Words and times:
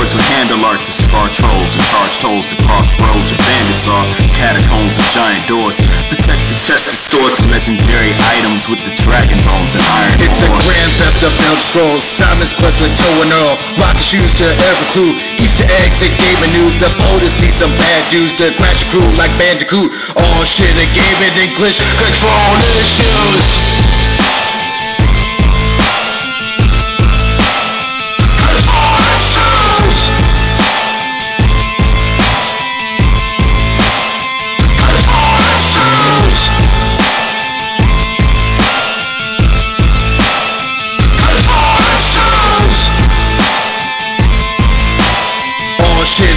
Lords 0.00 0.16
will 0.16 0.32
handle 0.32 0.64
art 0.64 0.80
to 0.88 0.96
scar 0.96 1.28
trolls 1.28 1.76
and 1.76 1.84
charge 1.84 2.16
tolls 2.24 2.48
to 2.48 2.56
cross 2.64 2.88
roads 3.04 3.36
where 3.36 3.44
bandits 3.44 3.84
are. 3.84 4.08
Catacombs 4.32 4.96
and 4.96 5.04
giant 5.12 5.44
doors. 5.44 5.76
Protect 6.08 6.40
the 6.48 6.56
chest 6.56 6.88
of 6.88 6.96
stores 6.96 7.36
of 7.36 7.52
legendary 7.52 8.16
items 8.16 8.64
with 8.64 8.80
the 8.80 8.96
dragon 8.96 9.36
bones 9.44 9.76
and 9.76 9.84
iron 9.84 10.16
It's 10.24 10.40
a 10.40 10.48
grand 10.56 10.88
theft 10.96 11.20
of 11.20 11.36
Elder 11.44 11.60
Scrolls. 11.60 12.00
Simon's 12.00 12.56
Quest 12.56 12.80
with 12.80 12.96
Toe 12.96 13.12
and 13.20 13.28
Earl. 13.28 13.60
Rock 13.76 14.00
shoes 14.00 14.32
to 14.40 14.48
every 14.64 14.88
clue. 14.88 15.12
Easter 15.36 15.68
eggs 15.84 16.00
and 16.00 16.16
gaming 16.16 16.56
news. 16.56 16.80
The 16.80 16.88
POTUS 16.96 17.36
need 17.44 17.52
some 17.52 17.76
bad 17.76 18.00
dudes 18.08 18.32
to 18.40 18.56
crash 18.56 18.80
a 18.80 18.88
crew 18.88 19.04
like 19.20 19.36
Bandicoot. 19.36 19.92
All 20.16 20.48
shit 20.48 20.80
and 20.80 20.88
gaming 20.96 21.36
and 21.44 21.52
glitch 21.52 21.76
control 22.00 22.56
issues. 22.72 23.04
Control 23.04 23.89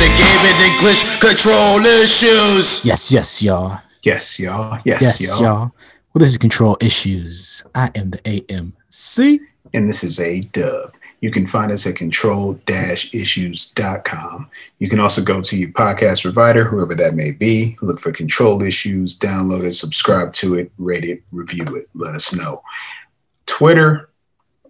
All 0.03 0.27
shit 0.27 0.59
and 0.59 0.75
glitch 0.79 1.19
control 1.19 1.79
issues. 2.03 2.85
Yes, 2.85 3.11
yes, 3.11 3.41
y'all. 3.41 3.79
Yes, 4.03 4.39
y'all. 4.39 4.77
Yes, 4.85 5.01
Yes, 5.01 5.39
y'all. 5.39 5.41
y'all. 5.41 5.71
Well, 6.13 6.19
this 6.19 6.29
is 6.29 6.37
Control 6.37 6.77
Issues. 6.81 7.63
I 7.73 7.89
am 7.95 8.11
the 8.11 8.19
AMC. 8.19 9.39
And 9.73 9.89
this 9.89 10.03
is 10.03 10.19
a 10.19 10.41
dub. 10.41 10.93
You 11.21 11.31
can 11.31 11.47
find 11.47 11.71
us 11.71 11.87
at 11.87 11.95
control-issues.com. 11.95 14.49
You 14.79 14.89
can 14.89 14.99
also 14.99 15.23
go 15.23 15.41
to 15.41 15.57
your 15.57 15.69
podcast 15.69 16.21
provider, 16.21 16.65
whoever 16.65 16.93
that 16.95 17.15
may 17.15 17.31
be, 17.31 17.77
look 17.81 17.99
for 17.99 18.11
Control 18.11 18.61
Issues, 18.61 19.17
download 19.17 19.63
it, 19.63 19.71
subscribe 19.71 20.33
to 20.33 20.55
it, 20.55 20.71
rate 20.77 21.05
it, 21.05 21.23
review 21.31 21.63
it, 21.77 21.89
let 21.95 22.13
us 22.13 22.33
know. 22.33 22.61
Twitter, 23.45 24.09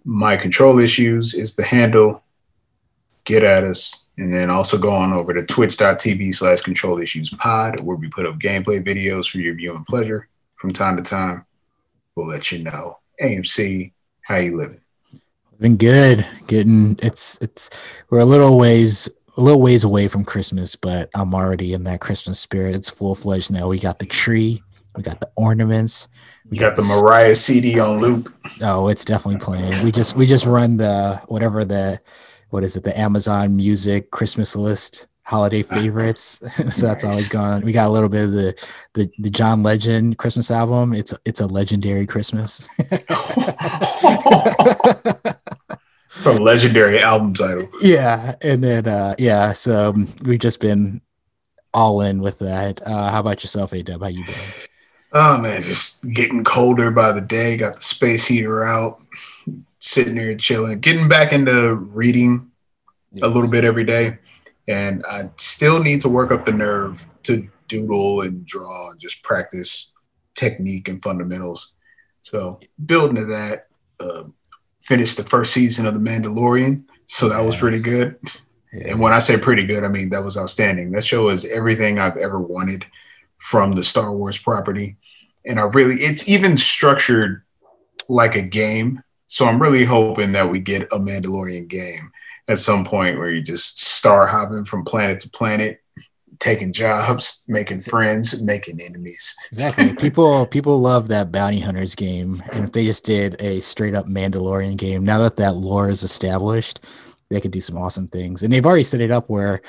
my 0.04 0.36
Control 0.36 0.78
Issues 0.78 1.34
is 1.34 1.56
the 1.56 1.64
handle. 1.64 2.22
Get 3.24 3.44
at 3.44 3.64
us. 3.64 4.06
And 4.16 4.32
then 4.32 4.48
also 4.48 4.78
go 4.78 4.92
on 4.92 5.12
over 5.12 5.34
to 5.34 5.42
twitch.tv 5.42 6.34
slash 6.34 6.60
control 6.60 7.00
issues 7.00 7.30
pod, 7.30 7.80
where 7.80 7.96
we 7.96 8.08
put 8.08 8.26
up 8.26 8.38
gameplay 8.38 8.84
videos 8.84 9.28
for 9.28 9.38
your 9.38 9.54
viewing 9.54 9.84
pleasure 9.84 10.28
from 10.54 10.70
time 10.70 10.96
to 10.96 11.02
time. 11.02 11.44
We'll 12.14 12.28
let 12.28 12.52
you 12.52 12.62
know. 12.62 12.98
AMC, 13.20 13.92
how 14.22 14.36
you 14.36 14.56
living? 14.56 14.80
Been 15.58 15.76
good. 15.76 16.26
Getting 16.46 16.96
it's 17.02 17.38
it's 17.40 17.70
we're 18.10 18.20
a 18.20 18.24
little 18.24 18.58
ways 18.58 19.08
a 19.36 19.40
little 19.40 19.60
ways 19.60 19.84
away 19.84 20.08
from 20.08 20.24
Christmas, 20.24 20.76
but 20.76 21.10
I'm 21.14 21.34
already 21.34 21.72
in 21.72 21.84
that 21.84 22.00
Christmas 22.00 22.38
spirit. 22.38 22.74
It's 22.74 22.90
full 22.90 23.14
fledged 23.14 23.50
now. 23.50 23.68
We 23.68 23.78
got 23.78 23.98
the 23.98 24.06
tree, 24.06 24.62
we 24.96 25.02
got 25.02 25.20
the 25.20 25.30
ornaments. 25.36 26.08
You 26.50 26.60
got 26.60 26.76
the 26.76 26.82
Mariah 26.82 27.34
CD 27.34 27.80
on 27.80 28.00
loop. 28.00 28.32
Oh, 28.62 28.88
it's 28.88 29.04
definitely 29.04 29.40
playing. 29.40 29.72
We 29.84 29.90
just 29.90 30.16
we 30.16 30.26
just 30.26 30.46
run 30.46 30.76
the 30.76 31.20
whatever 31.26 31.64
the 31.64 32.00
what 32.54 32.62
is 32.62 32.76
it 32.76 32.84
the 32.84 32.96
Amazon 32.96 33.56
Music 33.56 34.12
Christmas 34.12 34.54
list 34.54 35.08
holiday 35.24 35.62
favorites. 35.76 36.38
so 36.70 36.86
that's 36.86 37.02
always 37.02 37.18
Nice. 37.18 37.28
gone. 37.32 37.62
We 37.62 37.72
got 37.72 37.88
a 37.88 37.90
little 37.90 38.08
bit 38.08 38.24
of 38.26 38.32
the 38.32 38.54
the 38.92 39.10
the 39.18 39.28
John 39.30 39.64
Legend 39.64 40.18
Christmas 40.18 40.52
album. 40.52 40.94
It's 40.94 41.12
it's 41.24 41.40
a 41.40 41.48
legendary 41.48 42.06
Christmas. 42.06 42.68
A 46.26 46.30
legendary 46.40 47.00
album 47.02 47.34
title. 47.34 47.66
yeah, 47.82 48.34
and 48.40 48.62
then 48.62 48.86
uh 48.86 49.14
yeah, 49.18 49.52
so 49.52 49.90
um, 49.90 50.08
we've 50.24 50.38
just 50.38 50.60
been 50.60 51.00
all 51.74 52.00
in 52.02 52.20
with 52.20 52.38
that. 52.38 52.80
Uh 52.86 53.10
how 53.10 53.18
about 53.20 53.42
yourself, 53.42 53.72
A 53.72 53.82
Dub? 53.82 54.00
How 54.00 54.08
you 54.08 54.24
doing? 54.24 54.38
Oh 55.12 55.36
man, 55.38 55.60
just 55.60 56.08
getting 56.12 56.44
colder 56.44 56.90
by 56.92 57.10
the 57.12 57.20
day. 57.20 57.56
Got 57.56 57.76
the 57.76 57.82
space 57.82 58.26
heater 58.28 58.64
out, 58.64 59.00
sitting 59.84 60.14
there 60.14 60.34
chilling, 60.34 60.80
getting 60.80 61.08
back 61.08 61.30
into 61.32 61.74
reading 61.74 62.50
a 63.22 63.28
little 63.28 63.50
bit 63.50 63.64
every 63.64 63.84
day. 63.84 64.18
And 64.66 65.04
I 65.08 65.28
still 65.36 65.82
need 65.82 66.00
to 66.00 66.08
work 66.08 66.32
up 66.32 66.46
the 66.46 66.52
nerve 66.52 67.06
to 67.24 67.46
doodle 67.68 68.22
and 68.22 68.46
draw 68.46 68.90
and 68.90 68.98
just 68.98 69.22
practice 69.22 69.92
technique 70.34 70.88
and 70.88 71.02
fundamentals. 71.02 71.74
So 72.22 72.60
building 72.84 73.16
to 73.16 73.26
that, 73.26 73.66
uh, 74.00 74.24
finished 74.82 75.18
the 75.18 75.22
first 75.22 75.52
season 75.52 75.86
of 75.86 75.92
The 75.92 76.00
Mandalorian. 76.00 76.84
So 77.06 77.28
that 77.28 77.44
was 77.44 77.56
pretty 77.56 77.76
Yes. 77.76 77.84
good. 77.84 78.18
And 78.72 78.98
when 79.00 79.12
I 79.12 79.18
say 79.18 79.38
pretty 79.38 79.64
good, 79.64 79.84
I 79.84 79.88
mean 79.88 80.08
that 80.10 80.24
was 80.24 80.38
outstanding. 80.38 80.92
That 80.92 81.04
show 81.04 81.28
is 81.28 81.44
everything 81.44 81.98
I've 81.98 82.16
ever 82.16 82.40
wanted 82.40 82.86
from 83.36 83.72
the 83.72 83.84
Star 83.84 84.12
Wars 84.12 84.38
property. 84.38 84.96
And 85.44 85.60
I 85.60 85.64
really, 85.64 85.96
it's 85.96 86.26
even 86.26 86.56
structured 86.56 87.42
like 88.08 88.34
a 88.34 88.42
game. 88.42 89.02
So 89.26 89.46
I'm 89.46 89.60
really 89.60 89.84
hoping 89.84 90.32
that 90.32 90.50
we 90.50 90.60
get 90.60 90.82
a 90.92 90.98
Mandalorian 90.98 91.68
game 91.68 92.10
at 92.48 92.58
some 92.58 92.84
point 92.84 93.18
where 93.18 93.30
you 93.30 93.42
just 93.42 93.80
star 93.80 94.26
hopping 94.26 94.64
from 94.64 94.84
planet 94.84 95.20
to 95.20 95.30
planet, 95.30 95.80
taking 96.38 96.72
jobs, 96.72 97.42
making 97.48 97.80
friends, 97.80 98.42
making 98.42 98.80
enemies. 98.80 99.34
Exactly. 99.50 99.96
People 100.00 100.46
people 100.46 100.78
love 100.80 101.08
that 101.08 101.32
bounty 101.32 101.60
hunters 101.60 101.94
game, 101.94 102.42
and 102.52 102.64
if 102.64 102.72
they 102.72 102.84
just 102.84 103.04
did 103.04 103.40
a 103.40 103.60
straight 103.60 103.94
up 103.94 104.06
Mandalorian 104.06 104.76
game, 104.76 105.04
now 105.04 105.18
that 105.20 105.36
that 105.36 105.54
lore 105.54 105.88
is 105.88 106.02
established, 106.02 106.84
they 107.30 107.40
could 107.40 107.50
do 107.50 107.60
some 107.60 107.78
awesome 107.78 108.08
things. 108.08 108.42
And 108.42 108.52
they've 108.52 108.66
already 108.66 108.84
set 108.84 109.00
it 109.00 109.10
up 109.10 109.28
where 109.30 109.62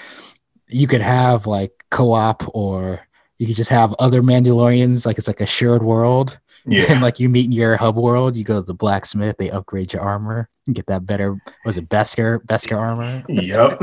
you 0.67 0.87
could 0.87 1.01
have 1.01 1.47
like 1.47 1.71
co-op, 1.91 2.43
or 2.53 3.07
you 3.37 3.47
could 3.47 3.55
just 3.55 3.69
have 3.69 3.95
other 3.99 4.21
Mandalorians, 4.21 5.05
like 5.05 5.17
it's 5.17 5.27
like 5.27 5.41
a 5.41 5.45
shared 5.45 5.83
world. 5.83 6.39
And 6.65 6.73
Yeah. 6.73 6.99
like 6.99 7.19
you 7.19 7.29
meet 7.29 7.45
in 7.45 7.51
your 7.51 7.77
hub 7.77 7.95
world, 7.95 8.35
you 8.35 8.43
go 8.43 8.59
to 8.59 8.65
the 8.65 8.73
blacksmith, 8.73 9.37
they 9.37 9.49
upgrade 9.51 9.93
your 9.93 10.01
armor, 10.01 10.49
you 10.67 10.73
get 10.73 10.87
that 10.87 11.05
better. 11.05 11.37
Was 11.63 11.77
it 11.77 11.89
Beskar 11.89 12.39
Beskar 12.39 12.77
armor? 12.79 13.23
yep. 13.29 13.79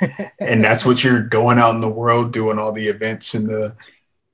and 0.40 0.62
that's 0.64 0.86
what 0.86 1.02
you're 1.04 1.20
going 1.22 1.58
out 1.58 1.74
in 1.74 1.80
the 1.80 1.88
world 1.88 2.32
doing 2.32 2.58
all 2.58 2.72
the 2.72 2.88
events 2.88 3.34
and 3.34 3.48
the 3.48 3.74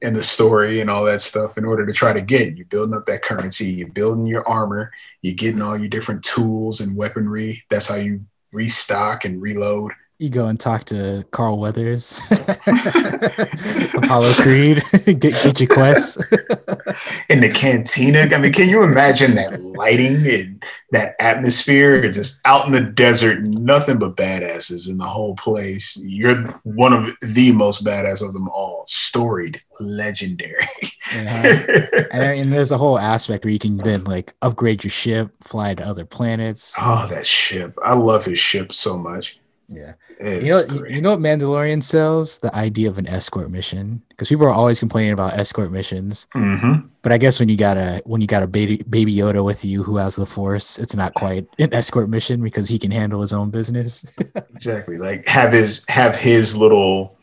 and 0.02 0.14
the 0.14 0.22
story 0.22 0.80
and 0.82 0.90
all 0.90 1.04
that 1.06 1.22
stuff 1.22 1.56
in 1.56 1.64
order 1.64 1.86
to 1.86 1.92
try 1.92 2.12
to 2.12 2.20
get. 2.20 2.54
You're 2.54 2.66
building 2.66 2.94
up 2.94 3.06
that 3.06 3.22
currency, 3.22 3.72
you're 3.72 3.88
building 3.88 4.26
your 4.26 4.46
armor, 4.46 4.92
you're 5.22 5.34
getting 5.34 5.62
all 5.62 5.76
your 5.76 5.88
different 5.88 6.22
tools 6.22 6.80
and 6.82 6.96
weaponry. 6.96 7.62
That's 7.70 7.88
how 7.88 7.96
you 7.96 8.20
restock 8.52 9.24
and 9.24 9.40
reload. 9.40 9.92
You 10.18 10.30
go 10.30 10.46
and 10.46 10.58
talk 10.58 10.84
to 10.86 11.26
Carl 11.30 11.58
Weathers, 11.58 12.22
Apollo 12.30 14.28
Creed, 14.40 14.82
get, 15.04 15.20
get 15.20 15.60
your 15.60 15.68
quests. 15.68 16.16
in 17.28 17.40
the 17.40 17.50
cantina. 17.54 18.20
I 18.20 18.38
mean, 18.38 18.54
can 18.54 18.70
you 18.70 18.82
imagine 18.82 19.34
that 19.34 19.62
lighting 19.62 20.26
and 20.26 20.64
that 20.92 21.16
atmosphere? 21.20 21.96
It's 21.96 22.16
just 22.16 22.40
out 22.46 22.64
in 22.64 22.72
the 22.72 22.80
desert, 22.80 23.42
nothing 23.42 23.98
but 23.98 24.16
badasses 24.16 24.88
in 24.88 24.96
the 24.96 25.04
whole 25.04 25.34
place. 25.36 26.00
You're 26.02 26.44
one 26.62 26.94
of 26.94 27.14
the 27.20 27.52
most 27.52 27.84
badass 27.84 28.26
of 28.26 28.32
them 28.32 28.48
all. 28.48 28.84
Storied, 28.86 29.60
legendary. 29.80 30.66
Uh-huh. 31.14 32.06
And, 32.10 32.22
I 32.22 32.32
mean, 32.36 32.48
there's 32.48 32.72
a 32.72 32.78
whole 32.78 32.98
aspect 32.98 33.44
where 33.44 33.52
you 33.52 33.58
can 33.58 33.76
then 33.76 34.04
like 34.04 34.32
upgrade 34.40 34.82
your 34.82 34.90
ship, 34.90 35.32
fly 35.42 35.74
to 35.74 35.86
other 35.86 36.06
planets. 36.06 36.74
oh, 36.80 37.06
that 37.10 37.26
ship. 37.26 37.78
I 37.84 37.92
love 37.92 38.24
his 38.24 38.38
ship 38.38 38.72
so 38.72 38.96
much. 38.96 39.38
Yeah. 39.68 39.94
It's 40.20 40.46
You 40.46 40.52
know, 40.52 40.60
you- 40.74 40.78
great. 40.80 40.92
you 40.94 41.00
know 41.02 41.10
what 41.10 41.18
Mandalorian 41.20 41.82
sells? 41.82 42.38
The 42.38 42.54
idea 42.54 42.88
of 42.88 42.98
an 42.98 43.08
escort 43.08 43.50
mission. 43.50 44.02
Because 44.10 44.28
people 44.28 44.46
are 44.46 44.50
always 44.50 44.78
complaining 44.78 45.12
about 45.12 45.34
escort 45.34 45.72
missions. 45.72 46.26
Mhm. 46.34 46.84
But 47.02 47.12
I 47.12 47.18
guess 47.18 47.40
when 47.40 47.48
you 47.48 47.56
got 47.56 47.76
a 47.76 48.00
when 48.04 48.20
you 48.20 48.26
got 48.26 48.42
a 48.42 48.46
baby 48.46 48.82
baby 48.88 49.14
Yoda 49.14 49.44
with 49.44 49.64
you 49.64 49.82
who 49.82 49.96
has 49.96 50.14
the 50.16 50.24
force, 50.26 50.78
it's 50.78 50.94
not 50.96 51.14
quite 51.14 51.46
an 51.58 51.74
escort 51.74 52.08
mission 52.08 52.42
because 52.42 52.68
he 52.68 52.78
can 52.78 52.90
handle 52.92 53.20
his 53.20 53.32
own 53.32 53.50
business. 53.50 54.06
Exactly. 54.54 54.96
Like 54.98 55.26
have 55.28 55.52
his 55.52 55.84
have 55.88 56.16
his 56.16 56.56
little 56.56 57.16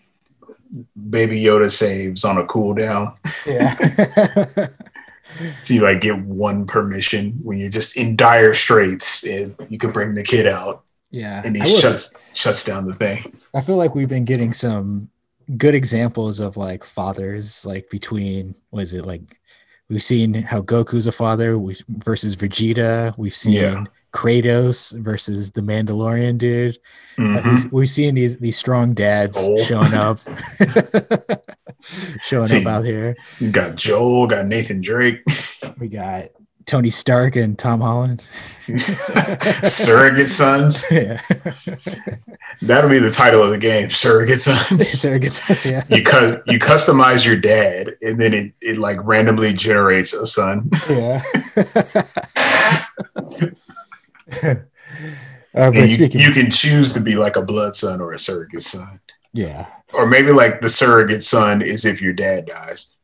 baby 1.10 1.42
Yoda 1.42 1.72
saves 1.72 2.24
on 2.26 2.38
a 2.38 2.44
cooldown. 2.44 3.16
Yeah. 3.48 4.68
So 5.64 5.74
you 5.74 5.82
like 5.82 6.02
get 6.02 6.20
one 6.26 6.66
permission 6.68 7.40
when 7.42 7.58
you're 7.58 7.70
just 7.70 7.98
in 7.98 8.16
dire 8.16 8.54
straits 8.54 9.24
and 9.24 9.56
you 9.68 9.80
could 9.80 9.92
bring 9.92 10.14
the 10.14 10.22
kid 10.22 10.46
out 10.46 10.84
yeah. 11.14 11.42
and 11.46 11.56
he 11.56 11.64
shuts 11.64 12.18
shuts 12.34 12.66
down 12.66 12.86
the 12.88 12.96
thing. 12.96 13.40
I 13.56 13.62
feel 13.62 13.78
like 13.78 13.96
we've 13.96 14.10
been 14.10 14.26
getting 14.26 14.52
some 14.52 15.10
good 15.58 15.76
examples 15.76 16.40
of 16.42 16.58
like 16.58 16.84
fathers, 16.84 17.66
like 17.66 17.90
between 17.90 18.56
was 18.72 18.94
it 18.94 19.06
like 19.06 19.38
we've 19.90 20.04
seen 20.04 20.34
how 20.34 20.60
Goku's 20.62 21.08
a 21.08 21.12
father 21.14 21.58
versus 22.04 22.36
Vegeta. 22.36 23.14
We've 23.18 23.36
seen 23.36 23.54
Yeah. 23.54 23.84
Kratos 24.14 24.96
versus 25.00 25.52
the 25.52 25.62
Mandalorian 25.62 26.38
dude. 26.38 26.78
Mhm. 27.18 27.44
we've, 27.46 27.72
we've 27.72 27.90
seen 27.90 28.14
these 28.16 28.38
these 28.38 28.58
strong 28.58 28.94
dads 28.94 29.38
showing 29.66 29.94
up, 29.96 30.20
showing 32.22 32.46
See. 32.48 32.62
up 32.62 32.68
out 32.68 32.86
here. 32.86 33.16
You 33.40 33.52
got 33.52 33.76
Joel, 33.76 34.28
got 34.28 34.48
Nathan 34.48 34.82
Drake, 34.82 35.20
We 35.80 35.88
got 35.88 36.30
Tony 36.66 36.90
Stark 36.90 37.36
and 37.36 37.58
Tom 37.58 37.82
Holland. 37.82 38.22
surrogate 38.78 40.30
sons. 40.30 40.86
yeah. 40.92 41.20
That'll 42.62 42.90
be 42.90 43.00
the 43.00 43.12
title 43.12 43.44
of 43.44 43.50
the 43.50 43.58
game, 43.58 43.90
Surrogate 43.90 44.40
Sons. 44.40 44.88
Surrogate 45.02 45.32
Sons, 45.32 45.66
yeah. 45.66 45.84
you 45.90 46.04
cu- 46.04 46.42
you 46.48 46.60
customize 46.60 47.26
your 47.26 47.36
dad, 47.36 47.96
and 48.02 48.20
then 48.20 48.34
it, 48.34 48.54
it 48.62 48.78
like 48.78 48.98
randomly 49.04 49.54
generates 49.54 50.14
a 50.14 50.26
son. 50.26 50.70
Yeah. 50.90 51.22
uh, 55.56 55.72
you, 55.74 55.88
speaking, 55.88 56.22
you 56.22 56.32
can 56.32 56.50
choose 56.50 56.94
to 56.94 57.02
be 57.02 57.16
like 57.16 57.36
a 57.36 57.42
blood 57.42 57.76
son 57.76 58.00
or 58.00 58.14
a 58.14 58.18
surrogate 58.18 58.62
son, 58.62 59.00
yeah, 59.34 59.68
or 59.94 60.06
maybe 60.06 60.32
like 60.32 60.62
the 60.62 60.70
surrogate 60.70 61.24
son 61.24 61.62
is 61.62 61.84
if 61.86 62.02
your 62.02 62.14
dad 62.14 62.46
dies, 62.46 62.96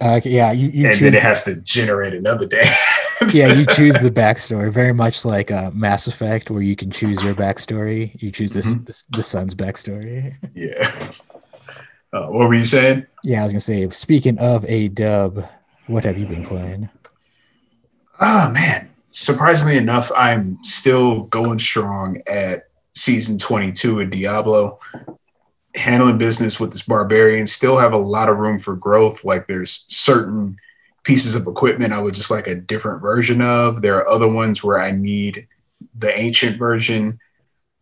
uh, 0.00 0.20
yeah, 0.24 0.52
you, 0.52 0.68
you 0.68 0.88
and 0.88 0.96
then 0.98 1.14
it 1.14 1.22
has 1.22 1.44
to 1.44 1.56
generate 1.56 2.14
another 2.14 2.46
day. 2.46 2.62
yeah, 3.32 3.52
you 3.52 3.66
choose 3.66 3.98
the 4.00 4.10
backstory, 4.10 4.72
very 4.72 4.92
much 4.94 5.24
like 5.24 5.50
uh, 5.50 5.70
Mass 5.74 6.06
Effect, 6.06 6.50
where 6.50 6.62
you 6.62 6.74
can 6.76 6.90
choose 6.90 7.22
your 7.22 7.34
backstory. 7.34 8.20
You 8.22 8.30
choose 8.30 8.54
this, 8.54 8.74
Mhm. 8.74 8.86
this 8.86 9.04
the 9.10 9.22
son's 9.22 9.54
backstory. 9.54 10.34
yeah. 10.54 11.12
Uh, 12.12 12.26
what 12.30 12.48
were 12.48 12.54
you 12.54 12.64
saying? 12.64 13.06
Yeah, 13.22 13.40
I 13.40 13.44
was 13.44 13.52
gonna 13.52 13.60
say. 13.60 13.88
Speaking 13.90 14.38
of 14.38 14.64
a 14.64 14.88
dub, 14.88 15.44
what 15.86 16.04
have 16.04 16.18
you 16.18 16.26
been 16.26 16.44
playing? 16.44 16.88
Oh 18.20 18.50
man, 18.50 18.90
surprisingly 19.06 19.76
enough, 19.76 20.10
I'm 20.16 20.58
still 20.64 21.22
going 21.24 21.58
strong 21.58 22.20
at 22.26 22.64
season 22.94 23.38
22 23.38 24.00
of 24.00 24.10
Diablo. 24.10 24.78
Handling 25.74 26.18
business 26.18 26.58
with 26.58 26.72
this 26.72 26.82
barbarian, 26.82 27.46
still 27.46 27.78
have 27.78 27.92
a 27.92 27.98
lot 27.98 28.28
of 28.28 28.38
room 28.38 28.58
for 28.58 28.74
growth. 28.74 29.24
Like 29.24 29.46
there's 29.46 29.84
certain 29.88 30.56
pieces 31.04 31.34
of 31.34 31.46
equipment 31.46 31.92
I 31.92 32.00
would 32.00 32.14
just 32.14 32.30
like 32.30 32.46
a 32.46 32.54
different 32.54 33.00
version 33.00 33.40
of. 33.40 33.80
There 33.80 33.96
are 33.96 34.08
other 34.08 34.28
ones 34.28 34.62
where 34.62 34.80
I 34.80 34.90
need 34.90 35.46
the 35.96 36.16
ancient 36.18 36.58
version. 36.58 37.18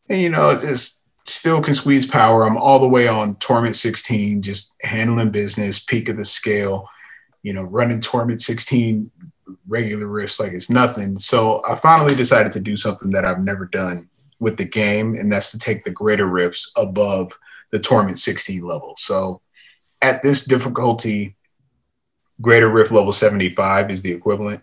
And 0.09 0.21
you 0.21 0.29
know, 0.29 0.51
it 0.51 0.61
just 0.61 1.03
still 1.25 1.63
can 1.63 1.75
squeeze 1.75 2.07
power. 2.07 2.45
I'm 2.45 2.57
all 2.57 2.79
the 2.79 2.89
way 2.89 3.09
on 3.09 3.37
Torment 3.37 3.77
16, 3.77 4.43
just 4.43 4.75
handling 4.83 5.31
business, 5.31 5.81
peak 5.81 6.09
of 6.09 6.17
the 6.17 6.25
scale, 6.25 6.89
you 7.43 7.53
know, 7.53 7.63
running 7.63 8.01
Torment 8.01 8.41
16 8.41 9.11
regular 9.67 10.07
rifts 10.07 10.41
like 10.41 10.53
it's 10.53 10.71
nothing. 10.71 11.19
So 11.19 11.63
I 11.69 11.75
finally 11.75 12.15
decided 12.15 12.53
to 12.53 12.61
do 12.61 12.77
something 12.77 13.11
that 13.13 13.25
I've 13.25 13.43
never 13.43 13.67
done 13.67 14.09
with 14.41 14.57
the 14.57 14.65
game, 14.65 15.15
and 15.15 15.33
that's 15.33 15.51
to 15.53 15.59
take 15.59 15.85
the 15.85 15.91
greater 15.91 16.27
rifts 16.27 16.73
above 16.77 17.39
the 17.71 17.79
Torment 17.79 18.19
16 18.19 18.63
level. 18.63 18.95
So 18.97 19.41
at 20.01 20.23
this 20.23 20.45
difficulty, 20.45 21.37
greater 22.41 22.69
rift 22.69 22.93
level 22.93 23.13
75 23.13 23.91
is 23.91 24.03
the 24.03 24.13
equivalent. 24.13 24.63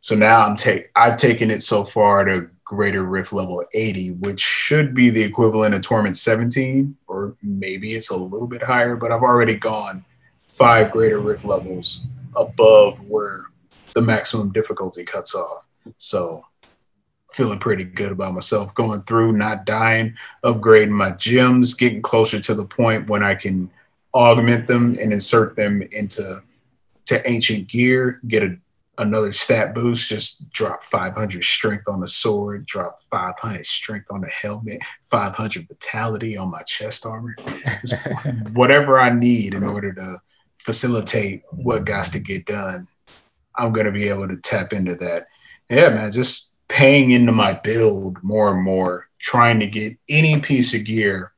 So 0.00 0.14
now 0.14 0.46
I'm 0.46 0.56
take 0.56 0.90
I've 0.96 1.16
taken 1.16 1.50
it 1.50 1.62
so 1.62 1.84
far 1.84 2.24
to 2.24 2.50
greater 2.64 3.04
rift 3.04 3.32
level 3.32 3.62
80, 3.74 4.12
which 4.12 4.40
should 4.40 4.94
be 4.94 5.10
the 5.10 5.22
equivalent 5.22 5.74
of 5.74 5.82
Torment 5.82 6.16
17, 6.16 6.96
or 7.06 7.36
maybe 7.42 7.94
it's 7.94 8.10
a 8.10 8.16
little 8.16 8.46
bit 8.46 8.62
higher, 8.62 8.96
but 8.96 9.12
I've 9.12 9.22
already 9.22 9.54
gone 9.54 10.04
five 10.48 10.90
greater 10.90 11.20
rift 11.20 11.44
levels 11.44 12.06
above 12.34 12.98
where 13.06 13.42
the 13.94 14.02
maximum 14.02 14.52
difficulty 14.52 15.04
cuts 15.04 15.34
off. 15.34 15.68
So 15.98 16.44
feeling 17.32 17.58
pretty 17.58 17.84
good 17.84 18.12
about 18.12 18.34
myself 18.34 18.74
going 18.74 19.02
through, 19.02 19.32
not 19.32 19.64
dying, 19.64 20.14
upgrading 20.44 20.90
my 20.90 21.10
gems, 21.12 21.74
getting 21.74 22.02
closer 22.02 22.38
to 22.38 22.54
the 22.54 22.64
point 22.64 23.08
when 23.08 23.22
I 23.22 23.34
can 23.34 23.70
augment 24.14 24.66
them 24.66 24.96
and 25.00 25.12
insert 25.12 25.56
them 25.56 25.82
into 25.92 26.42
to 27.06 27.28
ancient 27.28 27.68
gear, 27.68 28.20
get 28.28 28.42
a, 28.42 28.56
another 28.98 29.32
stat 29.32 29.74
boost, 29.74 30.08
just 30.08 30.48
drop 30.50 30.82
500 30.82 31.42
strength 31.42 31.88
on 31.88 32.00
the 32.00 32.08
sword, 32.08 32.66
drop 32.66 33.00
500 33.10 33.64
strength 33.66 34.06
on 34.10 34.20
the 34.20 34.28
helmet, 34.28 34.82
500 35.02 35.66
vitality 35.66 36.36
on 36.36 36.50
my 36.50 36.62
chest 36.62 37.06
armor. 37.06 37.34
Whatever 38.52 38.98
I 38.98 39.10
need 39.10 39.54
in 39.54 39.64
order 39.64 39.92
to 39.94 40.20
facilitate 40.56 41.42
what 41.50 41.84
got 41.84 42.04
to 42.06 42.20
get 42.20 42.46
done, 42.46 42.86
I'm 43.56 43.72
going 43.72 43.86
to 43.86 43.92
be 43.92 44.08
able 44.08 44.28
to 44.28 44.36
tap 44.36 44.72
into 44.72 44.94
that. 44.96 45.26
Yeah, 45.68 45.90
man, 45.90 46.10
just 46.10 46.51
paying 46.72 47.10
into 47.10 47.32
my 47.32 47.52
build 47.52 48.16
more 48.22 48.50
and 48.50 48.62
more, 48.62 49.06
trying 49.18 49.60
to 49.60 49.66
get 49.66 49.94
any 50.08 50.40
piece 50.40 50.74
of 50.74 50.84
gear 50.84 51.32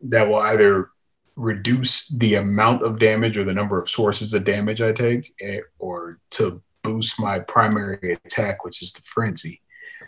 that 0.00 0.26
will 0.26 0.38
either 0.38 0.88
reduce 1.36 2.08
the 2.08 2.36
amount 2.36 2.82
of 2.82 2.98
damage 2.98 3.36
or 3.36 3.44
the 3.44 3.52
number 3.52 3.78
of 3.78 3.86
sources 3.86 4.32
of 4.32 4.44
damage 4.44 4.80
I 4.80 4.92
take, 4.92 5.34
eh, 5.42 5.60
or 5.78 6.18
to 6.30 6.62
boost 6.82 7.20
my 7.20 7.38
primary 7.40 8.12
attack, 8.24 8.64
which 8.64 8.80
is 8.80 8.92
the 8.92 9.02
frenzy. 9.02 9.60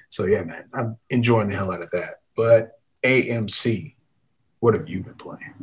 So 0.08 0.24
yeah, 0.24 0.42
man, 0.44 0.64
I'm 0.72 0.96
enjoying 1.10 1.50
the 1.50 1.56
hell 1.56 1.70
out 1.70 1.84
of 1.84 1.90
that. 1.90 2.20
But 2.34 2.78
AMC, 3.02 3.94
what 4.60 4.72
have 4.72 4.88
you 4.88 5.02
been 5.02 5.14
playing? 5.14 5.54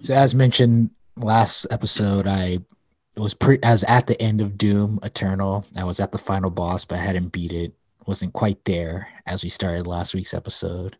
So 0.00 0.12
as 0.12 0.34
mentioned 0.34 0.90
last 1.16 1.66
episode, 1.70 2.26
I 2.26 2.58
was 3.16 3.32
pre 3.32 3.58
I 3.64 3.72
was 3.72 3.84
at 3.84 4.08
the 4.08 4.20
end 4.20 4.42
of 4.42 4.58
Doom 4.58 4.98
Eternal. 5.02 5.64
I 5.78 5.84
was 5.84 6.00
at 6.00 6.12
the 6.12 6.18
final 6.18 6.50
boss, 6.50 6.84
but 6.84 6.98
I 6.98 7.00
hadn't 7.00 7.32
beat 7.32 7.52
it. 7.52 7.72
Wasn't 8.06 8.32
quite 8.32 8.64
there 8.64 9.08
as 9.26 9.42
we 9.42 9.48
started 9.48 9.86
last 9.86 10.14
week's 10.14 10.34
episode. 10.34 10.96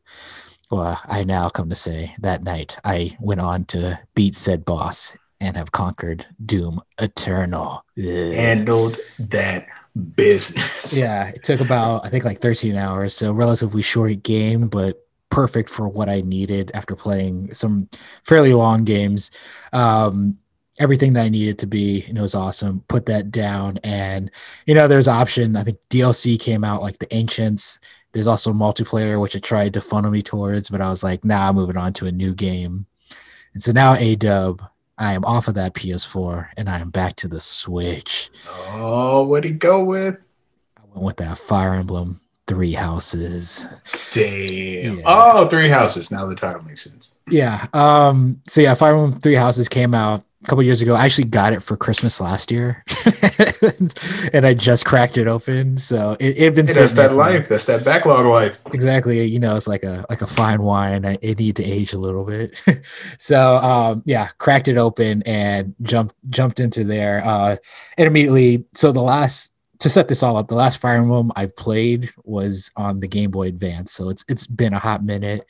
Well, 0.71 1.01
I 1.07 1.25
now 1.25 1.49
come 1.49 1.69
to 1.69 1.75
say 1.75 2.15
that 2.21 2.43
night 2.43 2.79
I 2.85 3.17
went 3.21 3.41
on 3.41 3.65
to 3.67 4.01
beat 4.15 4.35
said 4.35 4.65
boss 4.65 5.17
and 5.41 5.57
have 5.57 5.73
conquered 5.73 6.27
Doom 6.45 6.81
Eternal. 6.99 7.85
Ugh. 7.99 8.35
Handled 8.35 8.97
that 9.19 9.67
business. 10.15 10.97
yeah, 10.99 11.29
it 11.29 11.43
took 11.43 11.61
about 11.61 12.07
I 12.07 12.09
think 12.09 12.25
like 12.25 12.41
13 12.41 12.77
hours, 12.77 13.15
so 13.15 13.33
relatively 13.33 13.83
short 13.83 14.23
game, 14.23 14.69
but 14.69 15.07
perfect 15.31 15.71
for 15.71 15.89
what 15.89 16.09
I 16.09 16.21
needed 16.21 16.71
after 16.75 16.95
playing 16.95 17.53
some 17.55 17.89
fairly 18.25 18.53
long 18.53 18.85
games. 18.85 19.31
Um, 19.73 20.39
everything 20.79 21.13
that 21.15 21.25
I 21.25 21.29
needed 21.29 21.59
to 21.61 21.67
be, 21.67 22.05
and 22.09 22.19
it 22.19 22.23
was 22.23 22.35
awesome. 22.35 22.85
Put 22.89 23.07
that 23.07 23.31
down, 23.31 23.79
and 23.85 24.31
you 24.67 24.75
know, 24.75 24.89
there's 24.89 25.09
option. 25.09 25.57
I 25.57 25.63
think 25.63 25.79
DLC 25.91 26.39
came 26.39 26.65
out 26.65 26.83
like 26.83 26.99
the 26.99 27.15
Ancients. 27.15 27.79
There's 28.13 28.27
also 28.27 28.53
multiplayer, 28.53 29.21
which 29.21 29.35
I 29.35 29.39
tried 29.39 29.75
to 29.75 29.81
funnel 29.81 30.11
me 30.11 30.23
towards, 30.23 30.69
but 30.69 30.81
I 30.81 30.89
was 30.89 31.03
like, 31.03 31.25
nah, 31.25 31.49
I'm 31.49 31.55
moving 31.55 31.79
on 31.79 31.93
to 31.95 32.07
a 32.07 32.13
new 32.13 32.35
game. 32.35 32.87
And 33.55 33.63
so 33.63 33.73
now 33.73 33.95
A 33.95 34.17
Dub, 34.17 34.63
I 34.99 35.15
am 35.15 35.25
off 35.25 35.49
of 35.49 35.55
that 35.55 35.75
PS4 35.75 36.49
and 36.57 36.69
I 36.69 36.79
am 36.79 36.91
back 36.91 37.17
to 37.17 37.29
the 37.29 37.41
Switch. 37.41 38.31
Oh, 38.69 39.25
what'd 39.25 39.51
he 39.51 39.57
go 39.57 39.83
with? 39.83 40.25
I 40.77 40.83
went 40.93 41.05
with 41.07 41.17
that 41.19 41.39
Fire 41.39 41.75
Emblem 41.75 42.21
Three 42.47 42.73
Houses. 42.73 43.67
Damn. 44.13 44.99
Yeah. 44.99 45.03
Oh, 45.07 45.47
Three 45.49 45.69
Houses. 45.69 46.11
Now 46.11 46.27
the 46.27 46.35
title 46.35 46.63
makes 46.63 46.83
sense. 46.83 47.17
Yeah. 47.29 47.67
Um. 47.73 48.41
So 48.47 48.61
yeah, 48.61 48.75
Fire 48.75 48.95
Emblem 48.95 49.21
Three 49.21 49.35
Houses 49.35 49.69
came 49.69 49.95
out 49.95 50.25
a 50.43 50.47
couple 50.47 50.63
years 50.63 50.83
ago. 50.83 50.95
I 50.95 51.05
actually 51.05 51.29
got 51.29 51.53
it 51.53 51.63
for 51.63 51.77
Christmas 51.77 52.21
last 52.21 52.51
year, 52.51 52.85
and 54.33 54.45
I 54.45 54.55
just 54.55 54.85
cracked 54.85 55.17
it 55.19 55.29
open. 55.29 55.79
So 55.79 56.17
it 56.19 56.39
it 56.39 56.55
been 56.55 56.67
Hey, 56.67 56.75
that's 56.75 56.95
that 56.95 57.15
life. 57.15 57.49
That's 57.49 57.67
that 57.67 57.85
backlog 57.85 58.27
life. 58.27 58.63
exactly 58.73 59.23
you 59.25 59.39
know 59.39 59.57
it's 59.57 59.69
like 59.69 59.83
a 59.83 60.05
like 60.11 60.23
a 60.23 60.27
fine 60.27 60.63
wine 60.63 61.05
I, 61.05 61.17
it 61.23 61.39
need 61.39 61.57
to 61.57 61.65
age 61.65 61.93
a 61.93 61.99
little 61.99 62.25
bit 62.25 62.63
so 63.19 63.57
um 63.57 64.03
yeah 64.07 64.29
cracked 64.39 64.69
it 64.69 64.77
open 64.77 65.23
and 65.25 65.75
jumped 65.83 66.15
jumped 66.29 66.61
into 66.61 66.85
there 66.85 67.23
uh 67.25 67.57
and 67.99 68.07
immediately 68.07 68.65
so 68.75 68.93
the 68.93 69.03
last 69.03 69.53
to 69.81 69.89
set 69.89 70.09
this 70.09 70.23
all 70.23 70.37
up 70.37 70.49
the 70.49 70.55
last 70.55 70.81
fire 70.81 70.97
emblem 70.97 71.33
i've 71.37 71.55
played 71.57 72.11
was 72.25 72.71
on 72.77 73.01
the 73.01 73.09
game 73.09 73.31
boy 73.31 73.49
advance 73.49 73.93
so 73.93 74.09
it's 74.09 74.25
it's 74.29 74.47
been 74.47 74.73
a 74.73 74.79
hot 74.79 75.03
minute 75.03 75.45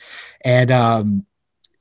and 0.45 0.71
um 0.71 1.27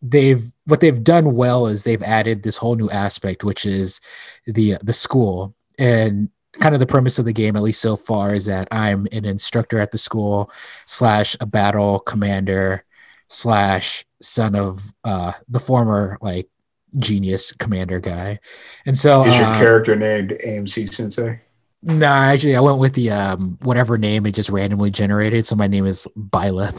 they've 0.02 0.52
what 0.72 0.80
they've 0.80 1.04
done 1.04 1.36
well 1.36 1.68
is 1.68 1.84
they've 1.84 2.02
added 2.02 2.42
this 2.44 2.58
whole 2.58 2.76
new 2.76 2.90
aspect 2.90 3.44
which 3.44 3.66
is 3.66 4.00
the 4.48 4.78
the 4.82 4.94
school 4.94 5.54
and 5.78 6.30
kind 6.60 6.74
of 6.74 6.80
the 6.80 6.88
premise 6.88 7.20
of 7.20 7.26
the 7.26 7.34
game 7.34 7.56
at 7.56 7.62
least 7.62 7.82
so 7.82 7.96
far 7.96 8.34
is 8.34 8.46
that 8.46 8.68
i'm 8.72 9.06
an 9.12 9.26
instructor 9.26 9.80
at 9.80 9.92
the 9.92 9.98
school 9.98 10.50
slash 10.86 11.36
a 11.42 11.46
battle 11.46 12.00
commander 12.00 12.84
slash 13.28 14.06
son 14.22 14.56
of 14.56 14.94
uh 15.04 15.34
the 15.50 15.60
former 15.60 16.18
like 16.22 16.50
genius 16.98 17.54
commander 17.54 18.00
guy 18.00 18.40
and 18.86 18.98
so 18.98 19.26
Is 19.26 19.38
your 19.38 19.48
uh, 19.48 19.58
character 19.58 19.96
named 19.96 20.38
AMC 20.46 20.90
Sensei? 20.92 21.40
No 21.84 22.06
actually 22.06 22.56
i 22.56 22.60
went 22.60 22.78
with 22.78 22.94
the 22.94 23.10
um 23.10 23.58
whatever 23.64 23.98
name 23.98 24.26
it 24.26 24.34
just 24.36 24.50
randomly 24.50 24.92
generated. 24.92 25.46
So 25.46 25.56
my 25.56 25.68
name 25.68 25.86
is 25.86 26.08
byleth. 26.18 26.78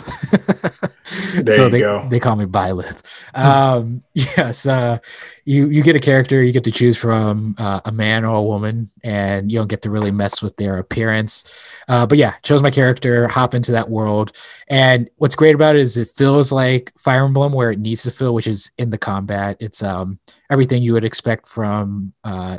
There 1.35 1.55
so 1.57 1.65
you 1.65 1.71
they, 1.71 1.79
go. 1.81 2.07
they 2.09 2.21
call 2.21 2.37
me 2.37 2.47
byleth. 2.47 3.03
Um 3.35 4.03
yes 4.15 4.67
uh 4.67 4.99
you 5.45 5.69
you 5.69 5.83
get 5.83 5.97
a 5.97 6.01
character 6.01 6.43
you 6.43 6.53
get 6.53 6.65
to 6.65 6.71
choose 6.71 6.97
from 6.99 7.55
uh, 7.59 7.81
a 7.85 7.93
man 7.93 8.25
or 8.25 8.37
a 8.37 8.43
woman 8.43 8.91
and 9.03 9.51
you 9.51 9.59
don't 9.59 9.69
get 9.69 9.83
to 9.83 9.91
really 9.91 10.11
mess 10.11 10.41
with 10.43 10.57
their 10.57 10.79
appearance. 10.79 11.45
Uh, 11.89 12.07
but 12.07 12.19
yeah 12.19 12.35
chose 12.43 12.63
my 12.63 12.71
character 12.71 13.27
hop 13.29 13.55
into 13.55 13.73
that 13.73 13.91
world. 13.91 14.33
And 14.69 15.11
what's 15.17 15.35
great 15.35 15.55
about 15.55 15.77
it 15.77 15.81
is 15.81 15.97
it 15.97 16.09
feels 16.09 16.53
like 16.53 16.93
fire 16.99 17.25
emblem 17.25 17.53
where 17.53 17.73
it 17.73 17.79
needs 17.79 18.03
to 18.03 18.11
feel 18.11 18.35
which 18.35 18.47
is 18.47 18.71
in 18.79 18.91
the 18.91 18.99
combat. 18.99 19.57
It's 19.61 19.83
um 19.83 20.19
everything 20.51 20.83
you 20.83 20.93
would 20.93 21.05
expect 21.05 21.49
from 21.49 22.13
uh 22.25 22.59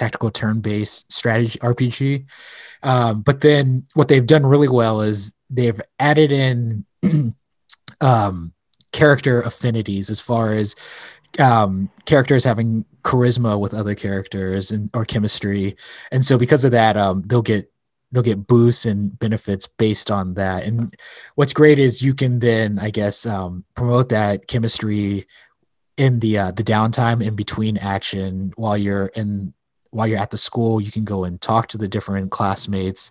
tactical 0.00 0.30
turn-based 0.30 1.12
strategy 1.12 1.58
rpg 1.60 2.24
um, 2.82 3.22
but 3.22 3.40
then 3.40 3.86
what 3.94 4.08
they've 4.08 4.26
done 4.26 4.46
really 4.46 4.68
well 4.68 5.00
is 5.00 5.34
they've 5.48 5.80
added 5.98 6.32
in 6.32 6.84
um 8.00 8.52
character 8.92 9.40
affinities 9.42 10.10
as 10.10 10.20
far 10.20 10.52
as 10.52 10.74
um, 11.38 11.90
characters 12.06 12.44
having 12.44 12.84
charisma 13.02 13.58
with 13.58 13.74
other 13.74 13.94
characters 13.94 14.70
and 14.70 14.90
or 14.94 15.04
chemistry, 15.04 15.76
and 16.10 16.24
so 16.24 16.36
because 16.36 16.64
of 16.64 16.72
that, 16.72 16.96
um, 16.96 17.22
they'll 17.22 17.42
get 17.42 17.70
they'll 18.10 18.22
get 18.22 18.46
boosts 18.46 18.84
and 18.84 19.16
benefits 19.18 19.66
based 19.66 20.10
on 20.10 20.34
that. 20.34 20.64
And 20.64 20.92
what's 21.36 21.52
great 21.52 21.78
is 21.78 22.02
you 22.02 22.14
can 22.14 22.40
then, 22.40 22.78
I 22.80 22.90
guess, 22.90 23.24
um, 23.24 23.64
promote 23.76 24.08
that 24.08 24.48
chemistry 24.48 25.26
in 25.96 26.18
the 26.20 26.38
uh, 26.38 26.50
the 26.50 26.64
downtime 26.64 27.24
in 27.24 27.36
between 27.36 27.76
action 27.76 28.52
while 28.56 28.76
you're 28.76 29.06
in 29.14 29.54
while 29.90 30.06
you're 30.06 30.18
at 30.18 30.30
the 30.30 30.38
school 30.38 30.80
you 30.80 30.90
can 30.90 31.04
go 31.04 31.24
and 31.24 31.40
talk 31.40 31.66
to 31.68 31.78
the 31.78 31.88
different 31.88 32.30
classmates 32.30 33.10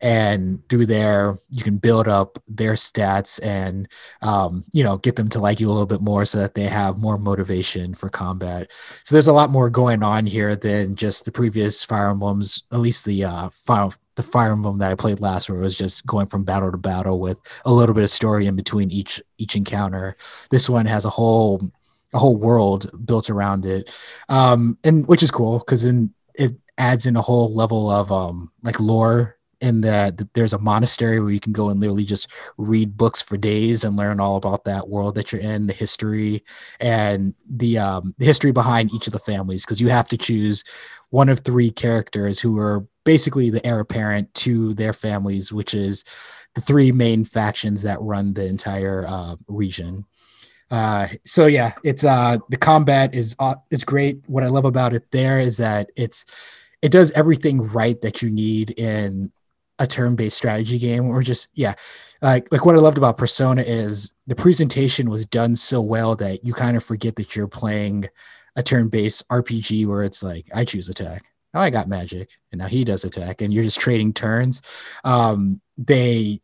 and 0.00 0.66
through 0.68 0.86
there 0.86 1.38
you 1.50 1.62
can 1.62 1.76
build 1.76 2.08
up 2.08 2.38
their 2.48 2.74
stats 2.74 3.40
and 3.42 3.88
um, 4.22 4.64
you 4.72 4.82
know 4.82 4.96
get 4.98 5.16
them 5.16 5.28
to 5.28 5.40
like 5.40 5.60
you 5.60 5.68
a 5.68 5.70
little 5.72 5.86
bit 5.86 6.00
more 6.00 6.24
so 6.24 6.38
that 6.38 6.54
they 6.54 6.64
have 6.64 6.98
more 6.98 7.18
motivation 7.18 7.94
for 7.94 8.08
combat. 8.08 8.72
So 8.72 9.14
there's 9.14 9.28
a 9.28 9.32
lot 9.32 9.50
more 9.50 9.70
going 9.70 10.02
on 10.02 10.26
here 10.26 10.56
than 10.56 10.96
just 10.96 11.24
the 11.24 11.32
previous 11.32 11.84
fire 11.84 12.10
emblems. 12.10 12.62
At 12.72 12.80
least 12.80 13.04
the 13.04 13.24
uh, 13.24 13.50
final 13.50 13.92
the 14.16 14.22
fire 14.22 14.52
emblem 14.52 14.78
that 14.78 14.90
i 14.90 14.94
played 14.94 15.20
last 15.20 15.48
where 15.48 15.58
it 15.58 15.62
was 15.62 15.78
just 15.78 16.04
going 16.04 16.26
from 16.26 16.44
battle 16.44 16.70
to 16.70 16.76
battle 16.76 17.20
with 17.20 17.40
a 17.64 17.72
little 17.72 17.94
bit 17.94 18.04
of 18.04 18.10
story 18.10 18.46
in 18.46 18.56
between 18.56 18.90
each 18.90 19.22
each 19.38 19.56
encounter. 19.56 20.16
This 20.50 20.68
one 20.68 20.86
has 20.86 21.04
a 21.04 21.10
whole 21.10 21.70
a 22.12 22.18
whole 22.18 22.36
world 22.36 22.90
built 23.06 23.30
around 23.30 23.64
it. 23.64 23.94
Um 24.28 24.78
and 24.84 25.06
which 25.06 25.22
is 25.22 25.30
cool 25.30 25.58
because 25.58 25.84
in 25.84 26.12
it 26.34 26.54
adds 26.78 27.06
in 27.06 27.16
a 27.16 27.22
whole 27.22 27.52
level 27.54 27.90
of 27.90 28.10
um 28.10 28.50
like 28.62 28.80
lore 28.80 29.36
in 29.60 29.82
that 29.82 30.32
there's 30.32 30.52
a 30.52 30.58
monastery 30.58 31.20
where 31.20 31.30
you 31.30 31.40
can 31.40 31.52
go 31.52 31.68
and 31.68 31.80
literally 31.80 32.04
just 32.04 32.28
read 32.56 32.96
books 32.96 33.20
for 33.20 33.36
days 33.36 33.84
and 33.84 33.96
learn 33.96 34.18
all 34.18 34.36
about 34.36 34.64
that 34.64 34.88
world 34.88 35.14
that 35.14 35.32
you're 35.32 35.40
in, 35.40 35.66
the 35.66 35.72
history 35.72 36.42
and 36.80 37.34
the 37.48 37.78
um, 37.78 38.14
the 38.18 38.24
history 38.24 38.52
behind 38.52 38.92
each 38.94 39.06
of 39.06 39.12
the 39.12 39.18
families 39.18 39.64
because 39.64 39.80
you 39.80 39.88
have 39.88 40.08
to 40.08 40.16
choose 40.16 40.64
one 41.10 41.28
of 41.28 41.40
three 41.40 41.70
characters 41.70 42.40
who 42.40 42.58
are 42.58 42.86
basically 43.04 43.50
the 43.50 43.64
heir 43.66 43.80
apparent 43.80 44.32
to 44.34 44.72
their 44.74 44.92
families, 44.92 45.52
which 45.52 45.74
is 45.74 46.04
the 46.54 46.60
three 46.60 46.92
main 46.92 47.24
factions 47.24 47.82
that 47.82 48.00
run 48.00 48.34
the 48.34 48.46
entire 48.46 49.04
uh, 49.06 49.36
region. 49.46 50.04
Uh, 50.70 51.08
so 51.24 51.46
yeah, 51.46 51.72
it's 51.84 52.04
uh 52.04 52.38
the 52.48 52.56
combat 52.56 53.14
is 53.14 53.34
uh, 53.38 53.56
it's 53.70 53.84
great. 53.84 54.22
What 54.26 54.44
I 54.44 54.48
love 54.48 54.64
about 54.64 54.92
it 54.92 55.10
there 55.10 55.38
is 55.38 55.56
that 55.56 55.90
it's 55.96 56.24
it 56.82 56.92
does 56.92 57.10
everything 57.12 57.62
right 57.62 58.00
that 58.02 58.22
you 58.22 58.30
need 58.30 58.70
in 58.70 59.32
a 59.80 59.86
turn-based 59.86 60.36
strategy 60.36 60.78
game 60.78 61.06
or 61.06 61.22
just 61.22 61.48
yeah. 61.54 61.74
Like 62.22 62.52
like 62.52 62.66
what 62.66 62.74
i 62.74 62.78
loved 62.78 62.98
about 62.98 63.16
persona 63.16 63.62
is 63.62 64.12
the 64.26 64.34
presentation 64.34 65.08
was 65.08 65.24
done 65.24 65.56
so 65.56 65.80
well 65.80 66.14
that 66.16 66.46
you 66.46 66.52
kind 66.52 66.76
of 66.76 66.84
forget 66.84 67.16
that 67.16 67.34
you're 67.34 67.48
playing 67.48 68.10
a 68.56 68.62
turn-based 68.62 69.26
rpg 69.28 69.86
where 69.86 70.02
it's 70.02 70.22
like 70.22 70.46
i 70.54 70.66
choose 70.66 70.90
attack. 70.90 71.24
Now 71.54 71.60
i 71.60 71.70
got 71.70 71.88
magic 71.88 72.28
and 72.52 72.58
now 72.58 72.66
he 72.66 72.84
does 72.84 73.04
attack 73.04 73.40
and 73.40 73.54
you're 73.54 73.64
just 73.64 73.80
trading 73.80 74.12
turns. 74.12 74.60
Um 75.02 75.62
they 75.78 76.40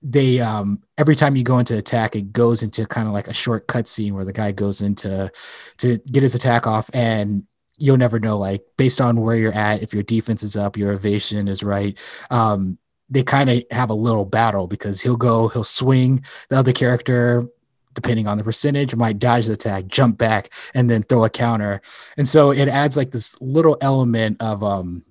they 0.00 0.38
um 0.40 0.80
every 0.96 1.16
time 1.16 1.34
you 1.34 1.42
go 1.42 1.58
into 1.58 1.76
attack 1.76 2.14
it 2.14 2.32
goes 2.32 2.62
into 2.62 2.86
kind 2.86 3.08
of 3.08 3.14
like 3.14 3.26
a 3.26 3.34
short 3.34 3.66
cutscene 3.66 4.12
where 4.12 4.24
the 4.24 4.32
guy 4.32 4.52
goes 4.52 4.80
into 4.80 5.30
to 5.76 5.98
get 6.10 6.22
his 6.22 6.34
attack 6.34 6.66
off 6.66 6.88
and 6.94 7.44
you'll 7.78 7.96
never 7.96 8.20
know 8.20 8.38
like 8.38 8.62
based 8.76 9.00
on 9.00 9.20
where 9.20 9.36
you're 9.36 9.52
at 9.52 9.82
if 9.82 9.92
your 9.92 10.02
defense 10.04 10.42
is 10.42 10.56
up 10.56 10.76
your 10.76 10.92
evasion 10.92 11.48
is 11.48 11.62
right 11.62 11.98
um 12.30 12.78
they 13.10 13.22
kind 13.22 13.50
of 13.50 13.62
have 13.70 13.90
a 13.90 13.94
little 13.94 14.24
battle 14.24 14.66
because 14.68 15.00
he'll 15.02 15.16
go 15.16 15.48
he'll 15.48 15.64
swing 15.64 16.24
the 16.48 16.56
other 16.56 16.72
character 16.72 17.48
depending 17.94 18.28
on 18.28 18.38
the 18.38 18.44
percentage 18.44 18.94
might 18.94 19.18
dodge 19.18 19.46
the 19.46 19.54
attack 19.54 19.86
jump 19.88 20.16
back 20.16 20.52
and 20.72 20.88
then 20.88 21.02
throw 21.02 21.24
a 21.24 21.30
counter. 21.30 21.80
And 22.16 22.28
so 22.28 22.52
it 22.52 22.68
adds 22.68 22.96
like 22.96 23.10
this 23.10 23.36
little 23.40 23.76
element 23.80 24.40
of 24.40 24.62
um 24.62 25.04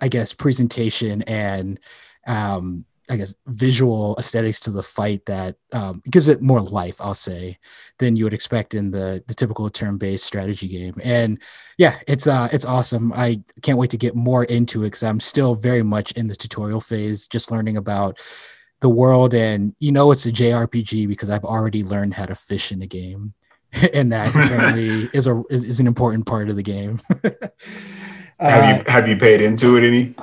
i 0.00 0.08
guess 0.08 0.32
presentation 0.32 1.20
and 1.22 1.78
um 2.26 2.86
I 3.10 3.16
guess 3.16 3.34
visual 3.46 4.16
aesthetics 4.18 4.60
to 4.60 4.70
the 4.70 4.82
fight 4.82 5.26
that 5.26 5.56
um, 5.72 6.02
gives 6.10 6.28
it 6.28 6.40
more 6.40 6.60
life, 6.60 6.96
I'll 7.00 7.14
say, 7.14 7.58
than 7.98 8.16
you 8.16 8.24
would 8.24 8.34
expect 8.34 8.72
in 8.72 8.90
the 8.90 9.22
the 9.26 9.34
typical 9.34 9.68
turn 9.68 9.98
based 9.98 10.24
strategy 10.24 10.68
game. 10.68 10.94
And 11.02 11.40
yeah, 11.76 11.96
it's 12.08 12.26
uh 12.26 12.48
it's 12.52 12.64
awesome. 12.64 13.12
I 13.12 13.42
can't 13.62 13.78
wait 13.78 13.90
to 13.90 13.98
get 13.98 14.14
more 14.14 14.44
into 14.44 14.82
it 14.82 14.86
because 14.86 15.02
I'm 15.02 15.20
still 15.20 15.54
very 15.54 15.82
much 15.82 16.12
in 16.12 16.28
the 16.28 16.36
tutorial 16.36 16.80
phase, 16.80 17.26
just 17.26 17.50
learning 17.50 17.76
about 17.76 18.20
the 18.80 18.88
world. 18.88 19.34
And 19.34 19.74
you 19.80 19.92
know, 19.92 20.10
it's 20.10 20.26
a 20.26 20.32
JRPG 20.32 21.06
because 21.06 21.30
I've 21.30 21.44
already 21.44 21.82
learned 21.82 22.14
how 22.14 22.26
to 22.26 22.34
fish 22.34 22.72
in 22.72 22.78
the 22.78 22.86
game, 22.86 23.34
and 23.92 24.12
that 24.12 24.28
apparently 24.28 25.10
is 25.12 25.26
a 25.26 25.42
is, 25.50 25.64
is, 25.64 25.80
an 25.80 25.86
important 25.86 26.26
part 26.26 26.48
of 26.48 26.56
the 26.56 26.62
game. 26.62 27.00
uh, 27.22 27.30
have 28.40 28.78
you 28.78 28.92
have 28.92 29.08
you 29.08 29.16
paid 29.16 29.42
into 29.42 29.76
it 29.76 29.84
any? 29.84 30.14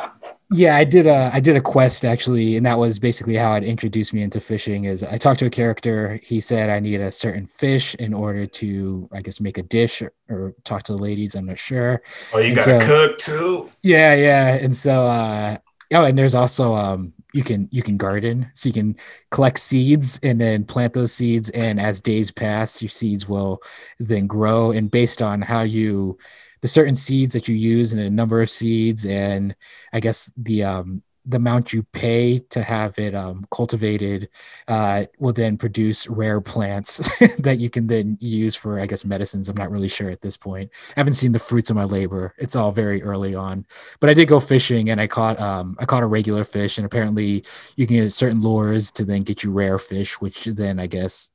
Yeah, 0.53 0.75
I 0.75 0.83
did 0.83 1.07
a 1.07 1.31
I 1.33 1.39
did 1.39 1.55
a 1.55 1.61
quest 1.61 2.03
actually, 2.03 2.57
and 2.57 2.65
that 2.65 2.77
was 2.77 2.99
basically 2.99 3.35
how 3.35 3.53
it 3.53 3.63
introduced 3.63 4.13
me 4.13 4.21
into 4.21 4.41
fishing. 4.41 4.83
Is 4.83 5.01
I 5.01 5.17
talked 5.17 5.39
to 5.39 5.45
a 5.45 5.49
character. 5.49 6.19
He 6.21 6.41
said 6.41 6.69
I 6.69 6.81
need 6.81 6.99
a 6.99 7.09
certain 7.09 7.45
fish 7.45 7.95
in 7.95 8.13
order 8.13 8.45
to, 8.45 9.09
I 9.13 9.21
guess, 9.21 9.39
make 9.39 9.57
a 9.57 9.63
dish 9.63 10.01
or, 10.01 10.11
or 10.29 10.53
talk 10.65 10.83
to 10.83 10.91
the 10.91 11.01
ladies. 11.01 11.35
I'm 11.35 11.45
not 11.45 11.57
sure. 11.57 12.01
Oh, 12.33 12.39
you 12.39 12.53
got 12.53 12.65
to 12.65 12.81
so, 12.81 12.85
cook 12.85 13.17
too. 13.17 13.71
Yeah, 13.81 14.13
yeah, 14.15 14.55
and 14.55 14.75
so 14.75 15.07
uh, 15.07 15.57
oh, 15.93 16.03
and 16.03 16.17
there's 16.17 16.35
also 16.35 16.73
um, 16.73 17.13
you 17.33 17.43
can 17.43 17.69
you 17.71 17.81
can 17.81 17.95
garden, 17.95 18.51
so 18.53 18.67
you 18.67 18.73
can 18.73 18.97
collect 19.29 19.57
seeds 19.57 20.19
and 20.21 20.41
then 20.41 20.65
plant 20.65 20.93
those 20.93 21.13
seeds, 21.13 21.49
and 21.51 21.79
as 21.79 22.01
days 22.01 22.29
pass, 22.29 22.81
your 22.81 22.89
seeds 22.89 23.25
will 23.25 23.61
then 23.99 24.27
grow, 24.27 24.71
and 24.71 24.91
based 24.91 25.21
on 25.21 25.41
how 25.41 25.61
you 25.61 26.17
the 26.61 26.67
certain 26.67 26.95
seeds 26.95 27.33
that 27.33 27.47
you 27.47 27.55
use 27.55 27.93
and 27.93 28.01
a 28.01 28.09
number 28.09 28.41
of 28.41 28.49
seeds 28.49 29.05
and 29.05 29.55
I 29.93 29.99
guess 29.99 30.31
the 30.37 30.63
um, 30.63 31.03
the 31.25 31.37
amount 31.37 31.71
you 31.71 31.83
pay 31.83 32.39
to 32.49 32.63
have 32.63 32.97
it 32.97 33.13
um, 33.13 33.45
cultivated 33.51 34.29
uh, 34.67 35.05
will 35.19 35.33
then 35.33 35.55
produce 35.57 36.07
rare 36.07 36.41
plants 36.41 36.97
that 37.39 37.59
you 37.59 37.69
can 37.69 37.87
then 37.87 38.17
use 38.19 38.55
for, 38.55 38.79
I 38.79 38.87
guess, 38.87 39.05
medicines. 39.05 39.47
I'm 39.47 39.57
not 39.57 39.69
really 39.69 39.87
sure 39.87 40.09
at 40.09 40.21
this 40.21 40.35
point. 40.35 40.71
I 40.89 40.99
haven't 40.99 41.13
seen 41.13 41.31
the 41.31 41.39
fruits 41.39 41.69
of 41.69 41.75
my 41.75 41.83
labor. 41.83 42.33
It's 42.37 42.55
all 42.55 42.71
very 42.71 43.03
early 43.03 43.35
on, 43.35 43.65
but 43.99 44.09
I 44.09 44.13
did 44.13 44.27
go 44.27 44.39
fishing 44.39 44.89
and 44.89 44.99
I 44.99 45.07
caught 45.07 45.39
um, 45.39 45.77
I 45.79 45.85
caught 45.85 46.03
a 46.03 46.07
regular 46.07 46.43
fish, 46.43 46.77
and 46.77 46.85
apparently 46.85 47.43
you 47.75 47.85
can 47.85 47.97
get 47.97 48.11
certain 48.11 48.41
lures 48.41 48.91
to 48.93 49.05
then 49.05 49.21
get 49.21 49.43
you 49.43 49.51
rare 49.51 49.77
fish, 49.77 50.19
which 50.19 50.45
then 50.45 50.79
I 50.79 50.87
guess 50.87 51.29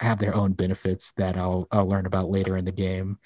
have 0.00 0.18
their 0.18 0.34
own 0.34 0.52
benefits 0.52 1.12
that 1.12 1.36
I'll 1.36 1.68
I'll 1.70 1.86
learn 1.86 2.06
about 2.06 2.28
later 2.28 2.56
in 2.56 2.64
the 2.64 2.72
game 2.72 3.18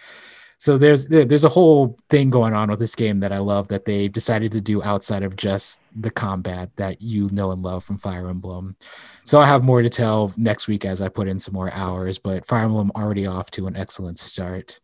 so 0.60 0.76
there's 0.76 1.06
there's 1.06 1.44
a 1.44 1.48
whole 1.48 1.98
thing 2.10 2.28
going 2.28 2.52
on 2.52 2.68
with 2.68 2.80
this 2.80 2.94
game 2.94 3.20
that 3.20 3.32
I 3.32 3.38
love 3.38 3.68
that 3.68 3.86
they 3.86 4.08
decided 4.08 4.52
to 4.52 4.60
do 4.60 4.82
outside 4.82 5.22
of 5.22 5.34
just 5.34 5.80
the 5.96 6.10
combat 6.10 6.76
that 6.76 7.00
you 7.00 7.30
know 7.32 7.50
and 7.50 7.62
love 7.62 7.82
from 7.82 7.96
Fire 7.96 8.28
Emblem. 8.28 8.76
So 9.24 9.40
I 9.40 9.46
have 9.46 9.64
more 9.64 9.80
to 9.80 9.88
tell 9.88 10.34
next 10.36 10.68
week 10.68 10.84
as 10.84 11.00
I 11.00 11.08
put 11.08 11.28
in 11.28 11.38
some 11.38 11.54
more 11.54 11.72
hours, 11.72 12.18
but 12.18 12.44
Fire 12.44 12.64
Emblem 12.64 12.92
already 12.94 13.26
off 13.26 13.50
to 13.52 13.68
an 13.68 13.76
excellent 13.76 14.18
start. 14.18 14.80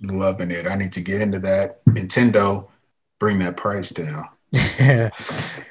Loving 0.00 0.50
it. 0.50 0.66
I 0.66 0.76
need 0.76 0.92
to 0.92 1.02
get 1.02 1.20
into 1.20 1.40
that. 1.40 1.84
Nintendo, 1.84 2.66
bring 3.18 3.38
that 3.40 3.58
price 3.58 3.90
down. 3.90 4.24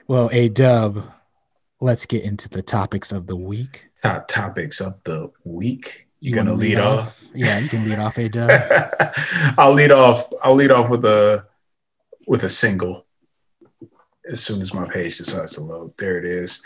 well, 0.08 0.30
a 0.32 0.50
dub. 0.50 1.04
Let's 1.82 2.06
get 2.06 2.24
into 2.24 2.48
the 2.48 2.62
topics 2.62 3.12
of 3.12 3.26
the 3.26 3.36
week. 3.36 3.90
Top 4.04 4.28
topics 4.28 4.80
of 4.80 5.04
the 5.04 5.32
week. 5.44 6.07
You, 6.19 6.33
gonna 6.33 6.53
lead, 6.53 6.75
lead 6.75 6.79
off? 6.79 7.00
off? 7.00 7.24
Yeah, 7.33 7.59
you 7.59 7.69
can 7.69 7.88
lead 7.88 8.00
off 8.00 8.17
a 8.17 8.29
dub. 8.29 8.50
I'll 9.57 9.74
lead 9.74 9.91
off. 9.91 10.27
I'll 10.43 10.55
lead 10.55 10.71
off 10.71 10.89
with 10.89 11.05
a 11.05 11.45
with 12.25 12.43
a 12.43 12.50
single. 12.50 13.05
As 14.29 14.43
soon 14.43 14.62
as 14.62 14.74
my 14.74 14.88
page 14.88 15.17
decides 15.17 15.55
to 15.55 15.63
load, 15.63 15.93
there 15.97 16.17
it 16.17 16.25
is. 16.25 16.62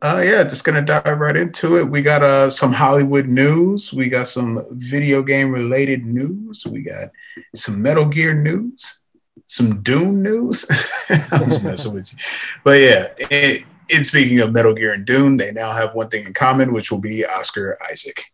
Uh, 0.00 0.22
yeah, 0.24 0.42
just 0.42 0.64
gonna 0.64 0.82
dive 0.82 1.18
right 1.18 1.36
into 1.36 1.78
it. 1.78 1.88
We 1.88 2.02
got 2.02 2.22
uh, 2.22 2.50
some 2.50 2.72
Hollywood 2.72 3.26
news. 3.26 3.92
We 3.92 4.08
got 4.08 4.26
some 4.26 4.64
video 4.70 5.22
game 5.22 5.50
related 5.50 6.04
news. 6.04 6.66
We 6.66 6.82
got 6.82 7.10
some 7.54 7.82
Metal 7.82 8.06
Gear 8.06 8.34
news, 8.34 9.04
some 9.46 9.82
Dune 9.82 10.22
news. 10.22 10.66
I 11.08 11.42
was 11.42 11.62
messing 11.62 11.94
with 11.94 12.12
you, 12.12 12.18
but 12.64 12.80
yeah. 12.80 13.08
It, 13.18 13.64
and 13.92 14.06
speaking 14.06 14.40
of 14.40 14.52
Metal 14.52 14.72
Gear 14.72 14.92
and 14.92 15.04
Dune, 15.04 15.36
they 15.36 15.52
now 15.52 15.72
have 15.72 15.94
one 15.94 16.08
thing 16.08 16.24
in 16.24 16.32
common, 16.32 16.72
which 16.72 16.90
will 16.90 17.00
be 17.00 17.26
Oscar 17.26 17.76
Isaac. 17.90 18.31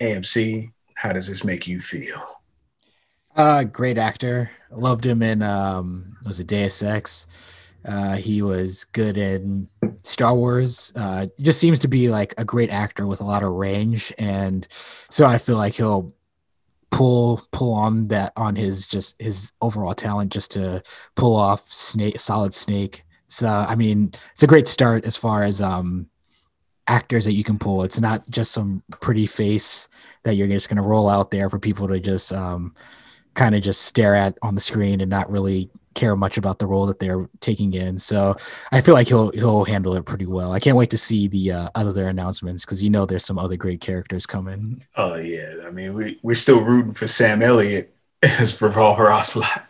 AMC, 0.00 0.72
how 0.96 1.12
does 1.12 1.28
this 1.28 1.44
make 1.44 1.66
you 1.66 1.80
feel? 1.80 2.40
Uh, 3.36 3.64
great 3.64 3.98
actor. 3.98 4.50
Loved 4.70 5.04
him 5.04 5.22
in 5.22 5.42
um, 5.42 6.16
was 6.26 6.40
it 6.40 6.46
Deus 6.46 6.82
Ex? 6.82 7.26
Uh, 7.86 8.16
he 8.16 8.42
was 8.42 8.84
good 8.84 9.16
in 9.16 9.68
Star 10.02 10.34
Wars. 10.34 10.92
Uh, 10.94 11.26
just 11.40 11.60
seems 11.60 11.80
to 11.80 11.88
be 11.88 12.10
like 12.10 12.34
a 12.36 12.44
great 12.44 12.70
actor 12.70 13.06
with 13.06 13.20
a 13.20 13.24
lot 13.24 13.42
of 13.42 13.52
range, 13.52 14.12
and 14.18 14.66
so 14.70 15.24
I 15.24 15.38
feel 15.38 15.56
like 15.56 15.74
he'll 15.74 16.14
pull 16.90 17.42
pull 17.52 17.72
on 17.72 18.08
that 18.08 18.32
on 18.36 18.56
his 18.56 18.86
just 18.86 19.20
his 19.20 19.52
overall 19.62 19.94
talent 19.94 20.32
just 20.32 20.50
to 20.52 20.82
pull 21.14 21.36
off 21.36 21.72
snake 21.72 22.20
solid 22.20 22.52
snake. 22.52 23.04
So 23.28 23.48
I 23.48 23.76
mean, 23.76 24.12
it's 24.32 24.42
a 24.42 24.48
great 24.48 24.68
start 24.68 25.06
as 25.06 25.16
far 25.16 25.44
as 25.44 25.60
um 25.60 26.09
actors 26.90 27.24
that 27.24 27.32
you 27.32 27.44
can 27.44 27.58
pull. 27.58 27.82
It's 27.84 28.00
not 28.00 28.28
just 28.28 28.52
some 28.52 28.82
pretty 29.00 29.26
face 29.26 29.88
that 30.24 30.34
you're 30.34 30.48
just 30.48 30.68
going 30.68 30.76
to 30.76 30.82
roll 30.82 31.08
out 31.08 31.30
there 31.30 31.48
for 31.48 31.58
people 31.58 31.86
to 31.88 32.00
just 32.00 32.32
um, 32.32 32.74
kind 33.34 33.54
of 33.54 33.62
just 33.62 33.82
stare 33.82 34.14
at 34.14 34.36
on 34.42 34.56
the 34.56 34.60
screen 34.60 35.00
and 35.00 35.08
not 35.08 35.30
really 35.30 35.70
care 35.94 36.16
much 36.16 36.36
about 36.36 36.58
the 36.58 36.66
role 36.66 36.86
that 36.86 36.98
they're 36.98 37.28
taking 37.40 37.74
in. 37.74 37.96
So 37.98 38.36
I 38.72 38.80
feel 38.80 38.94
like 38.94 39.08
he'll 39.08 39.30
he'll 39.30 39.64
handle 39.64 39.94
it 39.94 40.04
pretty 40.04 40.26
well. 40.26 40.52
I 40.52 40.60
can't 40.60 40.76
wait 40.76 40.90
to 40.90 40.98
see 40.98 41.28
the 41.28 41.52
uh, 41.52 41.68
other 41.74 42.08
announcements 42.08 42.64
because 42.64 42.82
you 42.82 42.90
know 42.90 43.06
there's 43.06 43.24
some 43.24 43.38
other 43.38 43.56
great 43.56 43.80
characters 43.80 44.26
coming. 44.26 44.84
Oh 44.96 45.14
yeah, 45.14 45.54
I 45.64 45.70
mean 45.70 45.94
we 45.94 46.18
we're 46.22 46.34
still 46.34 46.62
rooting 46.62 46.94
for 46.94 47.06
Sam 47.06 47.42
Elliott 47.42 47.94
as 48.22 48.60
Revolver 48.60 49.10
Ocelot. 49.10 49.64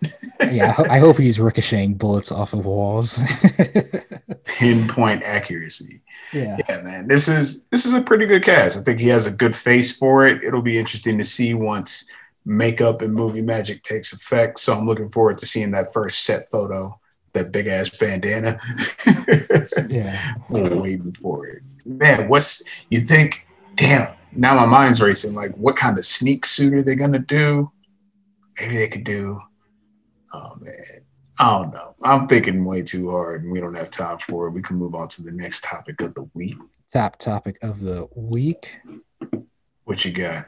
yeah, 0.50 0.74
I, 0.78 0.96
I 0.96 0.98
hope 0.98 1.18
he's 1.18 1.38
ricocheting 1.38 1.94
bullets 1.94 2.32
off 2.32 2.52
of 2.54 2.66
walls. 2.66 3.20
Pinpoint 4.58 5.22
accuracy. 5.22 6.00
yeah. 6.32 6.58
Yeah, 6.68 6.80
man. 6.82 7.08
This 7.08 7.28
is 7.28 7.62
this 7.70 7.86
is 7.86 7.92
a 7.94 8.00
pretty 8.02 8.26
good 8.26 8.42
cast. 8.42 8.76
I 8.76 8.82
think 8.82 9.00
he 9.00 9.08
has 9.08 9.26
a 9.26 9.30
good 9.30 9.54
face 9.56 9.96
for 9.96 10.26
it. 10.26 10.42
It'll 10.44 10.62
be 10.62 10.78
interesting 10.78 11.18
to 11.18 11.24
see 11.24 11.54
once 11.54 12.10
makeup 12.44 13.02
and 13.02 13.14
movie 13.14 13.42
magic 13.42 13.82
takes 13.82 14.12
effect. 14.12 14.58
So 14.58 14.74
I'm 14.74 14.86
looking 14.86 15.10
forward 15.10 15.38
to 15.38 15.46
seeing 15.46 15.70
that 15.72 15.92
first 15.92 16.24
set 16.24 16.50
photo, 16.50 16.98
that 17.32 17.52
big 17.52 17.66
ass 17.66 17.88
bandana. 17.90 18.58
Yeah. 19.88 20.34
We're 20.48 20.76
waiting 20.76 21.12
for 21.12 21.46
it. 21.46 21.62
Man, 21.84 22.28
what's 22.28 22.62
you 22.90 23.00
think? 23.00 23.46
Damn, 23.74 24.08
now 24.32 24.54
my 24.54 24.66
mind's 24.66 25.00
racing. 25.00 25.34
Like, 25.34 25.54
what 25.56 25.74
kind 25.76 25.98
of 25.98 26.04
sneak 26.04 26.44
suit 26.46 26.74
are 26.74 26.82
they 26.82 26.94
gonna 26.96 27.18
do? 27.18 27.70
Maybe 28.60 28.76
they 28.76 28.88
could 28.88 29.04
do. 29.04 29.40
Oh 30.32 30.54
man, 30.60 30.99
I 31.40 31.58
don't 31.58 31.72
know. 31.72 31.94
I'm 32.02 32.28
thinking 32.28 32.66
way 32.66 32.82
too 32.82 33.10
hard, 33.10 33.44
and 33.44 33.50
we 33.50 33.60
don't 33.60 33.74
have 33.74 33.88
time 33.88 34.18
for 34.18 34.46
it. 34.46 34.50
We 34.50 34.60
can 34.60 34.76
move 34.76 34.94
on 34.94 35.08
to 35.08 35.22
the 35.22 35.30
next 35.30 35.64
topic 35.64 36.02
of 36.02 36.14
the 36.14 36.28
week. 36.34 36.58
Top 36.92 37.16
topic 37.16 37.56
of 37.62 37.80
the 37.80 38.08
week. 38.14 38.78
What 39.84 40.04
you 40.04 40.12
got? 40.12 40.44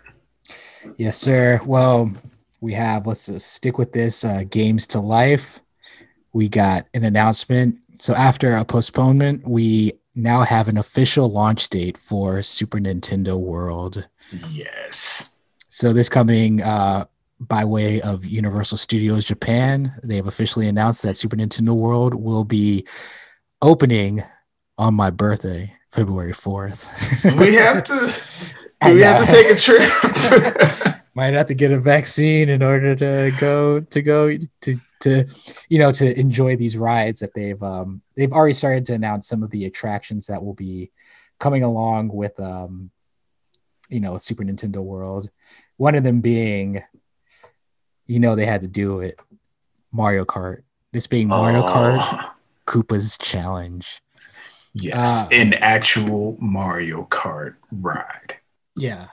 Yes, 0.97 1.17
sir. 1.17 1.61
Well, 1.65 2.13
we 2.61 2.75
have, 2.75 3.07
let's 3.07 3.25
just 3.25 3.55
stick 3.55 3.79
with 3.79 3.93
this 3.95 4.23
uh, 4.23 4.45
games 4.51 4.87
to 4.89 5.01
life. 5.01 5.61
We 6.35 6.51
got 6.51 6.85
an 6.93 7.05
announcement. 7.05 7.79
So, 7.95 8.15
after 8.15 8.55
a 8.55 8.63
postponement, 8.63 9.49
we 9.49 9.93
now 10.15 10.43
have 10.43 10.69
an 10.69 10.77
official 10.77 11.31
launch 11.31 11.71
date 11.71 11.97
for 11.97 12.43
Super 12.43 12.79
Nintendo 12.79 13.41
World. 13.41 14.09
Yes. 14.51 15.37
So, 15.71 15.95
this 15.95 16.11
coming 16.11 16.61
uh, 16.61 17.07
by 17.49 17.65
way 17.65 18.01
of 18.01 18.25
Universal 18.25 18.79
Studios 18.79 19.25
Japan, 19.25 19.93
they 20.03 20.17
have 20.17 20.27
officially 20.27 20.69
announced 20.69 21.03
that 21.03 21.17
Super 21.17 21.37
Nintendo 21.37 21.75
World 21.75 22.15
will 22.15 22.45
be 22.45 22.87
opening 23.61 24.23
on 24.79 24.95
my 24.95 25.11
birthday, 25.11 25.73
February 25.91 26.33
4th. 26.33 27.39
We 27.39 27.55
have 27.55 27.83
to. 27.85 28.59
We 28.85 29.01
have 29.03 29.25
to 29.25 29.31
take 29.31 29.47
a 29.47 29.55
trip. 29.55 30.97
might 31.15 31.35
have 31.35 31.47
to 31.47 31.55
get 31.55 31.71
a 31.71 31.79
vaccine 31.79 32.49
in 32.49 32.65
order 32.65 32.97
to 32.97 33.33
go 33.39 33.79
to 33.79 34.03
go 34.03 34.37
to 34.63 34.81
to 35.01 35.25
you 35.69 35.79
know 35.79 35.93
to 35.93 36.19
enjoy 36.19 36.57
these 36.57 36.77
rides 36.77 37.21
that 37.21 37.33
they've 37.35 37.63
um 37.63 38.03
they've 38.17 38.33
already 38.33 38.55
started 38.55 38.85
to 38.87 38.95
announce 38.95 39.29
some 39.29 39.45
of 39.45 39.51
the 39.51 39.67
attractions 39.67 40.27
that 40.27 40.43
will 40.43 40.55
be 40.55 40.91
coming 41.39 41.63
along 41.63 42.09
with 42.09 42.39
um 42.41 42.91
you 43.89 44.01
know 44.01 44.19
Super 44.19 44.43
Nintendo 44.43 44.79
World. 44.79 45.31
One 45.77 45.95
of 45.95 46.03
them 46.03 46.21
being 46.21 46.83
you 48.07 48.19
know 48.21 48.35
they 48.35 48.47
had 48.47 48.63
to 48.63 48.69
do 48.69 49.01
it 49.01 49.19
Mario 49.93 50.25
Kart. 50.25 50.63
This 50.93 51.07
being 51.07 51.29
Mario 51.29 51.63
Kart 51.67 51.99
Oh, 52.01 52.31
Koopa's 52.67 53.17
challenge. 53.19 54.01
Yes, 54.75 55.31
Uh, 55.31 55.37
an 55.37 55.55
actual 55.55 56.37
Mario 56.41 57.07
Kart 57.11 57.57
ride. 57.71 58.37
Yeah. 58.75 59.09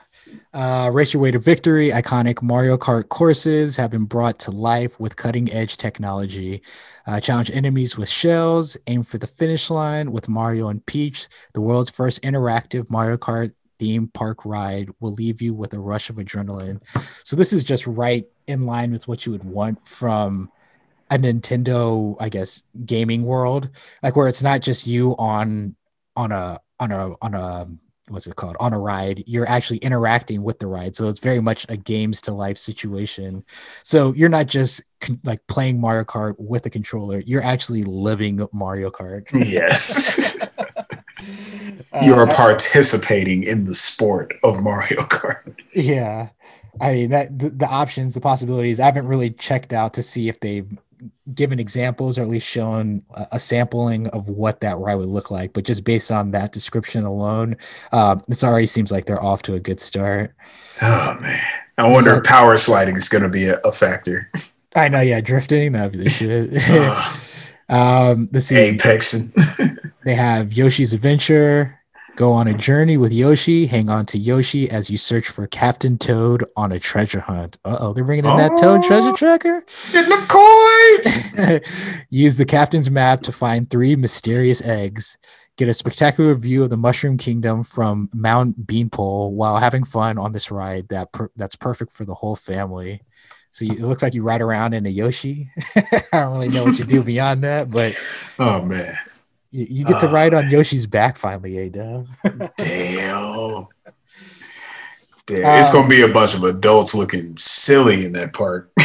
Uh, 0.54 0.90
Race 0.92 1.12
Your 1.12 1.22
Way 1.22 1.32
to 1.32 1.38
Victory, 1.38 1.90
iconic 1.90 2.40
Mario 2.40 2.78
Kart 2.78 3.08
courses 3.10 3.76
have 3.76 3.90
been 3.90 4.04
brought 4.04 4.38
to 4.40 4.50
life 4.50 4.98
with 4.98 5.16
cutting 5.16 5.52
edge 5.52 5.76
technology. 5.76 6.62
Uh, 7.06 7.20
challenge 7.20 7.50
enemies 7.50 7.96
with 7.98 8.08
shells, 8.08 8.76
aim 8.86 9.02
for 9.02 9.18
the 9.18 9.26
finish 9.26 9.68
line 9.68 10.12
with 10.12 10.28
Mario 10.28 10.68
and 10.68 10.84
Peach. 10.86 11.28
The 11.52 11.60
world's 11.60 11.90
first 11.90 12.22
interactive 12.22 12.88
Mario 12.88 13.16
Kart 13.18 13.52
theme 13.80 14.08
park 14.08 14.44
ride 14.44 14.90
will 15.00 15.12
leave 15.12 15.40
you 15.40 15.54
with 15.54 15.72
a 15.72 15.80
rush 15.80 16.10
of 16.10 16.16
adrenaline. 16.16 16.80
So, 17.24 17.34
this 17.34 17.52
is 17.52 17.64
just 17.64 17.86
right 17.86 18.26
in 18.46 18.66
line 18.66 18.92
with 18.92 19.08
what 19.08 19.24
you 19.24 19.32
would 19.32 19.44
want 19.44 19.88
from 19.88 20.52
a 21.10 21.16
Nintendo, 21.16 22.16
I 22.20 22.28
guess, 22.28 22.62
gaming 22.84 23.24
world, 23.24 23.70
like 24.02 24.14
where 24.14 24.28
it's 24.28 24.42
not 24.42 24.60
just 24.60 24.86
you 24.86 25.16
on 25.18 25.74
on 26.14 26.30
a 26.30 26.60
on 26.78 26.92
a 26.92 27.14
on 27.22 27.34
a 27.34 27.68
what's 28.08 28.26
it 28.26 28.36
called? 28.36 28.56
On 28.60 28.72
a 28.72 28.78
ride 28.78 29.22
you're 29.26 29.48
actually 29.48 29.78
interacting 29.78 30.42
with 30.42 30.58
the 30.58 30.66
ride. 30.66 30.94
So 30.96 31.08
it's 31.08 31.20
very 31.20 31.40
much 31.40 31.64
a 31.68 31.76
games 31.76 32.20
to 32.22 32.32
life 32.32 32.58
situation. 32.58 33.44
So 33.82 34.12
you're 34.14 34.28
not 34.28 34.46
just 34.46 34.82
con- 35.00 35.20
like 35.24 35.46
playing 35.46 35.80
mario 35.80 36.04
kart 36.04 36.34
with 36.38 36.66
a 36.66 36.70
controller. 36.70 37.22
You're 37.24 37.42
actually 37.42 37.84
living 37.84 38.46
mario 38.52 38.90
kart. 38.90 39.26
Yes. 39.32 40.48
you 42.02 42.14
are 42.14 42.28
Uh, 42.28 42.34
participating 42.34 43.42
in 43.42 43.64
the 43.64 43.74
sport 43.74 44.34
of 44.44 44.60
Mario 44.62 44.96
Kart. 45.08 45.54
yeah 45.74 46.28
i 46.80 46.92
mean 46.94 47.10
that 47.10 47.36
the, 47.38 47.50
the 47.50 47.66
options 47.66 48.14
the 48.14 48.20
possibilities 48.20 48.78
i 48.80 48.84
haven't 48.84 49.06
really 49.08 49.30
checked 49.30 49.72
out 49.72 49.92
to 49.94 50.02
see 50.02 50.28
if 50.28 50.38
they've 50.40 50.68
given 51.34 51.58
examples 51.58 52.18
or 52.18 52.22
at 52.22 52.28
least 52.28 52.46
shown 52.46 53.02
a, 53.14 53.26
a 53.32 53.38
sampling 53.38 54.06
of 54.08 54.28
what 54.28 54.60
that 54.60 54.76
ride 54.78 54.94
would 54.96 55.08
look 55.08 55.30
like 55.30 55.52
but 55.52 55.64
just 55.64 55.82
based 55.84 56.10
on 56.12 56.30
that 56.30 56.52
description 56.52 57.04
alone 57.04 57.56
um, 57.92 58.22
this 58.28 58.44
already 58.44 58.66
seems 58.66 58.92
like 58.92 59.06
they're 59.06 59.22
off 59.22 59.42
to 59.42 59.54
a 59.54 59.60
good 59.60 59.80
start 59.80 60.32
Oh 60.82 61.16
man. 61.20 61.40
I 61.76 61.88
wonder 61.90 62.14
if 62.14 62.24
power 62.24 62.56
sliding 62.56 62.96
is 62.96 63.08
going 63.08 63.22
to 63.22 63.28
be 63.30 63.46
a, 63.46 63.58
a 63.60 63.72
factor. 63.72 64.30
I 64.76 64.88
know, 64.88 65.00
yeah, 65.00 65.20
drifting, 65.22 65.72
that'd 65.72 65.92
be 65.92 65.98
the 65.98 66.08
shit. 66.10 66.50
Uh, 66.70 67.02
um, 68.12 68.28
let's 68.32 68.46
see. 68.46 68.56
Apexing. 68.76 69.32
They 70.04 70.14
have 70.14 70.52
Yoshi's 70.52 70.92
Adventure. 70.92 71.79
Go 72.16 72.32
on 72.32 72.48
a 72.48 72.54
journey 72.54 72.98
with 72.98 73.12
Yoshi. 73.12 73.66
Hang 73.66 73.88
on 73.88 74.04
to 74.06 74.18
Yoshi 74.18 74.68
as 74.70 74.90
you 74.90 74.98
search 74.98 75.28
for 75.28 75.46
Captain 75.46 75.96
Toad 75.96 76.44
on 76.54 76.70
a 76.70 76.78
treasure 76.78 77.20
hunt. 77.20 77.58
Uh 77.64 77.78
oh, 77.80 77.92
they're 77.94 78.04
bringing 78.04 78.26
in 78.26 78.36
that 78.36 78.58
Toad 78.58 78.80
Oh. 78.84 78.86
treasure 78.86 79.12
tracker. 79.12 79.60
Get 79.92 80.06
the 80.06 80.26
coins. 80.28 82.04
Use 82.10 82.36
the 82.36 82.44
captain's 82.44 82.90
map 82.90 83.22
to 83.22 83.32
find 83.32 83.70
three 83.70 83.96
mysterious 83.96 84.60
eggs. 84.62 85.16
Get 85.56 85.68
a 85.68 85.74
spectacular 85.74 86.34
view 86.34 86.62
of 86.62 86.68
the 86.70 86.76
Mushroom 86.76 87.16
Kingdom 87.16 87.64
from 87.64 88.10
Mount 88.12 88.66
Beanpole 88.66 89.32
while 89.34 89.56
having 89.56 89.84
fun 89.84 90.18
on 90.18 90.32
this 90.32 90.50
ride 90.50 90.88
that 90.88 91.12
per- 91.12 91.30
that's 91.36 91.56
perfect 91.56 91.90
for 91.92 92.04
the 92.04 92.14
whole 92.14 92.36
family. 92.36 93.00
So 93.50 93.64
you, 93.64 93.72
it 93.72 93.80
looks 93.80 94.02
like 94.02 94.14
you 94.14 94.22
ride 94.22 94.42
around 94.42 94.74
in 94.74 94.84
a 94.84 94.90
Yoshi. 94.90 95.50
I 95.76 96.02
don't 96.12 96.32
really 96.32 96.48
know 96.48 96.64
what 96.64 96.78
you 96.78 96.84
do 96.84 97.02
beyond 97.14 97.44
that, 97.44 97.70
but 97.70 97.96
Oh 98.38 98.60
man. 98.62 98.96
You, 99.50 99.66
you 99.68 99.84
get 99.84 100.00
to 100.00 100.08
Oh, 100.08 100.12
ride 100.12 100.34
on 100.34 100.48
Yoshi's 100.50 100.86
back 100.86 101.16
finally, 101.16 101.58
A 101.58 101.68
Dub. 101.70 102.06
Damn. 102.56 103.66
Damn. 105.26 105.58
it's 105.58 105.68
Um, 105.68 105.72
going 105.74 105.84
to 105.84 105.88
be 105.88 106.02
a 106.02 106.08
bunch 106.08 106.34
of 106.34 106.42
adults 106.44 106.94
looking 106.94 107.36
silly 107.36 108.04
in 108.04 108.12
that 108.12 108.32
park. 108.32 108.70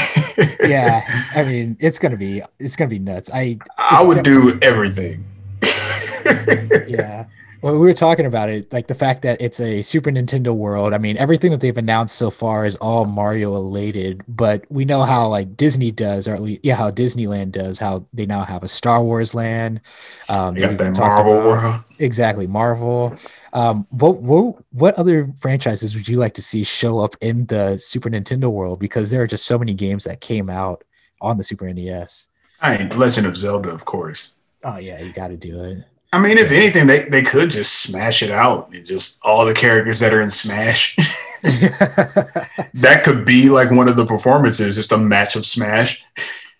yeah, 0.63 1.01
I 1.36 1.43
mean 1.47 1.78
it's 1.80 1.97
gonna 1.97 2.17
be 2.17 2.41
it's 2.60 2.75
gonna 2.75 2.89
be 2.89 2.99
nuts. 2.99 3.30
I 3.34 3.58
I 3.78 4.06
would 4.06 4.23
do 4.23 4.58
everything. 4.62 5.23
yeah. 6.88 7.25
Well, 7.65 7.73
we 7.80 7.88
were 7.88 7.93
talking 7.93 8.28
about 8.28 8.49
it, 8.49 8.71
like 8.71 8.86
the 8.86 8.93
fact 8.93 9.23
that 9.23 9.41
it's 9.41 9.60
a 9.60 9.82
Super 9.82 10.12
Nintendo 10.12 10.54
world. 10.54 10.93
I 10.93 10.99
mean, 10.99 11.17
everything 11.17 11.49
that 11.49 11.62
they've 11.62 11.75
announced 11.75 12.15
so 12.15 12.30
far 12.30 12.63
is 12.63 12.75
all 12.75 13.06
Mario 13.06 13.54
related, 13.54 14.21
but 14.28 14.63
we 14.69 14.86
know 14.86 15.01
how 15.01 15.30
like 15.30 15.58
Disney 15.58 15.89
does, 15.89 16.28
or 16.28 16.36
at 16.36 16.43
least 16.43 16.62
yeah, 16.62 16.75
how 16.75 16.91
Disneyland 16.91 17.54
does. 17.54 17.80
How 17.80 18.06
they 18.13 18.28
now 18.28 18.41
have 18.43 18.62
a 18.62 18.67
Star 18.67 19.04
Wars 19.04 19.34
land. 19.34 19.82
Um, 20.30 20.54
they've 20.54 20.78
that 20.78 20.99
Marvel 20.99 21.39
about- 21.39 21.63
world. 21.63 21.84
exactly 21.97 22.45
Marvel. 22.45 23.15
Um, 23.51 23.88
what 23.89 24.17
what 24.21 24.58
what 24.71 24.93
other 24.99 25.34
franchises 25.39 25.95
would 25.95 26.08
you 26.08 26.17
like 26.17 26.36
to 26.36 26.43
see 26.43 26.63
show 26.63 26.99
up 26.99 27.15
in 27.19 27.47
the 27.47 27.80
Super 27.80 28.12
Nintendo 28.12 28.51
world? 28.51 28.80
Because 28.80 29.10
there 29.10 29.23
are 29.23 29.28
just 29.28 29.47
so 29.47 29.58
many 29.58 29.73
games 29.73 30.04
that 30.04 30.21
came 30.21 30.51
out 30.51 30.84
on 31.19 31.39
the 31.39 31.43
Super 31.43 31.73
NES. 31.73 32.28
I 32.62 32.75
ain't 32.75 32.95
Legend 32.95 33.25
of 33.25 33.36
Zelda, 33.36 33.71
of 33.71 33.86
course. 33.86 34.36
Oh 34.63 34.78
yeah, 34.78 35.01
you 35.01 35.12
got 35.12 35.30
to 35.30 35.38
do 35.38 35.63
it. 35.63 35.84
I 36.13 36.20
mean, 36.20 36.38
if 36.38 36.52
anything, 36.52 36.88
they, 36.88 37.04
they 37.04 37.24
could 37.24 37.52
just 37.52 37.82
smash 37.82 38.24
it 38.24 38.32
out 38.32 38.72
and 38.74 38.86
just 38.86 39.20
all 39.24 39.46
the 39.46 39.54
characters 39.54 40.00
that 40.00 40.13
are 40.13 40.22
in 40.22 40.30
Smash. 40.30 40.96
that 41.41 43.02
could 43.04 43.26
be 43.26 43.50
like 43.50 43.72
one 43.72 43.89
of 43.89 43.98
the 43.98 44.06
performances, 44.06 44.76
just 44.76 44.91
a 44.91 44.98
match 44.98 45.36
of 45.36 45.46
Smash. 45.46 46.04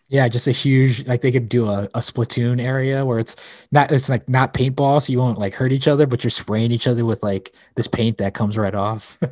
Yeah, 0.10 0.28
just 0.28 0.48
a 0.48 0.52
huge 0.52 1.08
like 1.08 1.22
they 1.22 1.32
could 1.32 1.50
do 1.50 1.66
a, 1.66 1.86
a 1.96 2.00
splatoon 2.00 2.62
area 2.62 3.04
where 3.06 3.18
it's 3.18 3.36
not 3.72 3.92
it's 3.92 4.10
like 4.10 4.28
not 4.30 4.54
paintball, 4.54 5.02
so 5.02 5.12
you 5.12 5.20
won't 5.20 5.40
like 5.40 5.54
hurt 5.54 5.72
each 5.72 5.88
other, 5.88 6.06
but 6.06 6.24
you're 6.24 6.32
spraying 6.32 6.72
each 6.72 6.86
other 6.86 7.06
with 7.06 7.24
like 7.24 7.52
this 7.76 7.88
paint 7.88 8.20
that 8.20 8.34
comes 8.34 8.58
right 8.58 8.76
off. 8.76 9.18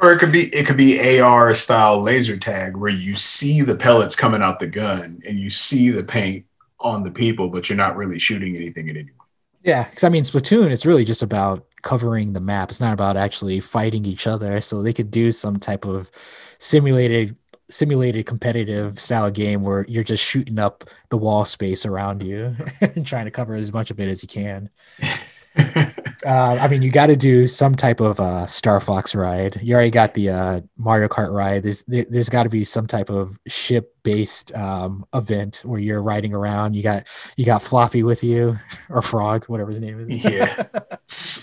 Or 0.00 0.12
it 0.12 0.18
could 0.18 0.32
be 0.32 0.54
it 0.54 0.66
could 0.66 0.76
be 0.76 1.20
AR 1.20 1.54
style 1.54 2.02
laser 2.02 2.36
tag 2.36 2.76
where 2.76 2.90
you 2.90 3.14
see 3.14 3.62
the 3.62 3.76
pellets 3.76 4.16
coming 4.16 4.42
out 4.42 4.58
the 4.58 4.66
gun 4.66 5.22
and 5.26 5.38
you 5.38 5.50
see 5.50 5.90
the 5.90 6.02
paint 6.02 6.44
on 6.80 7.04
the 7.04 7.10
people, 7.10 7.48
but 7.48 7.68
you're 7.68 7.78
not 7.78 7.96
really 7.96 8.18
shooting 8.18 8.56
anything 8.56 8.90
at 8.90 8.96
anyone. 8.96 9.23
Yeah, 9.64 9.84
because 9.88 10.04
I 10.04 10.10
mean, 10.10 10.22
Splatoon, 10.24 10.70
it's 10.70 10.84
really 10.86 11.04
just 11.06 11.22
about 11.22 11.66
covering 11.82 12.34
the 12.34 12.40
map. 12.40 12.70
It's 12.70 12.80
not 12.80 12.92
about 12.92 13.16
actually 13.16 13.60
fighting 13.60 14.04
each 14.04 14.26
other. 14.26 14.60
So 14.60 14.82
they 14.82 14.92
could 14.92 15.10
do 15.10 15.32
some 15.32 15.58
type 15.58 15.84
of 15.86 16.10
simulated 16.58 17.36
simulated 17.70 18.26
competitive 18.26 19.00
style 19.00 19.30
game 19.30 19.62
where 19.62 19.86
you're 19.88 20.04
just 20.04 20.22
shooting 20.22 20.58
up 20.58 20.84
the 21.08 21.16
wall 21.16 21.46
space 21.46 21.86
around 21.86 22.22
you 22.22 22.54
and 22.82 23.06
trying 23.06 23.24
to 23.24 23.30
cover 23.30 23.54
as 23.54 23.72
much 23.72 23.90
of 23.90 23.98
it 23.98 24.08
as 24.08 24.22
you 24.22 24.28
can. 24.28 24.68
uh, 26.24 26.58
I 26.60 26.68
mean, 26.68 26.82
you 26.82 26.90
got 26.90 27.06
to 27.06 27.16
do 27.16 27.46
some 27.46 27.74
type 27.74 28.00
of 28.00 28.18
uh, 28.20 28.46
Star 28.46 28.80
Fox 28.80 29.14
ride. 29.14 29.60
You 29.62 29.74
already 29.74 29.90
got 29.90 30.14
the 30.14 30.30
uh, 30.30 30.60
Mario 30.76 31.08
Kart 31.08 31.32
ride. 31.32 31.62
There's 31.62 31.84
there, 31.84 32.04
has 32.12 32.28
got 32.28 32.44
to 32.44 32.48
be 32.48 32.64
some 32.64 32.86
type 32.86 33.10
of 33.10 33.38
ship 33.46 33.94
based 34.02 34.54
um, 34.54 35.06
event 35.14 35.62
where 35.64 35.80
you're 35.80 36.02
riding 36.02 36.34
around. 36.34 36.74
You 36.74 36.82
got 36.82 37.04
you 37.36 37.44
got 37.44 37.62
Floppy 37.62 38.02
with 38.02 38.24
you 38.24 38.58
or 38.88 39.02
Frog, 39.02 39.44
whatever 39.46 39.70
his 39.70 39.80
name 39.80 40.00
is. 40.00 40.24
yeah, 40.24 40.44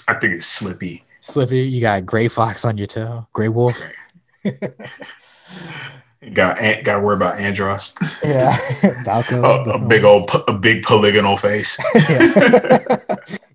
I 0.08 0.20
think 0.20 0.36
it's 0.36 0.46
Slippy. 0.46 1.04
Slippy. 1.22 1.62
You 1.62 1.82
got 1.82 2.06
Gray 2.06 2.28
Fox 2.28 2.66
on 2.66 2.78
your 2.78 2.88
tail. 2.88 3.30
Gray 3.34 3.50
Wolf. 3.50 3.80
got 6.34 6.58
got 6.84 6.96
to 6.96 7.00
worry 7.00 7.16
about 7.16 7.36
Andross. 7.36 7.96
Yeah, 8.24 8.56
a, 9.44 9.76
a 9.76 9.80
big 9.88 10.04
old, 10.04 10.30
a 10.48 10.54
big 10.54 10.84
polygonal 10.84 11.38
face. 11.38 11.78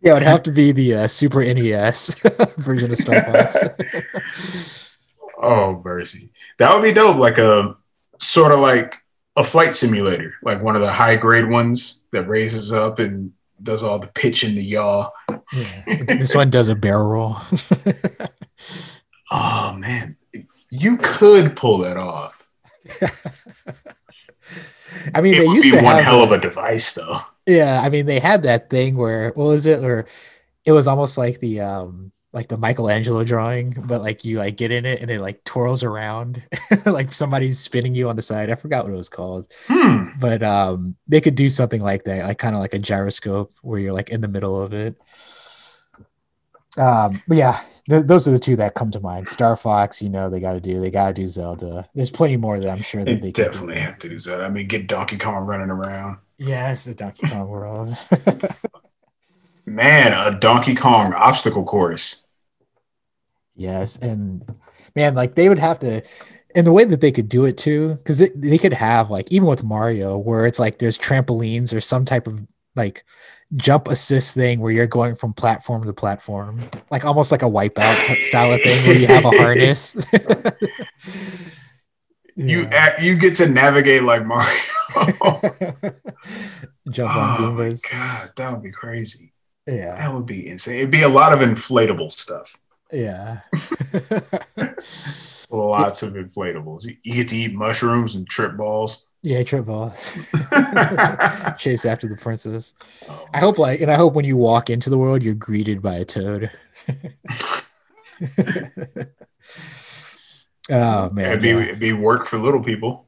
yeah. 0.06 0.12
yeah, 0.12 0.12
it 0.12 0.14
would 0.14 0.28
have 0.28 0.42
to 0.44 0.52
be 0.52 0.72
the 0.72 0.94
uh, 0.94 1.08
Super 1.08 1.42
NES 1.42 2.20
version 2.56 2.90
of 2.90 2.98
Star 2.98 3.22
Fox. 3.22 4.94
oh 5.38 5.82
mercy, 5.84 6.30
that 6.58 6.74
would 6.74 6.82
be 6.82 6.92
dope. 6.92 7.16
Like 7.16 7.38
a 7.38 7.76
sort 8.18 8.52
of 8.52 8.60
like 8.60 8.96
a 9.36 9.42
flight 9.42 9.74
simulator, 9.74 10.34
like 10.42 10.62
one 10.62 10.76
of 10.76 10.82
the 10.82 10.92
high 10.92 11.16
grade 11.16 11.48
ones 11.48 12.04
that 12.12 12.28
raises 12.28 12.72
up 12.72 12.98
and 12.98 13.32
does 13.62 13.82
all 13.82 13.98
the 13.98 14.08
pitch 14.08 14.42
and 14.44 14.56
the 14.56 14.64
yaw. 14.64 15.10
Yeah. 15.52 16.04
This 16.06 16.34
one 16.34 16.50
does 16.50 16.68
a 16.68 16.74
barrel 16.74 17.10
roll. 17.10 17.36
oh 19.30 19.72
man, 19.74 20.16
you 20.70 20.96
could 20.98 21.56
pull 21.56 21.78
that 21.78 21.96
off. 21.96 22.48
I 25.14 25.20
mean, 25.20 25.34
it 25.34 25.38
they 25.40 25.46
would 25.46 25.56
used 25.56 25.72
be 25.72 25.78
to 25.78 25.84
one 25.84 25.96
have 25.96 26.04
hell 26.04 26.22
of 26.22 26.32
a 26.32 26.38
device, 26.38 26.94
though. 26.94 27.20
Yeah, 27.46 27.80
I 27.82 27.88
mean, 27.90 28.06
they 28.06 28.18
had 28.18 28.42
that 28.42 28.70
thing 28.70 28.96
where 28.96 29.28
what 29.34 29.46
was 29.46 29.66
it? 29.66 29.82
Or 29.84 30.06
it 30.64 30.72
was 30.72 30.88
almost 30.88 31.16
like 31.16 31.38
the 31.40 31.60
um 31.60 32.12
like 32.32 32.48
the 32.48 32.58
Michelangelo 32.58 33.24
drawing, 33.24 33.70
but 33.86 34.02
like 34.02 34.24
you 34.24 34.38
like 34.38 34.56
get 34.56 34.70
in 34.70 34.84
it 34.84 35.00
and 35.00 35.10
it 35.10 35.20
like 35.20 35.42
twirls 35.44 35.82
around, 35.82 36.42
like 36.86 37.12
somebody's 37.14 37.58
spinning 37.58 37.94
you 37.94 38.08
on 38.08 38.16
the 38.16 38.22
side. 38.22 38.50
I 38.50 38.56
forgot 38.56 38.84
what 38.84 38.92
it 38.92 38.96
was 38.96 39.08
called, 39.08 39.46
Hmm. 39.68 40.08
but 40.20 40.42
um 40.42 40.96
they 41.06 41.20
could 41.20 41.34
do 41.36 41.48
something 41.48 41.80
like 41.80 42.04
that, 42.04 42.26
like 42.26 42.38
kind 42.38 42.54
of 42.54 42.60
like 42.60 42.74
a 42.74 42.78
gyroscope 42.78 43.54
where 43.62 43.78
you're 43.78 43.92
like 43.92 44.10
in 44.10 44.20
the 44.20 44.28
middle 44.28 44.60
of 44.60 44.72
it. 44.74 44.96
Um, 46.78 47.22
but 47.26 47.38
yeah, 47.38 47.58
th- 47.88 48.04
those 48.04 48.28
are 48.28 48.32
the 48.32 48.38
two 48.38 48.56
that 48.56 48.74
come 48.74 48.90
to 48.90 49.00
mind. 49.00 49.28
Star 49.28 49.56
Fox, 49.56 50.02
you 50.02 50.10
know, 50.10 50.28
they 50.28 50.40
got 50.40 50.52
to 50.52 50.60
do. 50.60 50.78
They 50.78 50.90
got 50.90 51.08
to 51.08 51.14
do 51.14 51.26
Zelda. 51.26 51.88
There's 51.94 52.10
plenty 52.10 52.36
more 52.36 52.60
that 52.60 52.68
I'm 52.68 52.82
sure 52.82 53.02
that 53.02 53.22
They 53.22 53.30
they 53.30 53.32
definitely 53.32 53.78
have 53.78 53.98
to 54.00 54.10
do 54.10 54.18
Zelda. 54.18 54.44
I 54.44 54.50
mean, 54.50 54.66
get 54.66 54.86
Donkey 54.86 55.16
Kong 55.16 55.44
running 55.46 55.70
around. 55.70 56.18
Yes, 56.38 56.84
the 56.84 56.94
Donkey 56.94 57.26
Kong 57.28 57.48
world. 57.48 57.96
Man, 59.66 60.12
a 60.12 60.38
Donkey 60.38 60.74
Kong 60.74 61.12
obstacle 61.14 61.64
course. 61.64 62.24
yes, 63.56 63.96
and 63.96 64.44
man, 64.94 65.14
like 65.14 65.34
they 65.34 65.48
would 65.48 65.58
have 65.58 65.80
to, 65.80 66.02
and 66.54 66.64
the 66.66 66.72
way 66.72 66.84
that 66.84 67.00
they 67.00 67.10
could 67.10 67.28
do 67.28 67.44
it 67.46 67.56
too, 67.58 67.96
because 67.96 68.18
they 68.18 68.58
could 68.58 68.72
have 68.74 69.10
like 69.10 69.30
even 69.32 69.48
with 69.48 69.64
Mario, 69.64 70.16
where 70.18 70.46
it's 70.46 70.60
like 70.60 70.78
there's 70.78 70.96
trampolines 70.96 71.74
or 71.74 71.80
some 71.80 72.04
type 72.04 72.28
of 72.28 72.46
like 72.76 73.04
jump 73.56 73.88
assist 73.88 74.34
thing 74.34 74.60
where 74.60 74.72
you're 74.72 74.86
going 74.86 75.16
from 75.16 75.32
platform 75.32 75.84
to 75.84 75.92
platform, 75.92 76.60
like 76.90 77.04
almost 77.04 77.32
like 77.32 77.42
a 77.42 77.46
wipeout 77.46 78.20
style 78.20 78.52
of 78.52 78.60
thing 78.62 78.86
where 78.86 78.98
you 78.98 79.06
have 79.08 79.24
a 79.24 79.30
harness. 79.30 79.96
You 82.36 82.60
Yeah. 82.62 82.68
act, 82.72 83.02
you 83.02 83.16
get 83.16 83.36
to 83.36 83.48
navigate 83.48 84.02
like 84.02 84.24
Mario. 84.26 84.46
jump 86.90 87.16
on 87.16 87.40
oh 87.40 87.52
Goombas. 87.52 87.82
god, 87.90 88.30
that 88.36 88.52
would 88.52 88.62
be 88.62 88.70
crazy. 88.70 89.32
Yeah, 89.66 89.96
That 89.96 90.14
would 90.14 90.26
be 90.26 90.46
insane. 90.48 90.76
It'd 90.76 90.90
be 90.92 91.02
a 91.02 91.08
lot 91.08 91.32
of 91.32 91.40
inflatable 91.40 92.10
stuff. 92.12 92.56
yeah. 92.92 93.40
Lots 95.50 96.02
of 96.02 96.12
inflatables. 96.14 96.84
You- 96.86 96.96
You 97.02 97.14
get 97.14 97.28
to 97.30 97.36
eat 97.36 97.54
mushrooms 97.54 98.14
and 98.16 98.28
trip 98.28 98.56
balls. 98.56 99.06
yeah, 99.22 99.42
trip 99.42 99.66
ball. 99.66 99.90
Chase 101.58 101.84
after 101.84 102.06
the 102.08 102.16
princess. 102.20 102.74
Oh 103.08 103.26
I 103.34 103.38
hope 103.40 103.58
like, 103.58 103.80
and 103.80 103.90
I 103.90 103.94
hope 103.94 104.14
when 104.14 104.24
you 104.24 104.36
walk 104.36 104.70
into 104.70 104.90
the 104.90 104.98
world, 104.98 105.22
you're 105.22 105.34
greeted 105.34 105.80
by 105.82 105.94
a 105.96 106.04
toad. 106.04 106.50
Oh 110.70 111.10
man, 111.10 111.26
it'd 111.26 111.42
be 111.42 111.48
yeah. 111.48 111.60
it'd 111.62 111.78
be 111.80 111.92
work 111.92 112.26
for 112.26 112.38
little 112.38 112.62
people. 112.62 113.06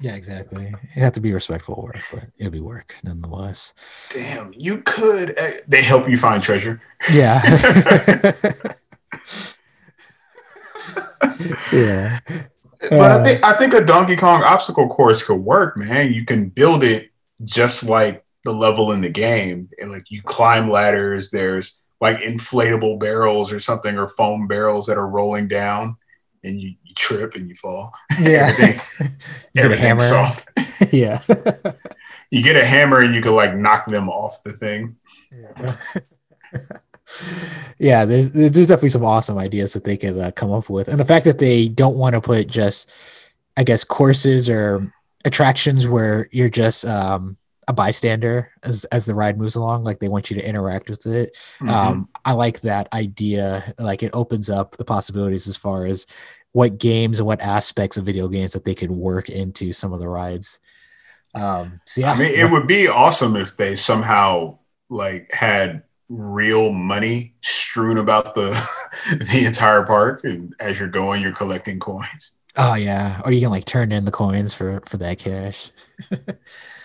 yeah, 0.00 0.14
exactly. 0.14 0.66
It 0.94 1.00
have 1.00 1.12
to 1.14 1.20
be 1.20 1.32
respectful 1.32 1.82
work, 1.82 2.00
but 2.12 2.26
it'd 2.38 2.52
be 2.52 2.60
work 2.60 2.94
nonetheless. 3.04 3.74
Damn, 4.14 4.52
you 4.56 4.82
could. 4.82 5.34
eh, 5.38 5.52
They 5.66 5.82
help 5.82 6.08
you 6.08 6.16
find 6.16 6.42
treasure. 6.42 6.80
Yeah, 7.12 7.40
yeah, 11.72 12.20
But 12.90 12.92
Uh, 12.92 13.18
I 13.20 13.24
think 13.24 13.44
I 13.44 13.52
think 13.54 13.74
a 13.74 13.84
Donkey 13.84 14.16
Kong 14.16 14.42
obstacle 14.42 14.88
course 14.88 15.22
could 15.22 15.36
work, 15.36 15.76
man. 15.76 16.12
You 16.12 16.24
can 16.24 16.48
build 16.48 16.84
it 16.84 17.10
just 17.44 17.88
like 17.88 18.24
the 18.44 18.52
level 18.52 18.92
in 18.92 19.00
the 19.00 19.10
game, 19.10 19.68
and 19.80 19.90
like 19.90 20.10
you 20.10 20.22
climb 20.22 20.70
ladders. 20.70 21.30
There's 21.30 21.82
like 22.00 22.18
inflatable 22.20 23.00
barrels 23.00 23.52
or 23.52 23.58
something, 23.58 23.98
or 23.98 24.06
foam 24.08 24.46
barrels 24.46 24.86
that 24.86 24.96
are 24.98 25.06
rolling 25.08 25.48
down, 25.48 25.96
and 26.44 26.60
you, 26.60 26.74
you 26.84 26.94
trip 26.94 27.34
and 27.34 27.48
you 27.48 27.54
fall. 27.54 27.92
yeah. 28.20 28.52
Everything, 28.52 28.80
You 29.54 29.62
get 29.62 29.72
a 29.72 29.76
hammer. 29.76 30.00
everything's 30.00 30.08
soft. 30.08 30.48
yeah. 30.92 31.22
You 32.30 32.42
get 32.42 32.56
a 32.56 32.64
hammer 32.64 33.00
and 33.00 33.14
you 33.14 33.22
can 33.22 33.34
like 33.34 33.54
knock 33.56 33.86
them 33.86 34.08
off 34.08 34.42
the 34.42 34.52
thing. 34.52 34.96
yeah, 37.78 38.04
there's 38.04 38.32
there's 38.32 38.66
definitely 38.66 38.88
some 38.90 39.04
awesome 39.04 39.38
ideas 39.38 39.72
that 39.72 39.84
they 39.84 39.96
could 39.96 40.18
uh, 40.18 40.30
come 40.32 40.52
up 40.52 40.68
with, 40.68 40.88
and 40.88 41.00
the 41.00 41.04
fact 41.04 41.24
that 41.24 41.38
they 41.38 41.68
don't 41.68 41.96
want 41.96 42.14
to 42.14 42.20
put 42.20 42.46
just, 42.46 42.90
I 43.56 43.64
guess, 43.64 43.84
courses 43.84 44.48
or 44.48 44.92
attractions 45.24 45.86
where 45.86 46.28
you're 46.32 46.50
just 46.50 46.84
um, 46.84 47.36
a 47.68 47.72
bystander 47.72 48.50
as 48.64 48.84
as 48.86 49.04
the 49.04 49.14
ride 49.14 49.38
moves 49.38 49.54
along. 49.54 49.84
Like 49.84 50.00
they 50.00 50.08
want 50.08 50.30
you 50.30 50.36
to 50.36 50.48
interact 50.48 50.88
with 50.88 51.06
it. 51.06 51.36
Mhm. 51.60 51.70
Um, 51.70 52.08
I 52.24 52.32
like 52.32 52.62
that 52.62 52.92
idea. 52.92 53.74
Like 53.78 54.02
it 54.02 54.10
opens 54.14 54.50
up 54.50 54.76
the 54.76 54.84
possibilities 54.84 55.46
as 55.46 55.56
far 55.56 55.84
as 55.84 56.06
what 56.52 56.78
games 56.78 57.18
and 57.20 57.26
what 57.26 57.42
aspects 57.42 57.98
of 57.98 58.06
video 58.06 58.26
games 58.26 58.54
that 58.54 58.64
they 58.64 58.74
could 58.74 58.90
work 58.90 59.28
into 59.28 59.72
some 59.72 59.92
of 59.92 60.00
the 60.00 60.08
rides. 60.08 60.58
Um, 61.34 61.80
so 61.84 62.00
yeah, 62.00 62.12
I 62.12 62.18
mean, 62.18 62.34
it 62.34 62.50
would 62.50 62.66
be 62.66 62.88
awesome 62.88 63.36
if 63.36 63.56
they 63.56 63.76
somehow 63.76 64.58
like 64.88 65.30
had 65.32 65.82
real 66.08 66.72
money 66.72 67.34
strewn 67.42 67.98
about 67.98 68.34
the 68.34 68.50
the 69.30 69.44
entire 69.44 69.82
park, 69.84 70.24
and 70.24 70.54
as 70.58 70.80
you're 70.80 70.88
going, 70.88 71.20
you're 71.20 71.32
collecting 71.32 71.78
coins. 71.78 72.34
Oh 72.58 72.74
yeah, 72.74 73.22
or 73.24 73.32
you 73.32 73.40
can 73.40 73.50
like 73.50 73.64
turn 73.64 73.92
in 73.92 74.04
the 74.04 74.10
coins 74.10 74.52
for 74.52 74.82
for 74.86 74.98
that 74.98 75.18
cash. 75.18 75.70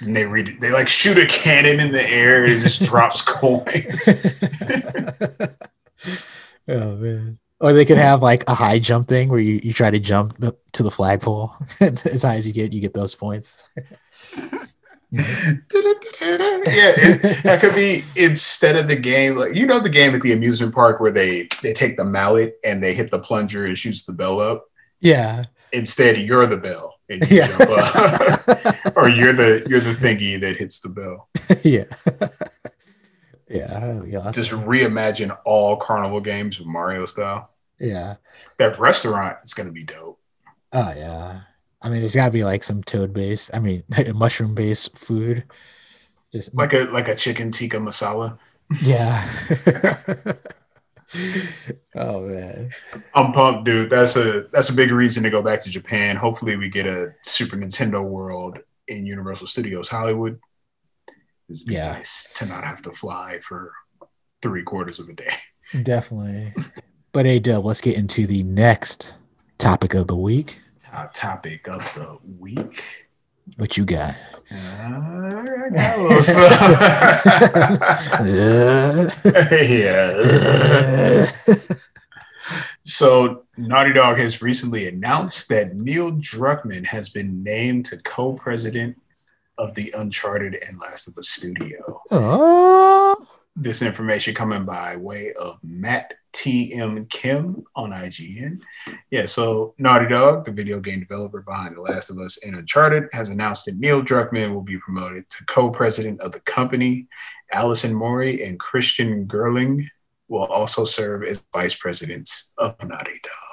And 0.05 0.15
they 0.15 0.25
read, 0.25 0.57
they 0.59 0.71
like 0.71 0.87
shoot 0.87 1.17
a 1.17 1.25
cannon 1.25 1.79
in 1.79 1.91
the 1.91 2.09
air, 2.09 2.43
and 2.43 2.53
it 2.53 2.59
just 2.59 2.83
drops 2.83 3.21
coins. 3.25 4.07
oh 6.67 6.95
man. 6.95 7.39
Or 7.59 7.71
they 7.71 7.85
could 7.85 7.97
have 7.97 8.21
like 8.21 8.43
a 8.49 8.53
high 8.53 8.79
jump 8.79 9.07
thing 9.07 9.29
where 9.29 9.39
you, 9.39 9.61
you 9.63 9.71
try 9.71 9.89
to 9.89 9.99
jump 9.99 10.37
the, 10.37 10.53
to 10.73 10.83
the 10.83 10.91
flagpole. 10.91 11.53
as 11.79 12.23
high 12.23 12.35
as 12.35 12.45
you 12.45 12.51
get, 12.51 12.73
you 12.73 12.81
get 12.81 12.93
those 12.93 13.15
points. 13.15 13.63
yeah, 15.13 15.13
it, 15.13 17.43
that 17.43 17.61
could 17.61 17.73
be 17.73 18.03
instead 18.17 18.75
of 18.75 18.89
the 18.89 18.99
game, 18.99 19.37
like 19.37 19.55
you 19.55 19.65
know, 19.65 19.79
the 19.79 19.89
game 19.89 20.13
at 20.13 20.21
the 20.21 20.33
amusement 20.33 20.75
park 20.75 20.99
where 20.99 21.11
they 21.11 21.47
they 21.61 21.71
take 21.71 21.95
the 21.95 22.03
mallet 22.03 22.55
and 22.65 22.83
they 22.83 22.93
hit 22.93 23.11
the 23.11 23.19
plunger 23.19 23.63
and 23.63 23.77
shoots 23.77 24.03
the 24.03 24.13
bell 24.13 24.41
up. 24.41 24.65
Yeah. 24.99 25.43
Instead, 25.73 26.17
you're 26.17 26.45
the 26.47 26.55
bell, 26.57 26.93
and 27.09 27.27
you 27.29 27.37
Yeah. 27.37 27.47
jump 27.47 27.71
up. 27.71 28.95
or 28.95 29.09
you're 29.09 29.33
the 29.33 29.65
you're 29.67 29.79
the 29.81 29.93
thingy 29.93 30.39
that 30.39 30.55
hits 30.57 30.79
the 30.79 30.89
bell. 30.89 31.27
yeah. 31.63 31.85
yeah. 33.49 34.31
Just 34.33 34.51
reimagine 34.51 35.35
all 35.45 35.75
carnival 35.77 36.21
games 36.21 36.59
with 36.59 36.67
Mario 36.67 37.05
style. 37.05 37.49
yeah. 37.79 38.15
That 38.57 38.79
restaurant 38.79 39.37
is 39.43 39.53
going 39.53 39.67
to 39.67 39.73
be 39.73 39.83
dope. 39.83 40.19
Oh 40.71 40.93
yeah. 40.95 41.41
I 41.81 41.89
mean, 41.89 41.99
there's 41.99 42.15
got 42.15 42.27
to 42.27 42.31
be 42.31 42.43
like 42.45 42.63
some 42.63 42.81
toad 42.83 43.13
based. 43.13 43.51
I 43.53 43.59
mean, 43.59 43.83
mushroom 44.15 44.55
based 44.55 44.97
food. 44.97 45.43
Just 46.31 46.55
Like 46.55 46.73
a 46.73 46.85
like 46.85 47.07
a 47.09 47.15
chicken 47.15 47.51
tikka 47.51 47.77
masala. 47.77 48.37
yeah. 48.81 49.27
Oh 51.95 52.21
man. 52.21 52.71
I'm 53.13 53.31
pumped, 53.31 53.65
dude. 53.65 53.89
That's 53.89 54.15
a 54.15 54.47
that's 54.51 54.69
a 54.69 54.73
big 54.73 54.91
reason 54.91 55.23
to 55.23 55.29
go 55.29 55.41
back 55.41 55.61
to 55.63 55.69
Japan. 55.69 56.15
Hopefully, 56.15 56.55
we 56.55 56.69
get 56.69 56.85
a 56.87 57.13
Super 57.21 57.55
Nintendo 57.57 58.03
World 58.03 58.59
in 58.87 59.05
Universal 59.05 59.47
Studios 59.47 59.89
Hollywood. 59.89 60.39
Be 61.67 61.73
Yeah. 61.75 61.93
nice 61.93 62.27
to 62.35 62.45
not 62.45 62.63
have 62.63 62.81
to 62.83 62.91
fly 62.91 63.39
for 63.39 63.73
three 64.41 64.63
quarters 64.63 64.99
of 64.99 65.09
a 65.09 65.13
day. 65.13 65.33
Definitely. 65.83 66.53
But 67.11 67.25
hey, 67.25 67.39
Dub, 67.39 67.63
let's 67.63 67.81
get 67.81 67.97
into 67.97 68.25
the 68.27 68.43
next 68.43 69.15
topic 69.57 69.93
of 69.93 70.07
the 70.07 70.15
week. 70.15 70.59
Topic 71.13 71.67
of 71.67 71.81
the 71.95 72.17
week. 72.39 73.07
What 73.57 73.77
you 73.77 73.85
got? 73.85 74.15
I 74.51 75.69
got 75.75 75.97
a 75.97 76.01
little 76.01 76.21
yeah. 79.63 81.25
So, 82.85 83.45
Naughty 83.55 83.93
Dog 83.93 84.17
has 84.19 84.41
recently 84.41 84.87
announced 84.87 85.47
that 85.49 85.75
Neil 85.75 86.11
Druckmann 86.11 86.85
has 86.85 87.09
been 87.09 87.41
named 87.41 87.85
to 87.85 87.97
co-president 87.97 89.01
of 89.57 89.73
the 89.75 89.93
Uncharted 89.97 90.57
and 90.67 90.77
Last 90.79 91.07
of 91.07 91.17
Us 91.17 91.29
studio. 91.29 92.01
oh, 92.11 93.27
This 93.55 93.81
information 93.83 94.33
coming 94.33 94.65
by 94.65 94.95
way 94.95 95.31
of 95.39 95.59
Matt 95.63 96.15
T.M. 96.31 97.05
Kim 97.05 97.63
on 97.75 97.91
IGN. 97.91 98.61
Yeah, 99.11 99.25
so 99.25 99.75
Naughty 99.77 100.07
Dog, 100.07 100.45
the 100.45 100.51
video 100.51 100.79
game 100.79 101.01
developer 101.01 101.41
behind 101.41 101.75
The 101.75 101.81
Last 101.81 102.09
of 102.09 102.17
Us 102.17 102.39
and 102.43 102.55
Uncharted, 102.55 103.09
has 103.13 103.29
announced 103.29 103.65
that 103.65 103.77
Neil 103.77 104.01
Druckmann 104.01 104.53
will 104.53 104.63
be 104.63 104.79
promoted 104.79 105.29
to 105.29 105.45
co-president 105.45 106.19
of 106.21 106.31
the 106.31 106.39
company. 106.39 107.07
Allison 107.51 107.93
Mori 107.93 108.43
and 108.43 108.59
Christian 108.59 109.27
Gyrling 109.27 109.87
will 110.27 110.45
also 110.45 110.83
serve 110.83 111.23
as 111.23 111.45
vice 111.53 111.75
presidents 111.75 112.51
of 112.57 112.75
Naughty 112.83 113.19
Dog. 113.23 113.52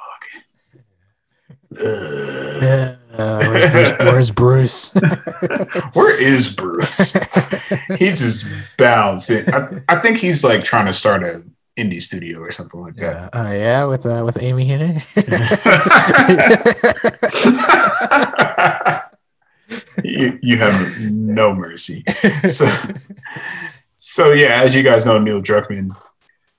Where's 1.71 2.97
Bruce? 3.71 3.93
Where's 3.99 4.31
Bruce? 4.31 4.93
Where 5.95 6.23
is 6.23 6.55
Bruce? 6.55 7.13
he 7.99 8.07
just 8.11 8.47
bounced. 8.77 9.31
I, 9.31 9.83
I 9.89 9.97
think 9.97 10.19
he's 10.19 10.43
like 10.43 10.65
trying 10.65 10.87
to 10.87 10.93
start 10.93 11.23
a 11.23 11.45
indie 11.77 12.01
studio 12.03 12.41
or 12.41 12.51
something 12.51 12.81
like 12.81 12.97
that. 12.97 13.31
yeah, 13.33 13.41
uh, 13.41 13.53
yeah, 13.53 13.85
with 13.85 14.05
uh, 14.05 14.23
with 14.25 14.43
Amy 14.43 14.67
Hennig. 14.67 15.01
you, 20.05 20.39
you 20.43 20.59
have 20.59 21.01
no 21.01 21.55
mercy. 21.55 22.05
So, 22.49 22.67
so 23.97 24.33
yeah, 24.33 24.63
as 24.63 24.75
you 24.75 24.83
guys 24.83 25.07
know, 25.07 25.19
Neil 25.19 25.41
Druckmann, 25.41 25.95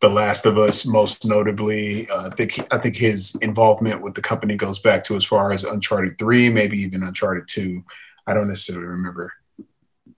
The 0.02 0.10
Last 0.10 0.48
of 0.48 0.58
Us, 0.58 0.86
most 0.86 1.26
notably, 1.28 2.10
uh, 2.10 2.28
I 2.28 2.30
think 2.32 2.60
I 2.72 2.80
think 2.80 2.96
his 2.96 3.36
involvement 3.36 4.02
with 4.02 4.16
the 4.16 4.22
company 4.22 4.56
goes 4.56 4.80
back 4.80 5.04
to 5.04 5.16
as 5.16 5.24
far 5.24 5.52
as 5.52 5.64
Uncharted 5.64 6.18
Three, 6.18 6.50
maybe 6.50 6.80
even 6.80 7.04
Uncharted 7.04 7.48
Two. 7.48 7.84
I 8.26 8.34
don't 8.34 8.48
necessarily 8.48 8.88
remember. 8.88 9.32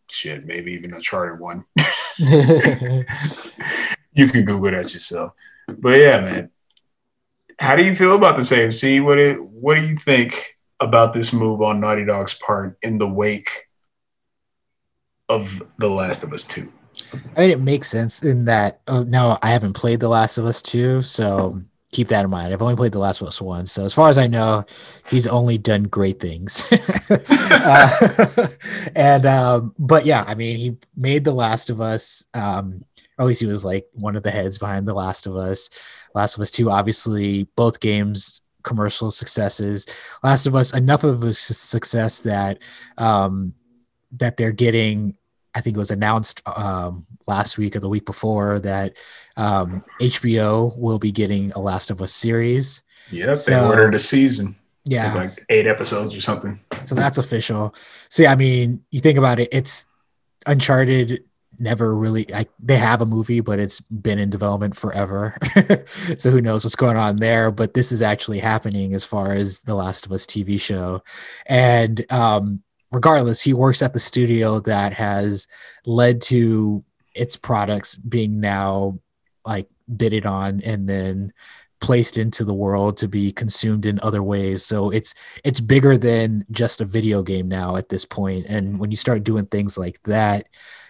Shit, 0.10 0.46
maybe 0.46 0.72
even 0.72 0.94
Uncharted 0.94 1.38
One. 1.40 1.66
you 2.18 3.06
can 4.28 4.46
Google 4.46 4.72
that 4.72 4.94
yourself. 4.94 5.34
But 5.68 6.00
yeah, 6.00 6.22
man, 6.22 6.50
how 7.60 7.76
do 7.76 7.84
you 7.84 7.94
feel 7.94 8.16
about 8.16 8.38
the 8.38 8.44
same? 8.44 8.72
See, 8.72 9.02
what 9.02 9.20
it, 9.20 9.44
what 9.44 9.76
do 9.76 9.86
you 9.86 9.98
think 9.98 10.58
about 10.80 11.14
this 11.14 11.34
move 11.34 11.62
on 11.62 11.82
Naughty 11.82 12.06
Dog's 12.06 12.34
part 12.34 12.78
in 12.82 13.00
the 13.00 13.08
wake 13.08 13.68
of 15.28 15.62
The 15.78 15.90
Last 15.90 16.24
of 16.24 16.32
Us 16.32 16.44
Two? 16.44 16.72
I 17.36 17.42
mean, 17.42 17.50
it 17.52 17.60
makes 17.60 17.90
sense 17.90 18.24
in 18.24 18.46
that. 18.46 18.82
Oh, 18.88 19.04
no, 19.04 19.38
I 19.42 19.52
haven't 19.52 19.74
played 19.74 20.00
The 20.00 20.10
Last 20.10 20.38
of 20.38 20.46
Us 20.46 20.62
2, 20.62 21.02
so 21.02 21.62
keep 21.92 22.08
that 22.10 22.26
in 22.26 22.32
mind. 22.32 22.54
I've 22.54 22.62
only 22.62 22.76
played 22.76 22.92
The 22.92 23.00
Last 23.00 23.22
of 23.22 23.28
Us 23.28 23.42
1. 23.42 23.66
So, 23.66 23.84
as 23.84 23.94
far 23.94 24.10
as 24.10 24.18
I 24.18 24.28
know, 24.28 24.64
he's 25.10 25.28
only 25.28 25.58
done 25.58 25.84
great 25.84 26.20
things. 26.20 26.72
uh, 27.10 28.48
and, 28.96 29.26
um, 29.26 29.76
but 29.78 30.06
yeah, 30.06 30.24
I 30.28 30.36
mean, 30.36 30.58
he 30.58 30.78
made 30.96 31.24
The 31.24 31.34
Last 31.34 31.70
of 31.70 31.82
Us. 31.82 32.26
Um, 32.34 32.84
at 33.20 33.26
least 33.26 33.42
he 33.42 33.48
was 33.48 33.64
like 33.64 33.88
one 33.94 34.16
of 34.16 34.24
the 34.24 34.32
heads 34.32 34.58
behind 34.58 34.88
The 34.88 34.94
Last 34.94 35.28
of 35.28 35.36
Us. 35.36 35.70
Last 36.16 36.36
of 36.36 36.42
Us 36.42 36.52
2, 36.52 36.70
obviously, 36.70 37.44
both 37.56 37.80
games 37.80 38.42
commercial 38.64 39.12
successes. 39.12 39.86
Last 40.24 40.48
of 40.48 40.56
Us, 40.56 40.76
enough 40.76 41.04
of 41.04 41.24
a 41.24 41.34
success 41.34 42.20
that 42.22 42.60
um, 42.98 43.54
that 44.14 44.38
they're 44.38 44.52
getting. 44.52 45.18
I 45.56 45.62
think 45.62 45.76
it 45.76 45.80
was 45.80 45.92
announced 45.92 46.42
um, 46.58 47.06
last 47.28 47.58
week 47.58 47.76
or 47.76 47.80
the 47.80 47.90
week 47.90 48.06
before 48.06 48.60
that 48.62 48.98
um, 49.38 49.84
HBO 50.02 50.76
will 50.78 51.00
be 51.00 51.12
getting 51.12 51.52
a 51.52 51.60
Last 51.60 51.92
of 51.92 52.02
Us 52.02 52.12
series. 52.14 52.82
Yep, 53.12 53.28
they 53.28 53.34
So- 53.34 53.68
ordered 53.68 53.94
a 53.96 54.00
season, 54.00 54.56
Yeah, 54.86 55.14
like 55.14 55.32
eight 55.50 55.68
episodes 55.68 56.16
or 56.16 56.22
something. 56.22 56.60
so 56.86 56.96
that's 56.96 57.18
official. 57.18 57.74
So 58.10 58.24
yeah, 58.24 58.32
I 58.32 58.36
mean, 58.36 58.84
you 58.92 59.00
think 59.00 59.18
about 59.18 59.40
it, 59.40 59.50
it's 59.52 59.86
Uncharted 60.46 61.24
never 61.60 61.96
really 61.96 62.26
like 62.30 62.50
they 62.60 62.78
have 62.78 63.00
a 63.02 63.06
movie, 63.06 63.40
but 63.40 63.60
it's 63.60 63.80
been 63.80 64.18
in 64.20 64.30
development 64.30 64.76
forever. 64.76 65.36
so 66.18 66.32
who 66.32 66.42
knows 66.42 66.66
what's 66.66 66.76
going 66.76 66.98
on 66.98 67.18
there? 67.18 67.52
But 67.52 67.76
this 67.76 67.92
is 67.92 68.02
actually 68.02 68.40
happening 68.40 68.94
as 68.94 69.06
far 69.06 69.32
as 69.34 69.62
the 69.62 69.76
Last 69.76 70.06
of 70.06 70.12
Us 70.12 70.26
TV 70.26 70.60
show. 70.60 71.04
And 71.46 72.04
um 72.12 72.64
regardless, 72.94 73.42
he 73.42 73.54
works 73.54 73.82
at 73.82 73.94
the 73.94 74.00
studio 74.00 74.60
that 74.62 74.94
has 74.94 75.48
led 75.86 76.22
to 76.22 76.84
its 77.16 77.36
products 77.36 77.96
being 77.96 78.40
now 78.40 79.00
like 79.46 79.68
bidded 79.98 80.26
on 80.26 80.62
and 80.62 80.88
then 80.88 81.34
placed 81.82 82.18
into 82.18 82.46
the 82.46 82.54
world 82.54 82.96
to 82.96 83.10
be 83.10 83.32
consumed 83.32 83.86
in 83.86 84.00
other 84.02 84.24
ways. 84.24 84.64
So 84.64 84.90
it's 84.90 85.14
it's 85.44 85.60
bigger 85.60 85.98
than 85.98 86.46
just 86.50 86.80
a 86.80 86.86
video 86.86 87.22
game 87.24 87.50
now 87.50 87.76
at 87.76 87.90
this 87.90 88.06
point. 88.06 88.46
And 88.46 88.80
when 88.80 88.90
you 88.90 88.98
start 88.98 89.26
doing 89.26 89.48
things 89.48 89.78
like 89.78 90.02
that, 90.04 90.48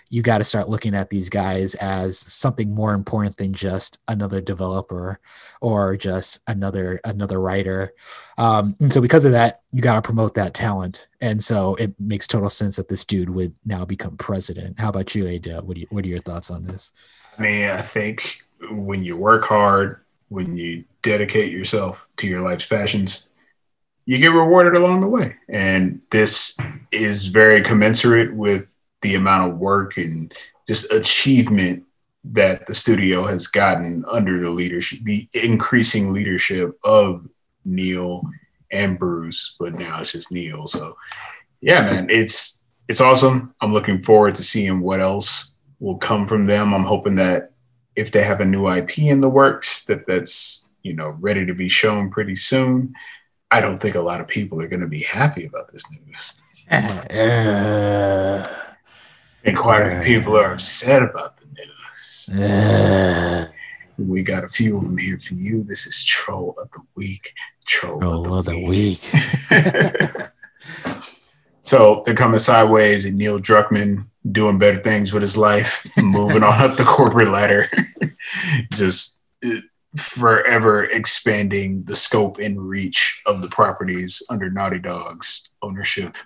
you 0.10 0.22
got 0.22 0.40
to 0.40 0.44
start 0.44 0.70
looking 0.70 0.94
at 0.94 1.10
these 1.10 1.30
guys 1.30 1.76
as 1.76 2.18
something 2.18 2.74
more 2.74 2.94
important 2.94 3.38
than 3.38 3.54
just 3.54 4.00
another 4.08 4.42
developer 4.42 5.20
or 5.62 5.98
just 5.98 6.42
another 6.48 7.00
another 7.04 7.40
writer. 7.42 7.94
Um, 8.38 8.76
and 8.80 8.92
so 8.92 9.02
because 9.02 9.26
of 9.26 9.32
that, 9.32 9.62
you 9.72 9.82
got 9.82 9.96
to 9.96 10.02
promote 10.02 10.36
that 10.36 10.54
talent. 10.54 11.08
And 11.22 11.44
so 11.44 11.76
it 11.76 11.94
makes 12.00 12.28
total 12.28 12.50
sense 12.50 12.76
that 12.76 12.90
this 12.90 13.06
dude 13.06 13.30
would 13.30 13.56
now 13.66 13.86
become 13.86 14.18
president. 14.18 14.80
How 14.80 14.90
about 14.90 15.16
you, 15.16 15.28
Ada? 15.28 15.62
What 15.64 15.78
you, 15.78 15.88
what 15.90 16.06
are 16.06 16.10
your 16.10 16.20
thoughts 16.20 16.52
on 16.52 16.64
this? 16.64 16.94
I 17.40 17.42
mean, 17.42 17.70
I 17.70 17.82
think 17.82 18.44
when 18.72 19.04
you 19.04 19.18
work 19.18 19.46
hard, 19.46 20.02
when 20.30 20.56
you 20.56 20.86
dedicate 21.02 21.52
yourself 21.52 22.08
to 22.18 22.28
your 22.28 22.42
life's 22.42 22.66
passions, 22.66 23.30
you 24.06 24.18
get 24.18 24.34
rewarded 24.34 24.76
along 24.76 25.02
the 25.02 25.08
way. 25.08 25.36
And 25.48 26.02
this 26.12 26.58
is 26.92 27.28
very 27.28 27.62
commensurate 27.62 28.34
with 28.34 28.73
the 29.04 29.16
amount 29.16 29.52
of 29.52 29.60
work 29.60 29.98
and 29.98 30.34
just 30.68 30.92
achievement 30.92 31.84
that 32.24 32.66
the 32.66 32.74
studio 32.74 33.26
has 33.26 33.48
gotten 33.48 34.04
under 34.10 34.40
the 34.40 34.50
leadership, 34.50 35.00
the 35.04 35.28
increasing 35.34 36.14
leadership 36.14 36.78
of 36.84 37.28
Neil 37.66 38.24
and 38.72 38.98
Bruce, 38.98 39.56
but 39.60 39.74
now 39.74 40.00
it's 40.00 40.14
just 40.14 40.32
Neil. 40.32 40.66
So 40.66 40.98
yeah, 41.62 41.82
man, 41.82 42.08
it's 42.10 42.64
it's 42.88 43.02
awesome. 43.02 43.54
I'm 43.62 43.74
looking 43.74 44.02
forward 44.02 44.36
to 44.36 44.44
seeing 44.44 44.82
what 44.82 45.00
else 45.00 45.54
will 45.80 45.98
come 45.98 46.26
from 46.28 46.46
them. 46.46 46.74
I'm 46.74 46.86
hoping 46.86 47.16
that 47.16 47.52
if 47.96 48.12
they 48.12 48.24
have 48.24 48.42
a 48.42 48.46
new 48.46 48.70
IP 48.70 49.00
in 49.00 49.22
the 49.22 49.30
works, 49.30 49.86
that 49.86 50.08
that's 50.08 50.66
you 50.82 50.94
know 50.94 51.18
ready 51.20 51.46
to 51.46 51.54
be 51.54 51.70
shown 51.70 52.10
pretty 52.10 52.36
soon. 52.36 52.94
I 53.52 53.62
don't 53.62 53.78
think 53.78 53.96
a 53.96 54.02
lot 54.02 54.20
of 54.20 54.28
people 54.28 54.62
are 54.62 54.68
going 54.68 54.82
to 54.82 54.88
be 54.88 55.04
happy 55.04 55.46
about 55.46 55.72
this 55.72 55.86
news. 55.92 56.40
Uh, 59.46 59.52
a 59.52 60.02
few 60.04 60.16
people 60.16 60.38
are 60.38 60.54
upset 60.54 61.04
about 61.04 61.38
the 61.38 61.46
news. 61.48 62.30
uh, 62.42 63.46
We 63.98 64.22
got 64.24 64.44
a 64.44 64.48
few 64.48 64.78
of 64.78 64.84
them 64.86 64.98
here 64.98 65.18
for 65.20 65.34
you. 65.34 65.64
This 65.64 65.86
is 65.86 66.04
Troll 66.06 66.56
of 66.58 66.72
the 66.72 66.82
Week. 66.96 67.34
Troll, 67.66 68.00
roll 68.00 68.34
of 68.34 68.46
the, 68.46 68.52
of 68.52 68.58
the 68.58 68.66
Week. 68.68 69.10
week. 69.12 70.28
So 71.66 72.04
they're 72.06 72.14
coming 72.14 72.40
sideways, 72.40 73.06
and 73.06 73.18
Neil 73.18 73.40
Druckmann 73.40 74.08
doing 74.30 74.58
better 74.58 74.80
things 74.80 75.14
with 75.14 75.22
his 75.22 75.38
life, 75.38 75.88
moving 75.98 76.44
on 76.44 76.60
up 76.62 76.76
the 76.76 76.84
corporate 76.84 77.30
ladder, 77.30 77.70
just 78.74 79.22
uh, 79.46 79.62
forever 79.98 80.84
expanding 80.84 81.84
the 81.86 81.96
scope 81.96 82.38
and 82.38 82.68
reach 82.68 83.22
of 83.26 83.42
the 83.42 83.48
properties 83.48 84.22
under 84.30 84.50
Naughty 84.50 84.80
Dog's 84.80 85.50
ownership. 85.62 86.18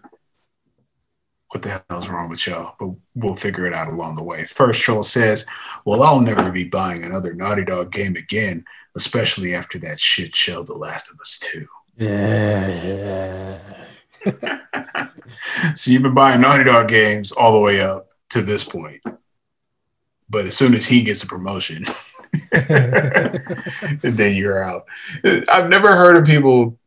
What 1.51 1.63
the 1.63 1.81
hell's 1.89 2.10
wrong 2.10 2.29
with 2.29 2.45
y'all? 2.45 2.75
But 2.77 2.89
we'll 3.15 3.36
figure 3.36 3.65
it 3.65 3.73
out 3.73 3.88
along 3.88 4.15
the 4.15 4.23
way. 4.23 4.43
First, 4.43 4.81
Troll 4.81 5.03
says, 5.03 5.45
Well, 5.86 6.03
I'll 6.03 6.19
never 6.19 6.51
be 6.51 6.65
buying 6.65 7.03
another 7.03 7.33
Naughty 7.33 7.63
Dog 7.63 7.91
game 7.91 8.15
again, 8.15 8.65
especially 8.95 9.53
after 9.53 9.79
that 9.79 9.99
shit 9.99 10.36
show, 10.36 10.63
The 10.63 10.73
Last 10.73 11.10
of 11.10 11.19
Us 11.19 11.39
2. 11.39 11.65
Yeah. 11.97 13.60
So 15.75 15.91
you've 15.91 16.03
been 16.03 16.13
buying 16.13 16.41
Naughty 16.41 16.63
Dog 16.63 16.88
games 16.88 17.31
all 17.31 17.53
the 17.53 17.60
way 17.60 17.81
up 17.81 18.10
to 18.29 18.41
this 18.41 18.63
point. 18.63 19.01
But 20.29 20.45
as 20.45 20.57
soon 20.57 20.73
as 20.73 20.88
he 20.88 21.01
gets 21.03 21.23
a 21.23 21.27
promotion, 21.27 21.86
then 22.51 24.36
you're 24.36 24.63
out. 24.63 24.86
I've 25.49 25.69
never 25.69 25.95
heard 25.95 26.17
of 26.17 26.25
people 26.25 26.77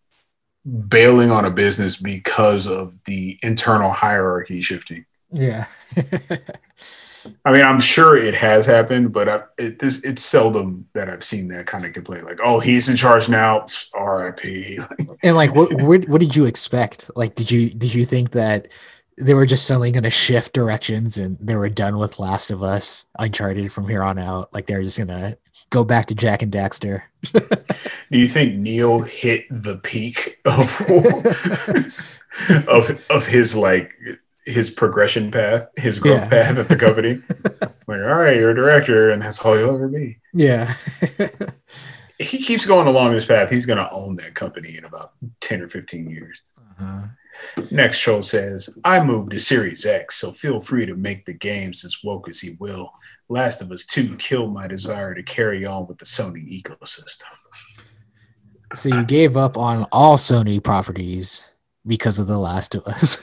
bailing 0.65 1.31
on 1.31 1.45
a 1.45 1.51
business 1.51 1.97
because 1.97 2.67
of 2.67 2.93
the 3.05 3.39
internal 3.43 3.91
hierarchy 3.93 4.61
shifting. 4.61 5.07
Yeah. 5.31 5.67
I 7.45 7.53
mean, 7.53 7.63
I'm 7.63 7.81
sure 7.81 8.17
it 8.17 8.35
has 8.35 8.67
happened, 8.67 9.13
but 9.13 9.29
I, 9.29 9.43
it, 9.59 9.79
this 9.79 10.05
it's 10.05 10.23
seldom 10.23 10.87
that 10.95 11.09
I've 11.09 11.25
seen 11.25 11.49
that 11.49 11.67
kind 11.67 11.85
of 11.85 11.93
complaint. 11.93 12.25
Like, 12.25 12.41
oh, 12.43 12.61
he's 12.61 12.89
in 12.89 12.97
charge 12.97 13.29
now. 13.29 13.67
R.I.P. 13.95 14.79
and 15.23 15.37
like, 15.37 15.55
what, 15.55 15.73
what 15.83 16.09
what 16.09 16.21
did 16.21 16.35
you 16.35 16.47
expect? 16.47 17.11
Like, 17.17 17.35
did 17.35 17.51
you 17.51 17.71
did 17.71 17.95
you 17.95 18.05
think 18.05 18.31
that 18.33 18.69
they 19.19 19.35
were 19.35 19.47
just 19.47 19.67
suddenly 19.67 19.91
going 19.91 20.05
to 20.05 20.11
shift 20.11 20.55
directions 20.55 21.19
and 21.19 21.37
they 21.41 21.57
were 21.57 21.69
done 21.69 21.99
with 21.99 22.19
Last 22.19 22.51
of 22.51 22.63
Us, 22.63 23.05
Uncharted 23.19 23.73
from 23.73 23.87
here 23.87 24.03
on 24.03 24.19
out? 24.19 24.53
Like, 24.55 24.67
they're 24.67 24.83
just 24.83 24.99
gonna 24.99 25.37
go 25.71 25.85
back 25.85 26.07
to 26.07 26.15
Jak 26.15 26.43
and 26.43 26.53
Daxter. 26.53 27.03
Do 27.33 27.41
you 28.11 28.29
think 28.29 28.57
Neil 28.57 29.01
hit 29.01 29.47
the 29.51 29.79
peak 29.79 30.41
of 30.45 30.81
of 32.69 33.07
of 33.11 33.27
his 33.27 33.57
like 33.57 33.93
his 34.47 34.71
progression 34.71 35.31
path, 35.31 35.67
his 35.77 35.99
growth 35.99 36.21
yeah. 36.21 36.29
path 36.29 36.59
at 36.59 36.69
the 36.69 36.77
company. 36.77 37.15
like, 37.87 38.01
all 38.01 38.21
right, 38.21 38.37
you're 38.37 38.51
a 38.51 38.55
director, 38.55 39.11
and 39.11 39.23
that's 39.23 39.41
all 39.41 39.59
you'll 39.59 39.75
ever 39.75 39.89
be. 39.89 40.19
Yeah. 40.33 40.75
he 42.19 42.39
keeps 42.39 42.67
going 42.67 42.87
along 42.87 43.13
this 43.13 43.27
path. 43.27 43.51
He's 43.51 43.67
going 43.67 43.79
to 43.79 43.91
own 43.91 44.17
that 44.17 44.35
company 44.35 44.77
in 44.77 44.85
about 44.85 45.13
10 45.41 45.63
or 45.63 45.69
15 45.69 46.09
years. 46.09 46.43
Uh-huh. 46.59 47.07
Next 47.71 48.01
troll 48.01 48.23
says, 48.23 48.77
I 48.85 49.03
moved 49.03 49.33
to 49.33 49.39
Series 49.39 49.87
X, 49.87 50.17
so 50.17 50.33
feel 50.33 50.61
free 50.61 50.87
to 50.87 50.97
make 50.97 51.27
the 51.27 51.33
games 51.33 51.85
as 51.85 51.99
woke 52.03 52.29
as 52.29 52.41
he 52.41 52.57
will. 52.59 52.93
Last 53.31 53.63
of 53.63 53.71
Us 53.71 53.87
2 53.87 54.17
killed 54.17 54.53
my 54.53 54.67
desire 54.67 55.15
to 55.15 55.23
carry 55.23 55.65
on 55.65 55.87
with 55.87 55.99
the 55.99 56.05
Sony 56.05 56.51
ecosystem. 56.51 57.25
So 58.75 58.89
you 58.89 59.05
gave 59.05 59.37
up 59.37 59.57
on 59.57 59.87
all 59.93 60.17
Sony 60.17 60.63
properties 60.63 61.49
because 61.87 62.19
of 62.19 62.27
The 62.27 62.39
Last 62.39 62.75
of 62.75 62.85
Us. 62.87 63.23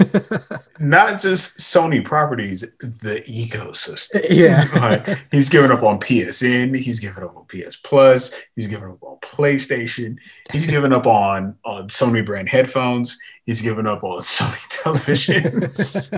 Not 0.80 1.22
just 1.22 1.60
Sony 1.60 2.04
properties, 2.04 2.62
the 2.80 3.22
ecosystem. 3.28 4.26
Yeah. 4.38 5.15
he's 5.32 5.50
given 5.50 5.72
up 5.72 5.84
on 5.84 6.00
PSN. 6.00 6.78
He's 6.78 7.02
given 7.02 7.24
up 7.24 7.36
on 7.36 7.46
PS 7.46 7.76
Plus. 7.76 8.34
He's 8.56 8.67
given 8.67 8.89
up 8.89 9.04
on 9.04 9.17
PlayStation. 9.20 10.17
He's 10.52 10.67
given 10.67 10.93
up 10.93 11.06
on, 11.06 11.56
on 11.65 11.88
Sony 11.89 12.26
brand 12.26 12.50
headphones. 12.50 13.17
He's 13.46 13.62
given 13.62 13.88
up 13.88 14.04
on 14.04 14.20
Sony 14.20 14.84
televisions. 14.84 16.13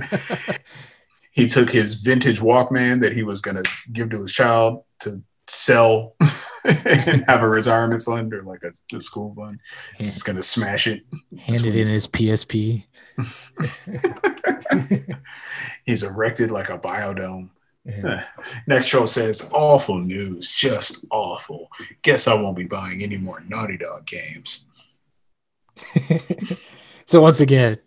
He 1.31 1.47
took 1.47 1.69
his 1.69 1.95
vintage 1.95 2.39
Walkman 2.39 3.01
that 3.01 3.13
he 3.13 3.23
was 3.23 3.41
going 3.41 3.61
to 3.61 3.69
give 3.91 4.09
to 4.11 4.21
his 4.21 4.33
child 4.33 4.83
to 4.99 5.23
sell 5.49 6.15
and 6.63 7.23
have 7.27 7.41
a 7.41 7.49
retirement 7.49 8.01
fund 8.03 8.33
or 8.33 8.43
like 8.43 8.63
a, 8.63 8.71
a 8.95 9.01
school 9.01 9.33
fund. 9.35 9.59
He's 9.97 10.13
just 10.13 10.25
gonna 10.25 10.41
smash 10.41 10.87
it. 10.87 11.03
Hand 11.39 11.65
it 11.65 11.75
in 11.75 11.87
his 11.87 12.07
PSP. 12.07 12.85
He's 15.85 16.03
erected 16.03 16.51
like 16.51 16.69
a 16.69 16.77
biodome. 16.77 17.49
Yeah. 17.85 18.25
Next 18.67 18.89
troll 18.89 19.07
says, 19.07 19.49
awful 19.51 19.97
news, 19.97 20.53
just 20.53 21.03
awful. 21.09 21.69
Guess 22.01 22.27
I 22.27 22.35
won't 22.35 22.57
be 22.57 22.67
buying 22.67 23.01
any 23.01 23.17
more 23.17 23.39
Naughty 23.47 23.77
Dog 23.77 24.05
games. 24.05 24.67
so 27.05 27.21
once 27.21 27.39
again, 27.39 27.79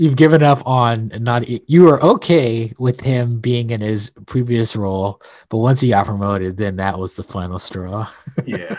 you've 0.00 0.16
given 0.16 0.42
up 0.42 0.66
on 0.66 1.10
not 1.20 1.46
you 1.68 1.82
were 1.82 2.02
okay 2.02 2.72
with 2.78 3.02
him 3.02 3.38
being 3.38 3.68
in 3.68 3.82
his 3.82 4.10
previous 4.26 4.74
role, 4.74 5.20
but 5.50 5.58
once 5.58 5.82
he 5.82 5.90
got 5.90 6.06
promoted, 6.06 6.56
then 6.56 6.76
that 6.76 6.98
was 6.98 7.16
the 7.16 7.22
final 7.22 7.58
straw. 7.58 8.08
yeah. 8.46 8.78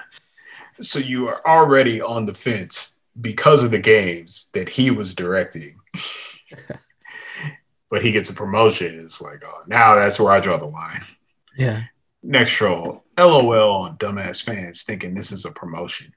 So 0.79 0.97
you 0.97 1.27
are 1.27 1.39
already 1.45 2.01
on 2.01 2.25
the 2.25 2.33
fence 2.33 2.95
because 3.19 3.63
of 3.63 3.69
the 3.69 3.79
games 3.79 4.49
that 4.53 4.67
he 4.67 4.89
was 4.89 5.13
directing. 5.13 5.75
but 7.91 8.03
he 8.03 8.11
gets 8.11 8.31
a 8.31 8.33
promotion. 8.33 8.99
It's 8.99 9.21
like, 9.21 9.43
oh, 9.45 9.61
now 9.67 9.95
that's 9.95 10.19
where 10.19 10.31
I 10.31 10.39
draw 10.39 10.57
the 10.57 10.65
line. 10.65 11.01
Yeah. 11.55 11.83
Next 12.23 12.53
troll. 12.53 13.03
LOL 13.15 13.83
on 13.83 13.97
dumbass 13.97 14.43
fans 14.43 14.83
thinking 14.83 15.13
this 15.13 15.31
is 15.31 15.45
a 15.45 15.51
promotion. 15.51 16.15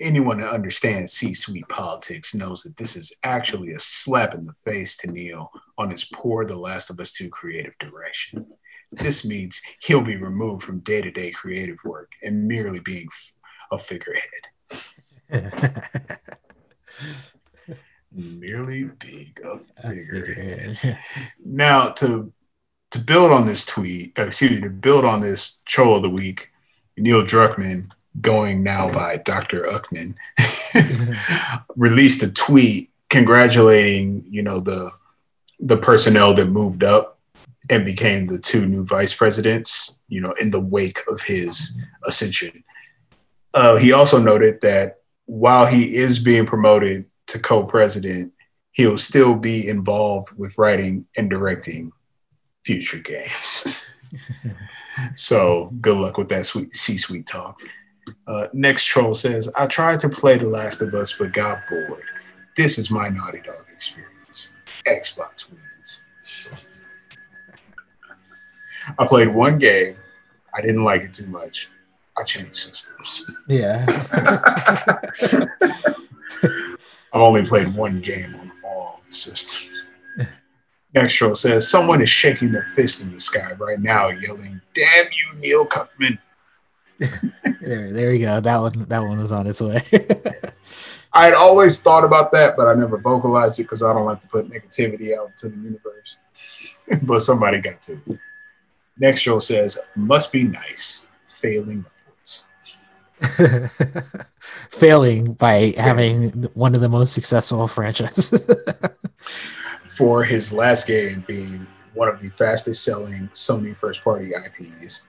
Anyone 0.00 0.38
that 0.38 0.52
understands 0.52 1.12
C 1.12 1.32
suite 1.32 1.68
politics 1.68 2.34
knows 2.34 2.62
that 2.62 2.76
this 2.76 2.96
is 2.96 3.14
actually 3.22 3.72
a 3.72 3.78
slap 3.78 4.34
in 4.34 4.46
the 4.46 4.52
face 4.52 4.96
to 4.98 5.10
Neil 5.10 5.50
on 5.78 5.90
his 5.90 6.04
poor 6.04 6.44
The 6.44 6.56
Last 6.56 6.90
of 6.90 6.98
Us 6.98 7.12
2 7.12 7.28
creative 7.28 7.78
direction. 7.78 8.46
This 8.92 9.24
means 9.24 9.62
he'll 9.82 10.02
be 10.02 10.16
removed 10.16 10.62
from 10.62 10.80
day 10.80 11.00
to 11.02 11.10
day 11.10 11.30
creative 11.30 11.78
work 11.84 12.12
and 12.22 12.48
merely 12.48 12.80
being 12.80 13.08
a 13.70 13.78
figurehead. 13.78 14.48
merely 18.12 18.90
being 18.98 19.34
a 19.44 19.58
figurehead. 19.82 20.98
now, 21.44 21.90
to 21.90 22.32
to 22.90 22.98
build 22.98 23.30
on 23.30 23.44
this 23.44 23.64
tweet, 23.64 24.18
uh, 24.18 24.24
excuse 24.24 24.50
me, 24.50 24.60
to 24.60 24.70
build 24.70 25.04
on 25.04 25.20
this 25.20 25.62
troll 25.64 25.96
of 25.96 26.02
the 26.02 26.10
week, 26.10 26.50
Neil 26.96 27.22
Druckmann 27.22 27.90
going 28.20 28.62
now 28.62 28.90
by 28.90 29.18
Dr. 29.18 29.64
Uckman, 29.64 30.14
released 31.76 32.22
a 32.22 32.30
tweet 32.30 32.90
congratulating, 33.10 34.24
you 34.28 34.42
know, 34.42 34.60
the 34.60 34.90
the 35.58 35.76
personnel 35.76 36.32
that 36.32 36.46
moved 36.46 36.82
up 36.82 37.18
and 37.68 37.84
became 37.84 38.26
the 38.26 38.38
two 38.38 38.66
new 38.66 38.84
vice 38.84 39.12
presidents, 39.12 40.00
you 40.08 40.20
know, 40.20 40.32
in 40.40 40.50
the 40.50 40.60
wake 40.60 41.00
of 41.08 41.20
his 41.20 41.78
ascension. 42.06 42.64
Uh, 43.52 43.76
he 43.76 43.92
also 43.92 44.18
noted 44.18 44.60
that 44.62 45.00
while 45.26 45.66
he 45.66 45.94
is 45.94 46.18
being 46.18 46.46
promoted 46.46 47.04
to 47.26 47.38
co-president, 47.38 48.32
he'll 48.72 48.96
still 48.96 49.34
be 49.34 49.68
involved 49.68 50.36
with 50.38 50.56
writing 50.56 51.06
and 51.16 51.28
directing 51.28 51.92
future 52.64 52.98
games. 52.98 53.94
so 55.14 55.70
good 55.80 55.96
luck 55.96 56.16
with 56.16 56.28
that 56.30 56.46
sweet 56.46 56.74
C-suite 56.74 57.26
talk. 57.26 57.60
Uh, 58.26 58.46
next 58.52 58.86
troll 58.86 59.14
says, 59.14 59.50
I 59.56 59.66
tried 59.66 60.00
to 60.00 60.08
play 60.08 60.36
The 60.36 60.48
Last 60.48 60.82
of 60.82 60.94
Us, 60.94 61.12
but 61.18 61.32
got 61.32 61.66
bored. 61.68 62.04
This 62.56 62.78
is 62.78 62.90
my 62.90 63.08
Naughty 63.08 63.40
Dog 63.40 63.64
experience. 63.70 64.54
Xbox 64.86 65.50
wins. 65.50 66.06
I 68.98 69.06
played 69.06 69.28
one 69.28 69.58
game. 69.58 69.96
I 70.54 70.60
didn't 70.60 70.84
like 70.84 71.02
it 71.02 71.12
too 71.12 71.28
much. 71.28 71.70
I 72.18 72.22
changed 72.22 72.54
systems. 72.54 73.38
Yeah. 73.48 73.86
I've 77.12 77.20
only 77.20 77.44
played 77.44 77.74
one 77.74 78.00
game 78.00 78.34
on 78.36 78.52
all 78.64 79.00
the 79.06 79.12
systems. 79.12 79.88
Next 80.94 81.14
troll 81.14 81.34
says, 81.34 81.70
Someone 81.70 82.02
is 82.02 82.08
shaking 82.08 82.52
their 82.52 82.64
fist 82.64 83.04
in 83.04 83.12
the 83.12 83.18
sky 83.20 83.52
right 83.58 83.78
now, 83.78 84.08
yelling, 84.08 84.60
Damn 84.74 85.06
you, 85.12 85.38
Neil 85.38 85.66
Cuckman 85.66 86.18
there, 87.70 87.92
there 87.92 88.12
you 88.12 88.26
go. 88.26 88.40
That 88.40 88.60
one, 88.60 88.84
that 88.88 89.02
one 89.02 89.18
was 89.18 89.30
on 89.32 89.46
its 89.46 89.60
way. 89.60 89.82
I 91.12 91.26
had 91.26 91.34
always 91.34 91.80
thought 91.80 92.04
about 92.04 92.32
that, 92.32 92.56
but 92.56 92.68
I 92.68 92.74
never 92.74 92.98
vocalized 92.98 93.58
it 93.60 93.64
because 93.64 93.82
I 93.82 93.92
don't 93.92 94.04
like 94.04 94.20
to 94.20 94.28
put 94.28 94.48
negativity 94.48 95.16
out 95.16 95.36
to 95.38 95.48
the 95.48 95.56
universe. 95.56 96.16
but 97.02 97.20
somebody 97.20 97.60
got 97.60 97.80
to. 97.82 98.00
Next 98.98 99.20
show 99.20 99.38
says, 99.38 99.78
"Must 99.94 100.32
be 100.32 100.44
nice, 100.44 101.06
failing 101.24 101.84
upwards." 101.86 102.48
failing 104.70 105.34
by 105.34 105.72
having 105.76 106.30
one 106.54 106.74
of 106.74 106.80
the 106.80 106.88
most 106.88 107.12
successful 107.12 107.68
franchises. 107.68 108.48
For 109.86 110.24
his 110.24 110.52
last 110.52 110.86
game 110.86 111.24
being 111.26 111.66
one 111.94 112.08
of 112.08 112.20
the 112.20 112.30
fastest 112.30 112.84
selling 112.84 113.28
Sony 113.28 113.78
first 113.78 114.02
party 114.02 114.30
IPs 114.30 115.06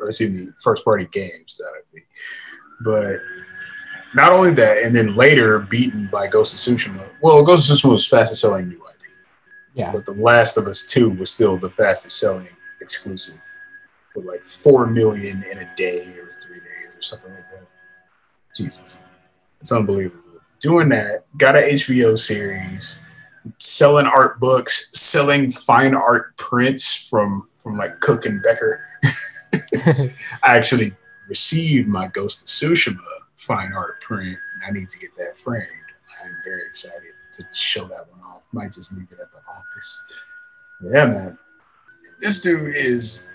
or 0.00 0.08
excuse 0.08 0.30
me, 0.30 0.52
first 0.62 0.84
party 0.84 1.06
games 1.12 1.58
that 1.58 1.70
would 1.72 1.94
be. 1.94 2.02
But 2.82 3.20
not 4.14 4.32
only 4.32 4.52
that, 4.52 4.78
and 4.78 4.94
then 4.94 5.14
later 5.14 5.60
beaten 5.60 6.08
by 6.10 6.26
Ghost 6.26 6.54
of 6.54 6.74
Tsushima. 6.74 7.08
Well, 7.20 7.42
Ghost 7.42 7.70
of 7.70 7.76
Tsushima 7.76 7.92
was 7.92 8.06
fastest 8.06 8.40
selling 8.40 8.68
new 8.68 8.76
IP. 8.76 9.12
Yeah. 9.74 9.92
But 9.92 10.06
The 10.06 10.12
Last 10.12 10.56
of 10.56 10.66
Us 10.66 10.84
2 10.84 11.10
was 11.10 11.30
still 11.30 11.56
the 11.56 11.70
fastest 11.70 12.18
selling 12.18 12.48
exclusive 12.80 13.40
with 14.14 14.24
like 14.24 14.44
4 14.44 14.86
million 14.86 15.44
in 15.50 15.58
a 15.58 15.74
day 15.76 16.16
or 16.18 16.28
three 16.28 16.58
days 16.58 16.94
or 16.96 17.00
something 17.00 17.30
like 17.30 17.48
that. 17.52 17.66
Jesus. 18.54 19.00
It's 19.60 19.72
unbelievable. 19.72 20.18
Doing 20.58 20.88
that, 20.90 21.24
got 21.38 21.56
an 21.56 21.62
HBO 21.62 22.18
series, 22.18 23.02
selling 23.58 24.06
art 24.06 24.40
books, 24.40 24.90
selling 24.98 25.50
fine 25.50 25.94
art 25.94 26.36
prints 26.36 26.94
from 26.94 27.48
from 27.56 27.76
like 27.76 28.00
Cook 28.00 28.26
and 28.26 28.42
Becker. 28.42 28.84
I 30.42 30.56
actually 30.56 30.92
received 31.28 31.88
my 31.88 32.08
Ghost 32.08 32.42
of 32.42 32.46
Tsushima 32.48 32.98
fine 33.36 33.72
art 33.72 34.00
print, 34.00 34.36
and 34.54 34.62
I 34.66 34.70
need 34.70 34.88
to 34.88 34.98
get 34.98 35.14
that 35.16 35.36
framed. 35.36 35.66
I'm 36.24 36.36
very 36.44 36.66
excited 36.66 37.12
to 37.32 37.44
show 37.54 37.84
that 37.84 38.10
one 38.10 38.20
off. 38.20 38.46
Might 38.52 38.72
just 38.72 38.92
leave 38.92 39.08
it 39.10 39.18
at 39.20 39.32
the 39.32 39.38
office. 39.38 40.02
Yeah, 40.82 41.06
man. 41.06 41.38
This 42.18 42.40
dude 42.40 42.74
is 42.74 43.28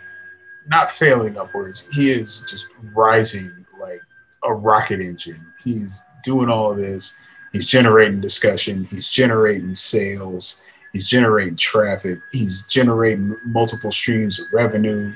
not 0.67 0.89
failing 0.89 1.37
upwards. 1.37 1.91
He 1.93 2.11
is 2.11 2.45
just 2.49 2.69
rising 2.93 3.65
like 3.79 3.99
a 4.43 4.53
rocket 4.53 4.99
engine. 4.99 5.45
He's 5.63 6.03
doing 6.23 6.49
all 6.49 6.73
this. 6.75 7.17
He's 7.51 7.67
generating 7.67 8.19
discussion. 8.19 8.83
He's 8.83 9.07
generating 9.07 9.73
sales. 9.75 10.63
He's 10.91 11.07
generating 11.07 11.55
traffic. 11.55 12.19
He's 12.31 12.65
generating 12.67 13.35
multiple 13.45 13.91
streams 13.91 14.39
of 14.39 14.47
revenue. 14.51 15.13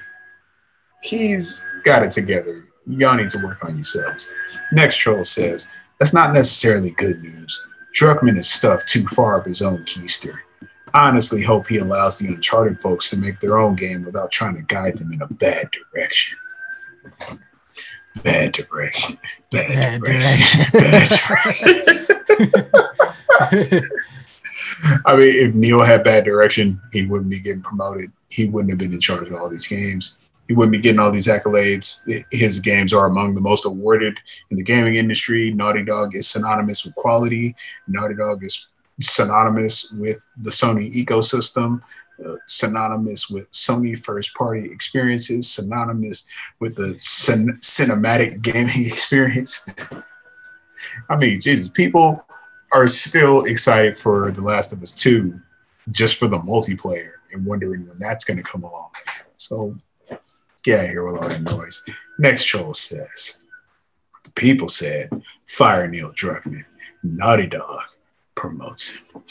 He's 1.02 1.66
got 1.84 2.04
it 2.04 2.12
together. 2.12 2.66
Y'all 2.88 3.16
need 3.16 3.30
to 3.32 3.44
work 3.44 3.64
on 3.64 3.76
yourselves. 3.76 4.30
Next 4.72 4.98
troll 4.98 5.24
says, 5.24 5.72
that's 5.98 6.14
not 6.14 6.34
necessarily 6.34 6.92
good 6.92 7.22
news. 7.22 7.64
Druckmann 7.94 8.38
is 8.38 8.50
stuffed 8.50 8.88
too 8.88 9.06
far 9.08 9.40
up 9.40 9.46
his 9.46 9.62
own 9.62 9.80
keister. 9.80 10.40
I 10.94 11.08
honestly 11.08 11.44
hope 11.44 11.68
he 11.68 11.78
allows 11.78 12.20
the 12.20 12.34
Uncharted 12.34 12.80
folks 12.80 13.10
to 13.10 13.18
make 13.18 13.40
their 13.40 13.60
own 13.60 13.76
game 13.76 14.04
without 14.04 14.32
trying 14.32 14.56
to 14.56 14.62
guide 14.62 14.98
them 14.98 15.12
in 15.12 15.22
a 15.22 15.28
bad 15.28 15.70
direction. 15.72 16.38
Bad 18.24 18.54
direction. 18.54 19.18
Bad, 19.52 19.68
Bad 19.68 20.02
direction. 20.02 20.66
Bad 20.74 21.10
direction. 21.10 21.84
I 25.06 25.16
mean, 25.16 25.48
if 25.48 25.54
Neil 25.54 25.82
had 25.82 26.04
bad 26.04 26.26
direction, 26.26 26.82
he 26.92 27.06
wouldn't 27.06 27.30
be 27.30 27.40
getting 27.40 27.62
promoted. 27.62 28.12
He 28.30 28.48
wouldn't 28.48 28.72
have 28.72 28.80
been 28.80 28.94
in 28.94 29.00
charge 29.00 29.28
of 29.28 29.34
all 29.34 29.50
these 29.50 29.68
games. 29.68 30.18
He 30.50 30.56
wouldn't 30.56 30.72
be 30.72 30.80
getting 30.80 31.00
all 31.00 31.12
these 31.12 31.28
accolades. 31.28 32.02
His 32.32 32.60
games 32.60 32.92
are 32.92 33.06
among 33.06 33.36
the 33.36 33.40
most 33.40 33.68
awarded 33.68 34.18
in 34.50 34.58
the 34.58 34.64
gaming 34.64 34.96
industry. 34.96 35.54
Naughty 35.54 35.86
Dog 35.86 36.16
is 36.16 36.28
synonymous 36.28 36.84
with 36.84 36.96
quality. 36.96 37.56
Naughty 37.88 38.16
Dog 38.16 38.44
is 38.44 38.72
synonymous 39.00 39.92
with 39.92 40.26
the 40.38 40.50
Sony 40.50 40.92
ecosystem, 40.92 41.84
uh, 42.26 42.34
synonymous 42.48 43.30
with 43.30 43.50
Sony 43.52 43.96
first 43.96 44.34
party 44.34 44.66
experiences, 44.72 45.52
synonymous 45.52 46.28
with 46.60 46.76
the 46.76 46.98
cin- 47.00 47.60
cinematic 47.62 48.42
gaming 48.42 48.86
experience. 48.88 49.70
I 51.10 51.16
mean, 51.16 51.40
Jesus, 51.40 51.70
people 51.70 52.26
are 52.72 52.88
still 52.88 53.44
excited 53.44 53.96
for 53.96 54.32
The 54.32 54.42
Last 54.42 54.74
of 54.74 54.82
Us 54.82 54.90
2 54.90 55.40
just 55.92 56.18
for 56.18 56.28
the 56.28 56.40
multiplayer 56.40 57.12
and 57.32 57.46
wondering 57.46 57.88
when 57.88 58.00
that's 58.00 58.26
going 58.26 58.38
to 58.38 58.44
come 58.44 58.64
along. 58.64 58.90
So 59.36 59.76
get 60.64 60.80
out 60.80 60.86
of 60.86 60.92
here 60.92 61.06
with 61.06 61.22
all 61.22 61.30
that 61.30 61.42
noise. 61.42 61.84
Next 62.18 62.46
troll 62.46 62.74
says, 62.74 63.42
the 64.24 64.32
people 64.32 64.68
said, 64.68 65.10
fire 65.46 65.88
Neil 65.88 66.12
Druckmann. 66.12 66.66
Naughty 67.04 67.48
Dog 67.48 67.82
promotes 68.36 68.98
him. 68.98 69.24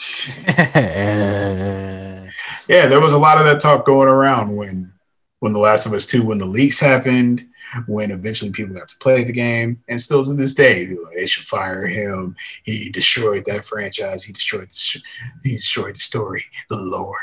Yeah, 2.69 2.85
there 2.85 3.01
was 3.01 3.13
a 3.13 3.17
lot 3.17 3.39
of 3.39 3.45
that 3.45 3.59
talk 3.59 3.83
going 3.83 4.07
around 4.07 4.55
when 4.55 4.93
when 5.39 5.53
The 5.53 5.59
Last 5.59 5.85
of 5.87 5.93
Us 5.93 6.05
2, 6.05 6.23
when 6.23 6.37
the 6.37 6.45
leaks 6.45 6.79
happened, 6.79 7.47
when 7.87 8.11
eventually 8.11 8.51
people 8.51 8.75
got 8.75 8.89
to 8.89 8.97
play 8.99 9.23
the 9.23 9.31
game, 9.31 9.81
and 9.87 9.99
still 9.99 10.23
to 10.23 10.33
this 10.33 10.53
day, 10.53 10.87
like, 10.87 11.15
they 11.15 11.25
should 11.25 11.45
fire 11.45 11.87
him. 11.87 12.35
He 12.63 12.89
destroyed 12.89 13.45
that 13.45 13.63
franchise. 13.65 14.23
He 14.23 14.33
destroyed 14.33 14.69
the 14.69 14.75
sh- 14.75 15.01
he 15.43 15.51
destroyed 15.51 15.95
the 15.95 15.99
story, 15.99 16.45
the 16.69 16.75
lore. 16.75 17.15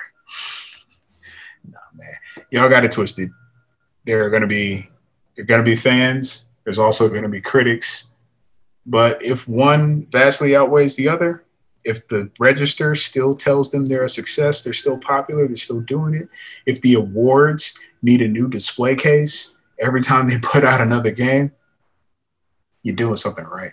Nah, 1.71 1.79
man, 1.95 2.15
y'all 2.51 2.69
got 2.69 2.85
it 2.85 2.91
twisted. 2.91 3.31
There 4.07 4.25
are 4.25 4.31
gonna 4.31 4.47
be 4.47 4.89
there 5.35 5.43
are 5.43 5.47
gonna 5.47 5.63
be 5.63 5.77
fans. 5.77 6.49
There's 6.65 6.79
also 6.79 7.09
gonna 7.09 7.29
be 7.29 7.41
critics. 7.41 8.15
But 8.87 9.23
if 9.23 9.49
one 9.49 10.07
vastly 10.07 10.55
outweighs 10.55 10.97
the 10.97 11.09
other, 11.09 11.45
if 11.85 12.07
the 12.09 12.31
register 12.39 12.95
still 12.95 13.35
tells 13.35 13.71
them 13.71 13.85
they're 13.85 14.05
a 14.05 14.09
success, 14.09 14.63
they're 14.63 14.73
still 14.73 14.99
popular, 14.99 15.47
they're 15.47 15.57
still 15.57 15.81
doing 15.81 16.15
it. 16.15 16.29
If 16.67 16.81
the 16.81 16.95
awards 16.95 17.79
need 18.03 18.23
a 18.23 18.29
new 18.29 18.49
display 18.49 18.95
case 18.95 19.57
every 19.81 20.03
time 20.03 20.27
they 20.27 20.39
put 20.43 20.65
out 20.65 20.81
another 20.81 21.11
game, 21.11 21.53
you're 22.83 22.97
doing 22.97 23.17
something 23.17 23.45
right. 23.45 23.73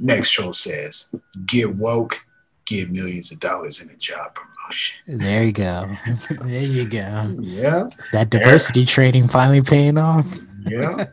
Next 0.00 0.28
show 0.28 0.50
says, 0.50 1.10
get 1.46 1.76
woke, 1.76 2.24
get 2.66 2.90
millions 2.90 3.30
of 3.30 3.38
dollars 3.38 3.80
in 3.80 3.90
a 3.90 3.96
job 3.96 4.36
promotion. 4.72 5.18
there 5.18 5.44
you 5.44 5.52
go. 5.52 5.90
There 6.42 6.62
you 6.62 6.88
go. 6.88 7.26
Yeah, 7.40 7.88
That 8.12 8.30
diversity 8.30 8.84
training 8.84 9.28
finally 9.28 9.60
paying 9.62 9.98
off. 9.98 10.26
yeah. 10.66 11.04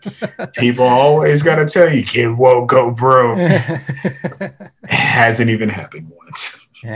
People 0.57 0.85
always 0.85 1.43
got 1.43 1.55
to 1.55 1.65
tell 1.65 1.91
you, 1.93 2.03
get 2.05 2.35
woke, 2.37 2.69
go 2.69 2.91
broke. 2.91 3.37
Hasn't 4.87 5.49
even 5.49 5.69
happened 5.69 6.11
once. 6.23 6.67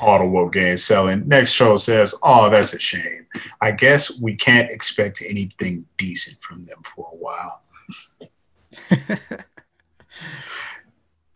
all 0.00 0.18
the 0.18 0.26
woke 0.26 0.56
selling. 0.78 1.26
Next 1.28 1.54
troll 1.54 1.76
says, 1.76 2.14
"Oh, 2.22 2.48
that's 2.50 2.72
a 2.72 2.80
shame. 2.80 3.26
I 3.60 3.72
guess 3.72 4.18
we 4.20 4.34
can't 4.34 4.70
expect 4.70 5.22
anything 5.28 5.84
decent 5.96 6.42
from 6.42 6.62
them 6.62 6.82
for 6.84 7.08
a 7.12 7.16
while." 7.16 7.60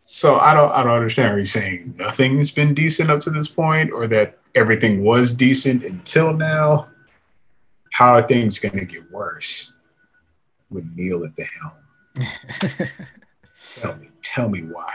So 0.09 0.39
I 0.39 0.53
don't, 0.53 0.71
I 0.71 0.83
don't 0.83 0.93
understand. 0.93 1.33
Are 1.33 1.37
you 1.37 1.43
saying 1.43 1.95
nothing's 1.97 2.49
been 2.49 2.73
decent 2.73 3.11
up 3.11 3.19
to 3.21 3.29
this 3.29 3.49
point, 3.49 3.91
or 3.91 4.07
that 4.07 4.39
everything 4.55 5.03
was 5.03 5.33
decent 5.33 5.83
until 5.83 6.31
now? 6.31 6.87
How 7.91 8.13
are 8.13 8.21
things 8.21 8.57
going 8.57 8.77
to 8.77 8.85
get 8.85 9.11
worse 9.11 9.73
with 10.69 10.89
Neil 10.95 11.25
at 11.25 11.35
the 11.35 11.45
helm? 11.59 12.29
tell 13.75 13.95
me, 13.97 14.09
tell 14.23 14.47
me 14.47 14.61
why. 14.61 14.93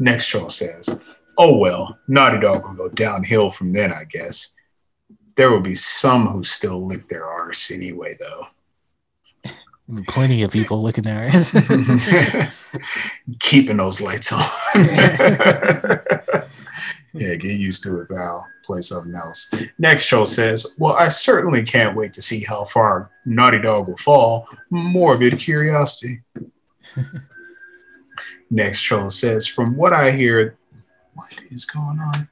Next 0.00 0.26
troll 0.26 0.48
says, 0.48 0.98
oh 1.38 1.56
well, 1.56 2.00
Naughty 2.08 2.40
Dog 2.40 2.64
will 2.64 2.74
go 2.74 2.88
downhill 2.88 3.50
from 3.50 3.68
then, 3.68 3.92
I 3.92 4.02
guess. 4.02 4.56
There 5.36 5.52
will 5.52 5.60
be 5.60 5.76
some 5.76 6.26
who 6.26 6.42
still 6.42 6.84
lick 6.84 7.06
their 7.06 7.24
arse 7.24 7.70
anyway, 7.70 8.16
though. 8.18 8.48
Plenty 10.06 10.42
of 10.42 10.52
people 10.52 10.82
looking 10.82 11.04
their 11.04 11.28
ass. 11.28 11.52
Keeping 13.40 13.78
those 13.78 14.00
lights 14.00 14.32
on. 14.32 14.44
yeah, 17.14 17.34
get 17.34 17.58
used 17.58 17.82
to 17.84 18.00
it, 18.00 18.08
Val. 18.08 18.46
Play 18.64 18.80
something 18.82 19.14
else. 19.14 19.52
Next 19.78 20.04
show 20.04 20.24
says, 20.24 20.74
Well, 20.78 20.94
I 20.94 21.08
certainly 21.08 21.62
can't 21.62 21.96
wait 21.96 22.12
to 22.14 22.22
see 22.22 22.44
how 22.44 22.64
far 22.64 23.10
Naughty 23.24 23.60
Dog 23.60 23.88
will 23.88 23.96
fall. 23.96 24.46
Morbid 24.70 25.38
curiosity. 25.38 26.20
Next 28.50 28.78
show 28.78 29.08
says, 29.08 29.46
From 29.46 29.76
what 29.76 29.92
I 29.92 30.12
hear, 30.12 30.56
what 31.14 31.42
is 31.50 31.64
going 31.64 32.00
on? 32.00 32.28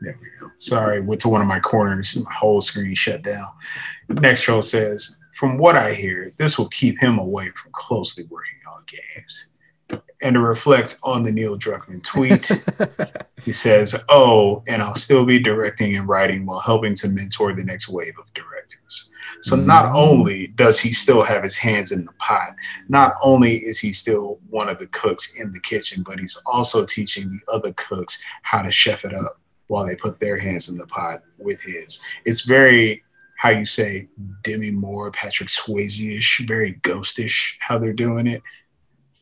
There 0.00 0.18
we 0.20 0.28
go. 0.38 0.50
Sorry, 0.56 1.00
went 1.00 1.20
to 1.22 1.28
one 1.28 1.40
of 1.40 1.46
my 1.46 1.60
corners. 1.60 2.16
My 2.16 2.32
whole 2.32 2.60
screen 2.60 2.94
shut 2.94 3.22
down. 3.22 3.48
Next 4.08 4.42
troll 4.42 4.62
says, 4.62 5.19
from 5.32 5.58
what 5.58 5.76
I 5.76 5.92
hear, 5.92 6.32
this 6.38 6.58
will 6.58 6.68
keep 6.68 6.98
him 7.00 7.18
away 7.18 7.50
from 7.50 7.72
closely 7.72 8.24
working 8.24 8.58
on 8.70 8.84
games. 8.86 9.52
And 10.22 10.34
to 10.34 10.40
reflect 10.40 10.98
on 11.02 11.22
the 11.22 11.32
Neil 11.32 11.58
Druckmann 11.58 12.02
tweet, 12.02 12.50
he 13.44 13.52
says, 13.52 14.02
Oh, 14.08 14.62
and 14.68 14.82
I'll 14.82 14.94
still 14.94 15.24
be 15.24 15.40
directing 15.40 15.96
and 15.96 16.06
writing 16.06 16.44
while 16.46 16.60
helping 16.60 16.94
to 16.96 17.08
mentor 17.08 17.54
the 17.54 17.64
next 17.64 17.88
wave 17.88 18.14
of 18.18 18.32
directors. 18.34 19.10
So 19.40 19.56
mm-hmm. 19.56 19.66
not 19.66 19.86
only 19.94 20.48
does 20.48 20.80
he 20.80 20.92
still 20.92 21.22
have 21.22 21.42
his 21.42 21.56
hands 21.56 21.92
in 21.92 22.04
the 22.04 22.12
pot, 22.12 22.54
not 22.88 23.14
only 23.22 23.56
is 23.56 23.78
he 23.78 23.92
still 23.92 24.38
one 24.48 24.68
of 24.68 24.78
the 24.78 24.86
cooks 24.88 25.34
in 25.36 25.50
the 25.52 25.60
kitchen, 25.60 26.02
but 26.02 26.20
he's 26.20 26.40
also 26.46 26.84
teaching 26.84 27.28
the 27.28 27.52
other 27.52 27.72
cooks 27.74 28.22
how 28.42 28.62
to 28.62 28.70
chef 28.70 29.04
it 29.04 29.14
up 29.14 29.40
while 29.68 29.86
they 29.86 29.94
put 29.94 30.20
their 30.20 30.38
hands 30.38 30.68
in 30.68 30.76
the 30.76 30.86
pot 30.86 31.22
with 31.38 31.62
his. 31.62 32.00
It's 32.24 32.42
very, 32.42 33.02
how 33.40 33.50
you 33.50 33.64
say, 33.64 34.08
Demi 34.42 34.70
Moore, 34.70 35.10
Patrick 35.10 35.48
Swayze-ish, 35.48 36.42
very 36.46 36.74
ghostish 36.82 37.54
how 37.60 37.78
they're 37.78 37.92
doing 37.92 38.26
it, 38.26 38.42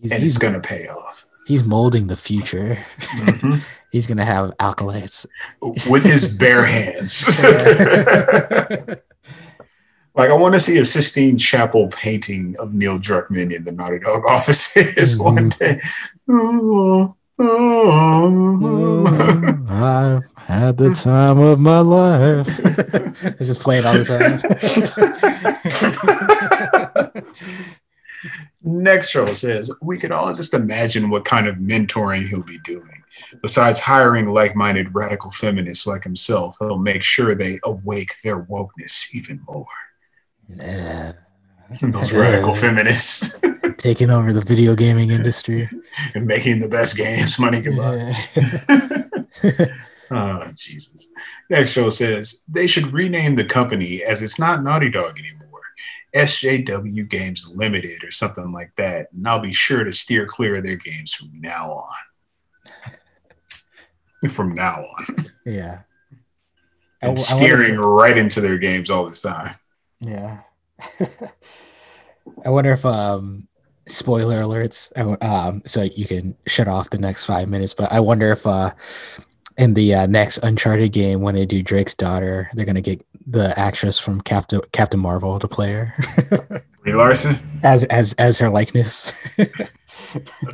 He's, 0.00 0.12
and 0.12 0.22
he's, 0.22 0.36
it's 0.36 0.42
gonna 0.42 0.60
pay 0.60 0.88
off 0.88 1.28
he's 1.48 1.64
molding 1.64 2.06
the 2.06 2.16
future. 2.16 2.78
Mhm. 2.98 3.66
He's 3.90 4.06
gonna 4.06 4.26
have 4.26 4.52
acolytes. 4.60 5.26
with 5.88 6.04
his 6.04 6.34
bare 6.34 6.66
hands. 6.66 7.26
like 10.14 10.28
I 10.30 10.34
want 10.34 10.52
to 10.52 10.60
see 10.60 10.76
a 10.76 10.84
Sistine 10.84 11.38
Chapel 11.38 11.88
painting 11.88 12.54
of 12.58 12.74
Neil 12.74 12.98
Druckmann 12.98 13.50
in 13.50 13.64
the 13.64 13.72
Naughty 13.72 13.98
Dog 14.00 14.26
offices 14.28 15.18
one 15.22 15.48
day. 15.48 15.80
Oh, 16.28 17.16
oh. 17.38 19.06
I've 19.06 19.57
had 20.58 20.76
the 20.76 20.88
hmm. 20.88 20.94
time 20.94 21.38
of 21.38 21.60
my 21.60 21.80
life. 21.80 22.58
it's 22.58 23.46
just 23.46 23.60
playing 23.60 23.84
all 23.84 23.94
the 23.94 24.04
time. 24.04 24.40
Next 28.62 29.10
show 29.10 29.32
says 29.32 29.70
we 29.80 29.98
could 29.98 30.10
all 30.10 30.32
just 30.32 30.54
imagine 30.54 31.10
what 31.10 31.24
kind 31.24 31.46
of 31.46 31.56
mentoring 31.56 32.28
he'll 32.28 32.42
be 32.42 32.58
doing. 32.64 33.04
Besides 33.42 33.80
hiring 33.80 34.28
like-minded 34.28 34.94
radical 34.94 35.30
feminists 35.30 35.86
like 35.86 36.04
himself, 36.04 36.56
he'll 36.58 36.78
make 36.78 37.02
sure 37.02 37.34
they 37.34 37.58
awake 37.64 38.14
their 38.22 38.44
wokeness 38.44 39.14
even 39.14 39.40
more. 39.46 39.66
Yeah. 40.48 41.12
Those 41.80 42.12
radical 42.12 42.54
feminists 42.54 43.38
Taking 43.76 44.10
over 44.10 44.32
the 44.32 44.40
video 44.40 44.74
gaming 44.74 45.10
industry. 45.10 45.68
and 46.14 46.26
making 46.26 46.60
the 46.60 46.68
best 46.68 46.96
games 46.96 47.38
money 47.38 47.60
can 47.60 47.76
buy. 47.76 48.14
Yeah. 49.44 49.66
Oh, 50.16 50.42
Jesus. 50.54 51.12
Next 51.50 51.72
show 51.72 51.88
says 51.90 52.42
they 52.48 52.66
should 52.66 52.92
rename 52.92 53.36
the 53.36 53.44
company 53.44 54.02
as 54.02 54.22
it's 54.22 54.38
not 54.38 54.62
Naughty 54.62 54.90
Dog 54.90 55.18
anymore. 55.18 55.44
SJW 56.14 57.08
Games 57.08 57.52
Limited 57.54 58.02
or 58.02 58.10
something 58.10 58.50
like 58.50 58.72
that. 58.76 59.08
And 59.12 59.28
I'll 59.28 59.38
be 59.40 59.52
sure 59.52 59.84
to 59.84 59.92
steer 59.92 60.24
clear 60.26 60.56
of 60.56 60.64
their 60.64 60.76
games 60.76 61.12
from 61.12 61.30
now 61.40 61.84
on. 62.84 62.92
from 64.30 64.54
now 64.54 64.86
on. 64.98 65.26
Yeah. 65.44 65.80
and 67.02 67.10
I- 67.10 67.12
I 67.12 67.14
steering 67.16 67.74
wonder 67.76 67.88
right 67.88 68.16
into 68.16 68.40
their 68.40 68.58
games 68.58 68.88
all 68.90 69.06
this 69.06 69.22
time. 69.22 69.56
Yeah. 70.00 70.40
I 72.44 72.50
wonder 72.50 72.72
if 72.72 72.84
um 72.86 73.48
spoiler 73.86 74.42
alerts 74.42 74.92
um 75.22 75.62
so 75.64 75.82
you 75.82 76.06
can 76.06 76.36
shut 76.46 76.68
off 76.68 76.90
the 76.90 76.98
next 76.98 77.24
5 77.24 77.48
minutes 77.48 77.72
but 77.72 77.90
I 77.90 78.00
wonder 78.00 78.30
if 78.32 78.46
uh 78.46 78.72
in 79.58 79.74
the 79.74 79.94
uh, 79.94 80.06
next 80.06 80.38
Uncharted 80.38 80.92
game 80.92 81.20
when 81.20 81.34
they 81.34 81.44
do 81.44 81.62
Drake's 81.62 81.94
daughter 81.94 82.48
they're 82.54 82.64
going 82.64 82.74
to 82.74 82.80
get 82.80 83.04
the 83.26 83.52
actress 83.58 83.98
from 83.98 84.20
Captain 84.20 84.60
Captain 84.72 85.00
Marvel 85.00 85.38
to 85.38 85.48
play 85.48 85.72
her 85.72 86.62
Brie 86.82 86.94
Larson, 86.94 87.36
as 87.62 87.84
as 87.84 88.14
as 88.14 88.38
her 88.38 88.48
likeness. 88.48 89.12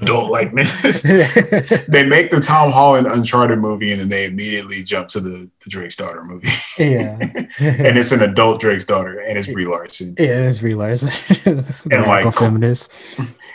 adult 0.00 0.30
likeness. 0.30 1.02
they 1.02 2.06
make 2.06 2.30
the 2.30 2.40
Tom 2.44 2.72
Holland 2.72 3.06
Uncharted 3.06 3.58
movie 3.58 3.92
and 3.92 4.00
then 4.00 4.08
they 4.08 4.24
immediately 4.24 4.82
jump 4.82 5.08
to 5.08 5.20
the, 5.20 5.50
the 5.62 5.70
Drake's 5.70 5.96
daughter 5.96 6.22
movie. 6.24 6.48
yeah. 6.78 7.18
and 7.20 7.98
it's 7.98 8.12
an 8.12 8.22
adult 8.22 8.60
Drake's 8.60 8.84
daughter 8.84 9.20
and 9.20 9.38
it's 9.38 9.46
Brie 9.46 9.66
Larson. 9.66 10.14
Yeah, 10.18 10.48
it's 10.48 10.62
realized. 10.62 11.04
And, 11.46 12.06
like, 12.06 12.34
feminist. 12.34 12.92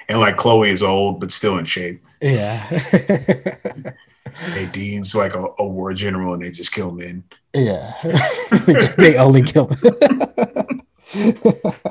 And 0.08 0.20
like 0.20 0.38
Chloe 0.38 0.70
is 0.70 0.84
old 0.84 1.20
but 1.20 1.32
still 1.32 1.58
in 1.58 1.66
shape. 1.66 2.04
Yeah. 2.22 2.66
Hey, 4.40 4.68
Dean's 4.72 5.16
like 5.16 5.34
a, 5.34 5.48
a 5.58 5.68
war 5.68 5.94
general 5.94 6.34
and 6.34 6.44
they 6.44 6.52
just 6.52 6.74
kill 6.74 6.92
men. 6.92 7.24
yeah. 7.54 7.94
they 8.98 9.18
only 9.18 9.42
kill. 9.42 9.70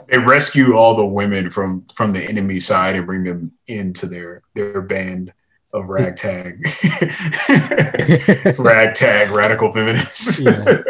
They 0.09 0.19
rescue 0.19 0.77
all 0.77 0.97
the 0.97 1.05
women 1.05 1.51
from 1.51 1.85
from 1.95 2.13
the 2.13 2.25
enemy 2.25 2.61
side 2.61 2.97
and 2.97 3.07
bring 3.07 3.25
them 3.25 3.53
into 3.67 4.07
their 4.07 4.43
their 4.55 4.81
band 4.81 5.33
of 5.73 5.89
ragtag 5.89 6.65
ragtag 8.59 9.31
radical 9.31 9.73
feminists. 9.73 10.45
Yeah. 10.45 10.81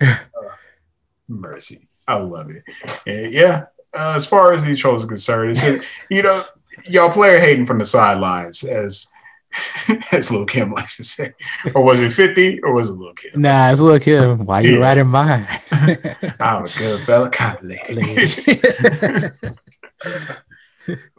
Uh, 0.00 0.14
mercy. 1.28 1.88
I 2.08 2.16
love 2.16 2.50
it. 2.50 2.64
And 3.06 3.32
yeah, 3.32 3.66
uh, 3.94 4.14
as 4.16 4.26
far 4.26 4.52
as 4.52 4.64
these 4.64 4.80
trolls 4.80 5.04
are 5.04 5.08
concerned, 5.08 5.50
it's 5.50 6.08
you 6.10 6.22
know, 6.22 6.42
y'all 6.88 7.10
player 7.10 7.38
hating 7.38 7.66
from 7.66 7.78
the 7.78 7.84
sidelines 7.84 8.64
as 8.64 9.08
as 10.12 10.30
Lil 10.30 10.46
Kim 10.46 10.72
likes 10.72 10.96
to 10.98 11.04
say. 11.04 11.32
Or 11.74 11.82
was 11.82 12.00
it 12.00 12.12
50 12.12 12.60
or 12.62 12.72
was 12.72 12.90
it 12.90 12.94
Lil 12.94 13.12
Kim? 13.14 13.40
nah, 13.40 13.70
it's 13.70 13.80
a 13.80 13.84
little 13.84 13.98
kid. 14.00 14.46
Why 14.46 14.60
you 14.60 14.74
Yeah. 14.74 14.80
riding 14.80 15.06
mine? 15.08 15.46
I'm 15.72 15.88
a 16.40 16.64
oh, 16.64 16.66
good 16.78 17.00
fella 17.00 17.26
of 17.28 17.62
lady. 17.62 17.94
Lady. 17.94 19.30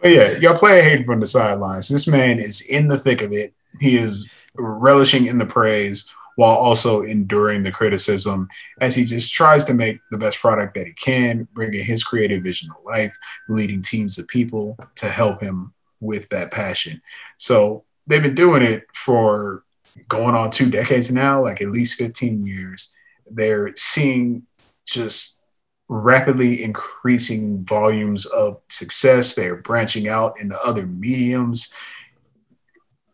But 0.01 0.09
yeah, 0.09 0.31
y'all 0.37 0.57
play 0.57 0.81
hating 0.81 1.05
from 1.05 1.19
the 1.19 1.27
sidelines. 1.27 1.87
This 1.87 2.07
man 2.07 2.39
is 2.39 2.61
in 2.61 2.87
the 2.87 2.97
thick 2.97 3.21
of 3.21 3.31
it. 3.31 3.53
He 3.79 3.97
is 3.97 4.29
relishing 4.55 5.27
in 5.27 5.37
the 5.37 5.45
praise 5.45 6.09
while 6.35 6.55
also 6.55 7.01
enduring 7.03 7.63
the 7.63 7.71
criticism 7.71 8.47
as 8.79 8.95
he 8.95 9.03
just 9.05 9.31
tries 9.31 9.63
to 9.65 9.73
make 9.73 9.99
the 10.11 10.17
best 10.17 10.39
product 10.39 10.73
that 10.75 10.87
he 10.87 10.93
can, 10.93 11.47
bringing 11.53 11.83
his 11.83 12.03
creative 12.03 12.43
vision 12.43 12.69
to 12.69 12.75
life, 12.89 13.15
leading 13.47 13.81
teams 13.81 14.17
of 14.17 14.27
people 14.27 14.77
to 14.95 15.07
help 15.07 15.41
him 15.41 15.73
with 15.99 16.27
that 16.29 16.51
passion. 16.51 17.01
So 17.37 17.83
they've 18.07 18.21
been 18.21 18.35
doing 18.35 18.61
it 18.61 18.85
for 18.93 19.63
going 20.07 20.35
on 20.35 20.49
two 20.51 20.69
decades 20.69 21.11
now, 21.11 21.43
like 21.43 21.61
at 21.61 21.71
least 21.71 21.97
15 21.97 22.45
years. 22.45 22.95
They're 23.29 23.73
seeing 23.75 24.43
just 24.85 25.41
rapidly 25.87 26.63
increasing 26.63 27.65
volumes 27.65 28.25
of 28.25 28.61
success. 28.69 29.35
They're 29.35 29.57
branching 29.57 30.07
out 30.07 30.39
into 30.39 30.57
other 30.61 30.85
mediums. 30.85 31.73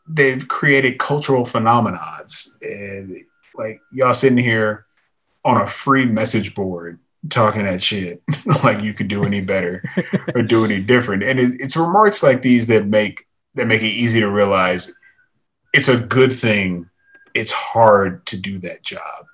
They've 0.08 0.48
created 0.48 1.00
cultural 1.00 1.44
phenomenons. 1.44 2.50
And 2.62 3.24
like 3.56 3.82
y'all 3.92 4.14
sitting 4.14 4.38
here 4.38 4.86
on 5.44 5.60
a 5.60 5.66
free 5.66 6.06
message 6.06 6.54
board 6.54 7.00
talking 7.30 7.64
that 7.66 7.82
shit 7.82 8.22
like 8.64 8.82
you 8.82 8.94
could 8.94 9.08
do 9.08 9.24
any 9.24 9.42
better 9.42 9.82
or 10.36 10.44
do 10.44 10.64
any 10.64 10.82
different. 10.82 11.24
And 11.24 11.40
it's, 11.40 11.54
it's 11.54 11.76
remarks 11.76 12.22
like 12.22 12.42
these 12.42 12.68
that 12.68 12.86
make 12.86 13.26
that 13.58 13.68
make 13.68 13.82
it 13.82 13.88
easy 13.88 14.22
to 14.22 14.30
realize 14.30 14.96
it's 15.74 15.90
a 15.90 16.00
good 16.00 16.34
thing. 16.34 16.90
It's 17.34 17.52
hard 17.52 18.26
to 18.28 18.40
do 18.40 18.58
that 18.60 18.84
job 18.84 19.26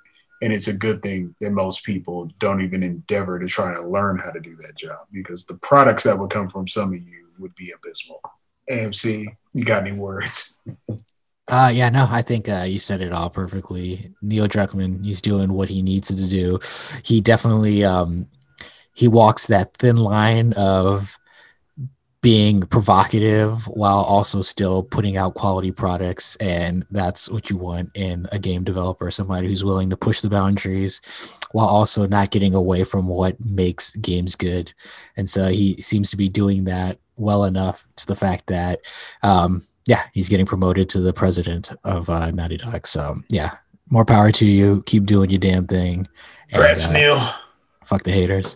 and 0.44 0.52
it's 0.52 0.68
a 0.68 0.78
good 0.78 1.02
thing 1.02 1.34
that 1.40 1.52
most 1.52 1.86
people 1.86 2.30
don't 2.38 2.60
even 2.62 2.84
endeavor 2.84 3.40
to 3.40 3.48
try 3.48 3.74
to 3.74 3.82
learn 3.82 4.18
how 4.18 4.30
to 4.30 4.42
do 4.42 4.54
that 4.58 4.76
job 4.76 5.08
because 5.14 5.46
the 5.46 5.56
products 5.56 6.04
that 6.04 6.20
would 6.20 6.30
come 6.30 6.50
from 6.50 6.68
some 6.68 6.94
of 6.94 7.02
you 7.02 7.28
would 7.40 7.56
be 7.56 7.72
abysmal. 7.72 8.22
AMC, 8.70 9.26
you 9.54 9.64
got 9.64 9.88
any 9.88 9.98
words? 9.98 10.60
Uh, 11.50 11.70
yeah, 11.74 11.90
no, 11.90 12.08
I 12.10 12.22
think 12.22 12.48
uh, 12.48 12.64
you 12.66 12.80
said 12.80 13.02
it 13.02 13.12
all 13.12 13.30
perfectly. 13.30 14.14
Neil 14.22 14.48
Druckmann, 14.48 15.04
he's 15.04 15.22
doing 15.22 15.52
what 15.52 15.68
he 15.68 15.82
needs 15.82 16.08
to 16.08 16.30
do. 16.30 16.58
He 17.04 17.20
definitely 17.20 17.84
um, 17.84 18.28
he 18.94 19.10
walks 19.10 19.48
that 19.48 19.76
thin 19.76 19.98
line 19.98 20.54
of 20.54 21.20
being 22.24 22.62
provocative 22.62 23.68
while 23.68 24.00
also 24.00 24.42
still 24.42 24.82
putting 24.82 25.18
out 25.18 25.36
quality 25.36 25.74
products, 25.74 26.38
and 26.38 26.86
that's 26.90 27.30
what 27.30 27.50
you 27.50 27.58
want 27.58 27.92
in 27.96 28.26
a 28.32 28.40
game 28.40 28.64
developer, 28.64 29.12
somebody 29.12 29.50
who's 29.50 29.66
willing 29.66 29.90
to 29.90 29.98
push 29.98 30.22
the 30.22 30.30
boundaries 30.30 31.02
while 31.52 31.68
also 31.68 32.08
not 32.08 32.32
getting 32.32 32.56
away 32.56 32.86
from 32.86 33.10
what 33.10 33.38
makes 33.44 33.94
games 33.98 34.38
good. 34.38 34.74
And 35.18 35.30
so 35.30 35.50
he 35.50 35.76
seems 35.82 36.10
to 36.12 36.18
be 36.18 36.30
doing 36.30 36.64
that 36.64 36.98
well 37.18 37.44
enough 37.44 37.86
to 37.98 38.08
the 38.08 38.16
fact 38.16 38.48
that 38.48 38.80
um, 39.22 39.68
yeah, 39.86 40.04
he's 40.14 40.30
getting 40.30 40.46
promoted 40.46 40.88
to 40.90 41.02
the 41.02 41.14
president 41.14 41.72
of 41.84 42.10
uh, 42.10 42.32
Naughty 42.32 42.56
Dog. 42.56 42.88
So 42.88 43.18
yeah, 43.30 43.58
more 43.90 44.06
power 44.06 44.32
to 44.32 44.46
you. 44.46 44.82
Keep 44.86 45.08
doing 45.08 45.30
your 45.30 45.40
damn 45.40 45.68
thing. 45.68 46.08
And, 46.44 46.54
Congrats, 46.54 46.90
uh, 46.90 46.94
Neil. 46.94 47.30
Fuck 47.84 48.04
the 48.04 48.12
haters. 48.12 48.56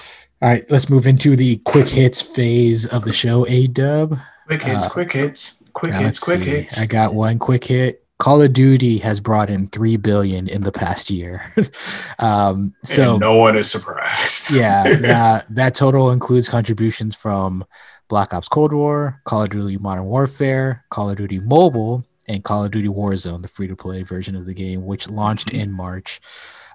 All 0.40 0.48
right, 0.48 0.64
let's 0.70 0.88
move 0.88 1.06
into 1.08 1.34
the 1.34 1.56
quick 1.64 1.88
hits 1.88 2.22
phase 2.22 2.86
of 2.86 3.04
the 3.04 3.12
show. 3.12 3.44
A 3.48 3.66
Dub. 3.66 4.16
Quick 4.46 4.62
hits, 4.62 4.86
uh, 4.86 4.88
quick 4.88 5.12
hits, 5.12 5.62
quick 5.72 5.94
hits, 5.94 6.20
quick 6.20 6.42
see. 6.42 6.50
hits. 6.50 6.80
I 6.80 6.86
got 6.86 7.12
one 7.12 7.40
quick 7.40 7.64
hit. 7.64 8.04
Call 8.20 8.42
of 8.42 8.52
Duty 8.52 8.98
has 8.98 9.20
brought 9.20 9.50
in 9.50 9.66
three 9.66 9.96
billion 9.96 10.48
in 10.48 10.62
the 10.62 10.70
past 10.70 11.10
year. 11.10 11.52
um, 12.20 12.72
so 12.82 13.12
and 13.12 13.20
no 13.20 13.34
one 13.34 13.56
is 13.56 13.68
surprised. 13.68 14.52
yeah, 14.54 14.84
that, 15.00 15.46
that 15.50 15.74
total 15.74 16.12
includes 16.12 16.48
contributions 16.48 17.16
from 17.16 17.64
Black 18.08 18.32
Ops 18.32 18.48
Cold 18.48 18.72
War, 18.72 19.20
Call 19.24 19.42
of 19.42 19.50
Duty 19.50 19.76
Modern 19.78 20.04
Warfare, 20.04 20.84
Call 20.90 21.10
of 21.10 21.16
Duty 21.16 21.40
Mobile, 21.40 22.04
and 22.28 22.44
Call 22.44 22.64
of 22.64 22.70
Duty 22.70 22.88
Warzone, 22.88 23.42
the 23.42 23.48
free 23.48 23.66
to 23.66 23.74
play 23.74 24.04
version 24.04 24.36
of 24.36 24.46
the 24.46 24.54
game, 24.54 24.86
which 24.86 25.08
launched 25.08 25.50
in 25.52 25.72
March. 25.72 26.20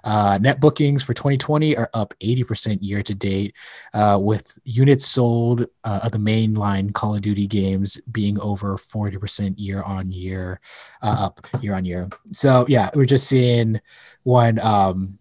Uh, 0.04 0.38
net 0.40 0.60
bookings 0.60 1.02
for 1.02 1.14
2020 1.14 1.76
are 1.76 1.90
up 1.94 2.14
80% 2.20 2.78
year 2.80 3.02
to 3.02 3.14
date, 3.14 3.56
uh, 3.94 4.18
with 4.20 4.58
units 4.64 5.06
sold 5.06 5.66
uh, 5.84 6.00
of 6.04 6.12
the 6.12 6.18
mainline 6.18 6.92
Call 6.92 7.16
of 7.16 7.22
Duty 7.22 7.46
games 7.46 8.00
being 8.12 8.38
over 8.40 8.76
40% 8.76 9.54
year 9.56 9.82
on 9.82 10.12
year, 10.12 10.60
uh, 11.02 11.16
up 11.18 11.46
year 11.62 11.74
on 11.74 11.84
year. 11.84 12.08
So, 12.32 12.66
yeah, 12.68 12.90
we're 12.94 13.06
just 13.06 13.26
seeing 13.28 13.80
one. 14.22 14.60
Um, 14.60 15.18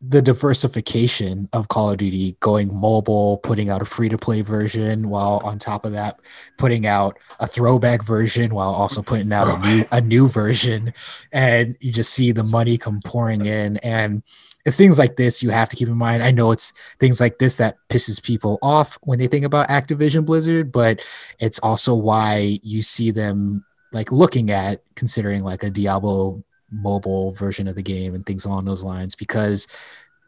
the 0.00 0.22
diversification 0.22 1.48
of 1.52 1.68
Call 1.68 1.90
of 1.90 1.98
Duty 1.98 2.36
going 2.40 2.74
mobile, 2.74 3.38
putting 3.38 3.68
out 3.68 3.82
a 3.82 3.84
free 3.84 4.08
to 4.08 4.16
play 4.16 4.40
version, 4.40 5.10
while 5.10 5.42
on 5.44 5.58
top 5.58 5.84
of 5.84 5.92
that, 5.92 6.20
putting 6.56 6.86
out 6.86 7.18
a 7.38 7.46
throwback 7.46 8.02
version, 8.02 8.54
while 8.54 8.70
also 8.70 9.02
putting 9.02 9.30
out 9.32 9.48
a 9.48 9.66
new 9.66 9.84
a 9.92 10.00
new 10.00 10.26
version, 10.26 10.94
and 11.32 11.76
you 11.80 11.92
just 11.92 12.14
see 12.14 12.32
the 12.32 12.42
money 12.42 12.78
come 12.78 13.00
pouring 13.04 13.44
in. 13.44 13.76
And 13.78 14.22
it's 14.64 14.78
things 14.78 14.98
like 14.98 15.16
this 15.16 15.42
you 15.42 15.50
have 15.50 15.68
to 15.68 15.76
keep 15.76 15.88
in 15.88 15.96
mind. 15.96 16.22
I 16.22 16.30
know 16.30 16.50
it's 16.50 16.72
things 16.98 17.20
like 17.20 17.38
this 17.38 17.58
that 17.58 17.76
pisses 17.90 18.22
people 18.22 18.58
off 18.62 18.98
when 19.02 19.18
they 19.18 19.26
think 19.26 19.44
about 19.44 19.68
Activision 19.68 20.24
Blizzard, 20.24 20.72
but 20.72 21.06
it's 21.40 21.58
also 21.58 21.94
why 21.94 22.58
you 22.62 22.80
see 22.80 23.10
them 23.10 23.66
like 23.92 24.12
looking 24.12 24.50
at 24.50 24.82
considering 24.94 25.42
like 25.42 25.62
a 25.62 25.70
Diablo 25.70 26.42
mobile 26.70 27.32
version 27.32 27.68
of 27.68 27.74
the 27.74 27.82
game 27.82 28.14
and 28.14 28.24
things 28.24 28.44
along 28.44 28.64
those 28.64 28.84
lines 28.84 29.14
because 29.14 29.66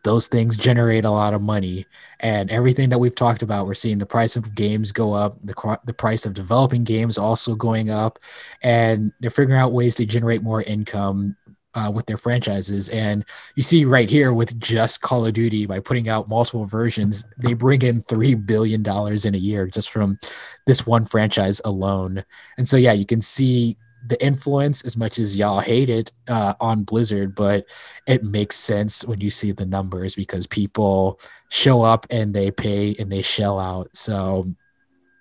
those 0.05 0.26
things 0.26 0.57
generate 0.57 1.05
a 1.05 1.11
lot 1.11 1.34
of 1.34 1.43
money. 1.43 1.86
And 2.20 2.51
everything 2.51 2.88
that 2.90 2.99
we've 2.99 3.14
talked 3.14 3.43
about 3.43 3.66
we're 3.66 3.74
seeing 3.74 3.99
the 3.99 4.07
price 4.07 4.36
of 4.36 4.55
games 4.55 4.93
go 4.93 5.12
up 5.12 5.40
the, 5.43 5.78
the 5.84 5.95
price 5.95 6.26
of 6.26 6.34
developing 6.34 6.84
games 6.84 7.18
also 7.18 7.55
going 7.55 7.90
up 7.90 8.18
and 8.62 9.12
they're 9.20 9.30
figuring 9.30 9.61
out 9.61 9.72
ways 9.72 9.95
to 9.97 10.07
generate 10.07 10.43
more 10.43 10.62
income 10.62 11.36
uh, 11.74 11.90
with 11.93 12.05
their 12.07 12.18
franchises. 12.18 12.90
And 12.90 13.24
you 13.55 13.62
see 13.62 13.84
right 13.84 14.11
here 14.11 14.32
with 14.34 14.61
just 14.61 15.01
call 15.01 15.24
of 15.24 15.32
duty 15.32 15.64
by 15.66 15.80
putting 15.80 16.09
out 16.09 16.28
multiple 16.28 16.66
versions 16.66 17.24
they 17.38 17.55
bring 17.55 17.82
in 17.82 18.03
three 18.03 18.34
billion 18.34 18.82
dollars 18.82 19.24
in 19.24 19.34
a 19.34 19.38
year 19.38 19.66
just 19.66 19.90
from 19.90 20.18
this 20.66 20.86
one 20.86 21.05
franchise 21.05 21.61
alone. 21.64 22.24
And 22.59 22.66
so 22.68 22.76
yeah 22.76 22.93
you 22.93 23.07
can 23.07 23.20
see 23.20 23.76
the 24.07 24.24
influence 24.24 24.84
as 24.84 24.96
much 24.96 25.18
as 25.18 25.36
y'all 25.36 25.61
hate 25.61 25.90
it 25.90 26.12
uh, 26.28 26.55
on 26.61 26.82
blizzard 26.82 27.34
but 27.34 27.66
it 28.07 28.24
makes 28.24 28.57
sense 28.57 29.05
when 29.05 29.20
you 29.20 29.30
see 29.30 29.53
the 29.53 29.66
numbers 29.66 30.14
because 30.14 30.46
people 30.46 31.20
show 31.50 31.82
up 31.82 32.07
and 32.11 32.34
they 32.34 32.50
pay 32.50 32.94
and 32.98 33.11
they 33.11 33.22
shell 33.22 33.59
out 33.59 33.88
so 33.94 34.46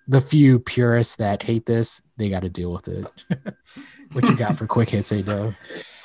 the 0.07 0.21
few 0.21 0.59
purists 0.59 1.15
that 1.15 1.43
hate 1.43 1.65
this, 1.65 2.01
they 2.17 2.29
got 2.29 2.41
to 2.41 2.49
deal 2.49 2.73
with 2.73 2.87
it. 2.87 3.05
what 4.11 4.27
you 4.27 4.35
got 4.35 4.57
for 4.57 4.67
quick 4.67 4.89
hits, 4.89 5.11
Ado? 5.11 5.55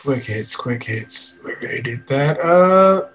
Quick 0.05 0.23
hits, 0.23 0.55
quick 0.55 0.85
hits. 0.85 1.41
We 1.45 1.53
already 1.53 1.83
did 1.83 2.07
that. 2.07 2.39
Uh, 2.39 3.09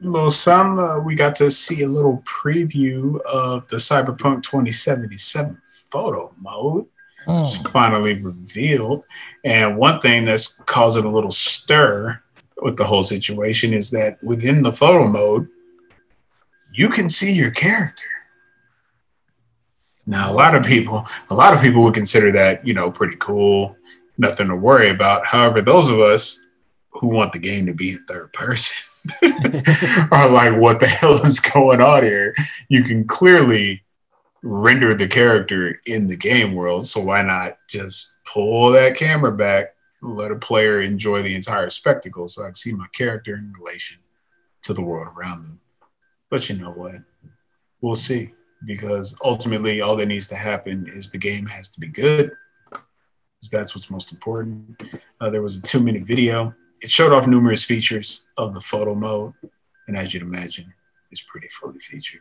little 0.00 0.30
some. 0.30 0.78
Uh, 0.78 0.98
we 0.98 1.14
got 1.14 1.34
to 1.36 1.50
see 1.50 1.82
a 1.82 1.88
little 1.88 2.22
preview 2.26 3.20
of 3.22 3.66
the 3.68 3.76
Cyberpunk 3.76 4.42
2077 4.42 5.58
photo 5.90 6.30
mode. 6.38 6.86
It's 7.28 7.58
mm. 7.58 7.70
finally 7.70 8.14
revealed. 8.14 9.04
And 9.44 9.76
one 9.76 10.00
thing 10.00 10.24
that's 10.24 10.58
causing 10.66 11.04
a 11.04 11.10
little 11.10 11.30
stir 11.30 12.22
with 12.62 12.76
the 12.76 12.84
whole 12.84 13.02
situation 13.02 13.72
is 13.72 13.90
that 13.90 14.22
within 14.22 14.62
the 14.62 14.72
photo 14.72 15.06
mode, 15.06 15.48
you 16.72 16.88
can 16.88 17.08
see 17.08 17.32
your 17.32 17.50
character. 17.50 18.06
Now, 20.06 20.30
a 20.30 20.34
lot 20.34 20.54
of 20.54 20.64
people, 20.64 21.04
a 21.30 21.34
lot 21.34 21.52
of 21.52 21.60
people 21.60 21.82
would 21.82 21.94
consider 21.94 22.30
that, 22.32 22.66
you 22.66 22.74
know, 22.74 22.90
pretty 22.90 23.16
cool, 23.16 23.76
nothing 24.18 24.48
to 24.48 24.56
worry 24.56 24.88
about. 24.88 25.26
However, 25.26 25.60
those 25.60 25.88
of 25.88 25.98
us 25.98 26.46
who 26.90 27.08
want 27.08 27.32
the 27.32 27.38
game 27.38 27.66
to 27.66 27.74
be 27.74 27.90
in 27.90 28.04
third 28.04 28.32
person 28.32 28.76
are 30.12 30.28
like, 30.28 30.56
what 30.56 30.78
the 30.80 30.86
hell 30.86 31.14
is 31.24 31.40
going 31.40 31.80
on 31.80 32.04
here? 32.04 32.34
You 32.68 32.84
can 32.84 33.06
clearly 33.06 33.82
render 34.46 34.94
the 34.94 35.08
character 35.08 35.80
in 35.86 36.06
the 36.06 36.16
game 36.16 36.54
world. 36.54 36.86
So 36.86 37.00
why 37.00 37.22
not 37.22 37.58
just 37.68 38.16
pull 38.24 38.70
that 38.72 38.96
camera 38.96 39.32
back, 39.32 39.74
let 40.00 40.30
a 40.30 40.36
player 40.36 40.80
enjoy 40.80 41.22
the 41.22 41.34
entire 41.34 41.68
spectacle 41.68 42.28
so 42.28 42.42
I 42.42 42.46
can 42.46 42.54
see 42.54 42.72
my 42.72 42.86
character 42.92 43.34
in 43.34 43.52
relation 43.58 43.98
to 44.62 44.72
the 44.72 44.82
world 44.82 45.08
around 45.16 45.42
them. 45.42 45.60
But 46.30 46.48
you 46.48 46.56
know 46.56 46.70
what? 46.70 46.96
We'll 47.80 47.96
see. 47.96 48.32
Because 48.64 49.16
ultimately 49.22 49.80
all 49.80 49.96
that 49.96 50.06
needs 50.06 50.28
to 50.28 50.36
happen 50.36 50.86
is 50.88 51.10
the 51.10 51.18
game 51.18 51.46
has 51.46 51.68
to 51.70 51.80
be 51.80 51.88
good. 51.88 52.32
That's 53.52 53.74
what's 53.74 53.90
most 53.90 54.12
important. 54.12 54.82
Uh, 55.20 55.30
there 55.30 55.42
was 55.42 55.58
a 55.58 55.62
two 55.62 55.80
minute 55.80 56.04
video. 56.04 56.54
It 56.80 56.90
showed 56.90 57.12
off 57.12 57.26
numerous 57.26 57.64
features 57.64 58.26
of 58.36 58.52
the 58.54 58.60
photo 58.60 58.94
mode. 58.94 59.34
And 59.86 59.96
as 59.96 60.12
you'd 60.12 60.22
imagine, 60.22 60.72
it's 61.16 61.22
pretty 61.22 61.48
fully 61.48 61.78
featured. 61.78 62.20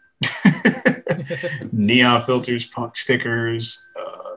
Neon 1.74 2.22
filters, 2.22 2.66
punk 2.68 2.96
stickers, 2.96 3.90
uh, 4.00 4.36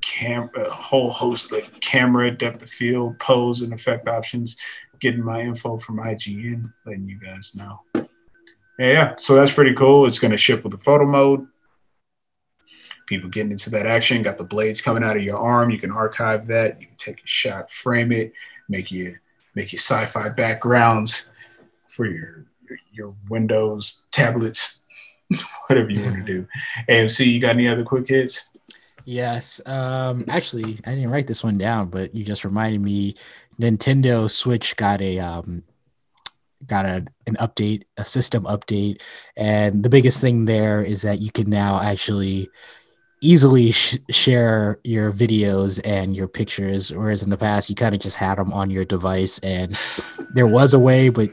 cam- 0.00 0.50
a 0.56 0.70
whole 0.70 1.10
host 1.10 1.52
of 1.52 1.78
camera, 1.80 2.30
depth 2.30 2.62
of 2.62 2.70
field, 2.70 3.18
pose, 3.18 3.60
and 3.60 3.72
effect 3.72 4.08
options. 4.08 4.56
Getting 5.00 5.22
my 5.22 5.40
info 5.42 5.76
from 5.78 5.98
IGN, 5.98 6.72
letting 6.86 7.06
you 7.06 7.20
guys 7.20 7.54
know. 7.54 7.82
Yeah, 7.94 8.06
yeah. 8.78 9.14
so 9.16 9.34
that's 9.34 9.52
pretty 9.52 9.74
cool. 9.74 10.06
It's 10.06 10.18
going 10.18 10.32
to 10.32 10.38
ship 10.38 10.64
with 10.64 10.72
the 10.72 10.78
photo 10.78 11.06
mode. 11.06 11.46
People 13.06 13.28
getting 13.28 13.52
into 13.52 13.70
that 13.70 13.86
action. 13.86 14.22
Got 14.22 14.38
the 14.38 14.44
blades 14.44 14.80
coming 14.80 15.04
out 15.04 15.16
of 15.16 15.22
your 15.22 15.38
arm. 15.38 15.70
You 15.70 15.78
can 15.78 15.92
archive 15.92 16.46
that. 16.46 16.80
You 16.80 16.86
can 16.88 16.96
take 16.96 17.22
a 17.22 17.26
shot, 17.26 17.70
frame 17.70 18.10
it, 18.10 18.32
make 18.68 18.90
you 18.90 19.16
make 19.54 19.72
your 19.72 19.78
sci-fi 19.78 20.30
backgrounds 20.30 21.32
for 21.88 22.06
your 22.06 22.47
your, 22.92 23.14
Windows 23.28 24.06
tablets, 24.10 24.80
whatever 25.66 25.90
you 25.90 26.02
want 26.04 26.16
to 26.16 26.24
do. 26.24 26.46
AMC, 26.88 27.26
you 27.26 27.40
got 27.40 27.56
any 27.56 27.68
other 27.68 27.84
quick 27.84 28.08
hits? 28.08 28.50
Yes. 29.04 29.60
Um, 29.64 30.26
actually, 30.28 30.78
I 30.86 30.94
didn't 30.94 31.10
write 31.10 31.26
this 31.26 31.42
one 31.42 31.56
down, 31.56 31.88
but 31.88 32.14
you 32.14 32.24
just 32.24 32.44
reminded 32.44 32.82
me. 32.82 33.14
Nintendo 33.58 34.30
Switch 34.30 34.76
got 34.76 35.00
a 35.00 35.18
um, 35.18 35.64
got 36.66 36.84
a, 36.84 37.06
an 37.26 37.34
update, 37.36 37.84
a 37.96 38.04
system 38.04 38.44
update, 38.44 39.00
and 39.34 39.82
the 39.82 39.88
biggest 39.88 40.20
thing 40.20 40.44
there 40.44 40.82
is 40.82 41.02
that 41.02 41.20
you 41.20 41.30
can 41.30 41.48
now 41.48 41.80
actually 41.80 42.50
easily 43.20 43.72
sh- 43.72 43.96
share 44.10 44.78
your 44.84 45.10
videos 45.10 45.80
and 45.84 46.14
your 46.14 46.28
pictures, 46.28 46.92
whereas 46.92 47.22
in 47.22 47.30
the 47.30 47.38
past 47.38 47.68
you 47.68 47.74
kind 47.74 47.94
of 47.94 48.00
just 48.00 48.16
had 48.16 48.36
them 48.36 48.52
on 48.52 48.70
your 48.70 48.84
device, 48.84 49.38
and 49.38 49.72
there 50.34 50.46
was 50.46 50.74
a 50.74 50.78
way, 50.78 51.08
but 51.08 51.30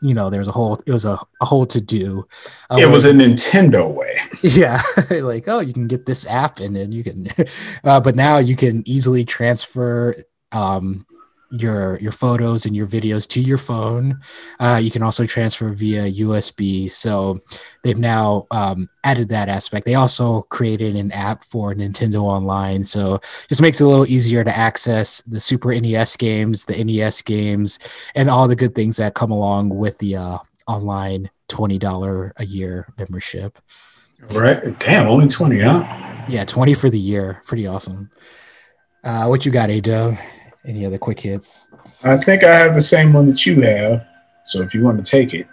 you 0.00 0.14
know 0.14 0.30
there 0.30 0.40
was 0.40 0.48
a 0.48 0.52
whole 0.52 0.80
it 0.86 0.92
was 0.92 1.04
a, 1.04 1.18
a 1.40 1.44
whole 1.44 1.66
to 1.66 1.80
do. 1.80 2.26
Uh, 2.70 2.78
it 2.80 2.90
was 2.90 3.04
a 3.04 3.12
nintendo 3.12 3.92
way. 3.92 4.14
Yeah 4.42 4.80
like 5.10 5.48
oh 5.48 5.60
you 5.60 5.72
can 5.72 5.88
get 5.88 6.06
this 6.06 6.26
app 6.26 6.60
and 6.60 6.76
then 6.76 6.92
you 6.92 7.02
can 7.02 7.28
uh, 7.84 8.00
but 8.00 8.14
now 8.14 8.38
you 8.38 8.56
can 8.56 8.82
easily 8.86 9.24
transfer 9.24 10.14
um 10.52 11.06
your 11.50 11.98
your 11.98 12.12
photos 12.12 12.66
and 12.66 12.76
your 12.76 12.86
videos 12.86 13.26
to 13.28 13.40
your 13.40 13.58
phone. 13.58 14.20
Uh, 14.60 14.80
you 14.82 14.90
can 14.90 15.02
also 15.02 15.26
transfer 15.26 15.72
via 15.72 16.10
usb 16.24 16.90
so 16.90 17.38
they've 17.82 17.98
now 17.98 18.46
um, 18.50 18.88
added 19.04 19.28
that 19.30 19.48
aspect. 19.48 19.86
They 19.86 19.94
also 19.94 20.42
created 20.42 20.96
an 20.96 21.10
app 21.12 21.44
for 21.44 21.74
nintendo 21.74 22.22
online. 22.22 22.84
So 22.84 23.20
just 23.48 23.62
makes 23.62 23.80
it 23.80 23.84
a 23.84 23.88
little 23.88 24.06
easier 24.06 24.44
to 24.44 24.56
access 24.56 25.22
the 25.22 25.40
super 25.40 25.72
nes 25.80 26.16
games 26.16 26.66
the 26.66 26.84
nes 26.84 27.22
games 27.22 27.78
and 28.14 28.28
all 28.28 28.48
the 28.48 28.56
good 28.56 28.74
things 28.74 28.96
that 28.98 29.14
come 29.14 29.30
along 29.30 29.70
with 29.70 29.98
the 29.98 30.16
uh, 30.16 30.38
online 30.66 31.30
$20 31.48 32.32
a 32.36 32.44
year 32.44 32.86
membership. 32.98 33.58
Right. 34.32 34.78
Damn 34.78 35.06
only 35.08 35.28
20 35.28 35.60
huh? 35.60 36.24
Yeah 36.28 36.44
20 36.44 36.74
for 36.74 36.90
the 36.90 36.98
year. 36.98 37.42
Pretty 37.46 37.66
awesome. 37.66 38.10
Uh, 39.02 39.26
what 39.26 39.46
you 39.46 39.52
got 39.52 39.70
a 39.70 39.80
any 40.64 40.84
other 40.84 40.98
quick 40.98 41.20
hits? 41.20 41.66
I 42.02 42.16
think 42.16 42.44
I 42.44 42.54
have 42.54 42.74
the 42.74 42.80
same 42.80 43.12
one 43.12 43.26
that 43.26 43.44
you 43.46 43.60
have. 43.62 44.06
So 44.44 44.62
if 44.62 44.74
you 44.74 44.82
want 44.82 45.04
to 45.04 45.10
take 45.10 45.34
it. 45.34 45.46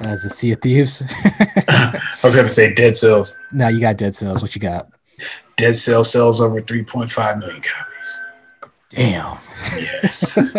As 0.00 0.24
a 0.24 0.30
Sea 0.30 0.52
of 0.52 0.62
Thieves? 0.62 1.02
I 1.68 1.92
was 2.24 2.34
going 2.34 2.46
to 2.46 2.52
say 2.52 2.72
Dead 2.72 2.96
Cells. 2.96 3.38
No, 3.52 3.68
you 3.68 3.80
got 3.80 3.98
Dead 3.98 4.14
Cells. 4.14 4.40
What 4.40 4.54
you 4.54 4.60
got? 4.60 4.88
Dead 5.56 5.74
Cell 5.74 6.04
sells 6.04 6.40
over 6.40 6.60
3.5 6.60 7.38
million 7.38 7.60
copies. 7.60 8.22
Damn. 8.88 9.36
Yes. 9.78 10.56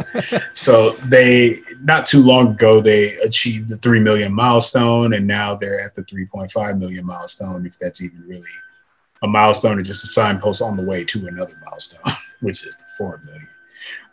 so 0.53 0.91
they, 1.07 1.59
not 1.81 2.05
too 2.05 2.21
long 2.21 2.49
ago, 2.49 2.81
they 2.81 3.15
achieved 3.25 3.69
the 3.69 3.77
3 3.77 3.99
million 3.99 4.31
milestone, 4.31 5.13
and 5.13 5.25
now 5.25 5.55
they're 5.55 5.79
at 5.79 5.95
the 5.95 6.03
3.5 6.03 6.77
million 6.77 7.05
milestone, 7.05 7.65
if 7.65 7.79
that's 7.79 8.03
even 8.03 8.21
really 8.27 8.43
a 9.23 9.27
milestone 9.27 9.79
or 9.79 9.81
just 9.81 10.03
a 10.03 10.07
signpost 10.07 10.61
on 10.61 10.77
the 10.77 10.83
way 10.83 11.03
to 11.03 11.27
another 11.27 11.59
milestone. 11.65 12.01
which 12.41 12.65
is 12.65 12.75
the 12.75 12.85
four 12.97 13.21
million. 13.25 13.47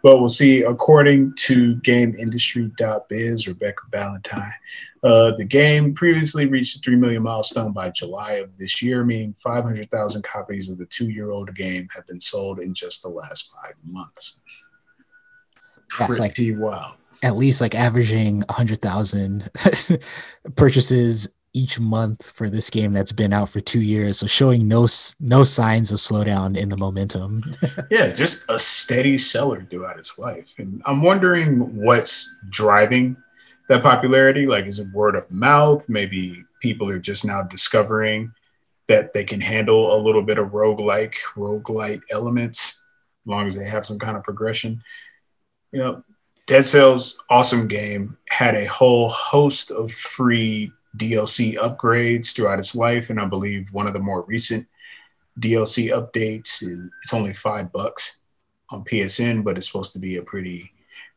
But 0.03 0.18
we'll 0.18 0.29
see. 0.29 0.62
According 0.62 1.35
to 1.35 1.76
GamesIndustry.biz, 1.76 3.49
Rebecca 3.49 3.83
Valentine, 3.91 4.53
uh, 5.03 5.33
the 5.37 5.45
game 5.45 5.95
previously 5.95 6.47
reached 6.47 6.76
the 6.76 6.83
three 6.83 6.97
million 6.97 7.22
milestone 7.22 7.72
by 7.72 7.91
July 7.91 8.35
of 8.35 8.57
this 8.57 8.81
year, 8.83 9.05
meaning 9.05 9.35
500,000 9.39 10.22
copies 10.22 10.70
of 10.70 10.79
the 10.79 10.87
two-year-old 10.87 11.55
game 11.55 11.89
have 11.95 12.07
been 12.07 12.20
sold 12.20 12.61
in 12.61 12.74
just 12.74 13.03
the 13.03 13.09
last 13.09 13.53
five 13.53 13.74
months. 13.85 14.41
That's 15.99 16.18
Pretty 16.18 16.55
like, 16.55 16.62
wild. 16.62 16.95
At 17.22 17.37
least 17.37 17.61
like 17.61 17.74
averaging 17.74 18.41
100,000 18.49 19.51
purchases 20.57 21.29
each 21.59 21.81
month 21.81 22.31
for 22.31 22.49
this 22.49 22.71
game 22.71 22.93
that's 22.93 23.11
been 23.11 23.33
out 23.33 23.49
for 23.49 23.61
two 23.61 23.81
years. 23.81 24.21
So 24.21 24.27
showing 24.27 24.69
no 24.69 24.87
no 25.21 25.43
signs 25.43 25.91
of 25.91 25.99
slowdown 25.99 26.57
in 26.57 26.69
the 26.69 26.77
momentum. 26.77 27.43
yeah, 27.91 28.13
just 28.13 28.49
a 28.49 28.59
steady 28.59 29.19
seller 29.19 29.67
throughout 29.69 29.99
its 29.99 30.19
life. 30.19 30.55
And 30.59 30.81
I'm 30.87 31.03
wondering 31.03 31.83
what's 31.83 32.39
driving 32.49 33.17
that 33.69 33.83
popularity. 33.83 34.47
Like, 34.47 34.67
is 34.67 34.79
it 34.79 34.93
word 34.93 35.17
of 35.17 35.29
mouth? 35.31 35.89
Maybe 35.89 36.45
people 36.61 36.89
are 36.89 37.01
just 37.01 37.25
now 37.25 37.43
discovering 37.43 38.33
that 38.87 39.13
they 39.13 39.25
can 39.25 39.41
handle 39.41 39.95
a 39.95 39.99
little 40.01 40.23
bit 40.23 40.39
of 40.39 40.51
roguelike, 40.51 41.17
roguelite 41.35 42.03
elements, 42.11 42.87
as 43.25 43.31
long 43.31 43.47
as 43.47 43.57
they 43.57 43.69
have 43.69 43.85
some 43.85 43.99
kind 43.99 44.17
of 44.17 44.23
progression. 44.23 44.83
You 45.73 45.81
know, 45.81 46.05
Dead 46.47 46.65
Cells, 46.65 47.23
awesome 47.29 47.69
game, 47.69 48.17
had 48.29 48.55
a 48.55 48.65
whole 48.65 49.11
host 49.11 49.71
of 49.71 49.93
free 49.93 50.73
DLC 50.97 51.57
upgrades 51.57 52.34
throughout 52.34 52.59
its 52.59 52.74
life, 52.74 53.11
and 53.11 53.20
I 53.20 53.26
believe 53.26 53.68
one 53.72 53.86
of 53.86 53.93
the 53.93 53.99
more 53.99 54.22
recent 54.22 54.66
DLC 55.39 55.91
updates 55.91 56.62
it's 57.03 57.14
only 57.14 57.32
five 57.32 57.72
bucks 57.72 58.22
on 58.70 58.84
PSN, 58.84 59.45
but 59.45 59.57
it's 59.57 59.66
supposed 59.66 59.93
to 59.93 59.99
be 59.99 60.16
a 60.16 60.22
pretty 60.22 60.72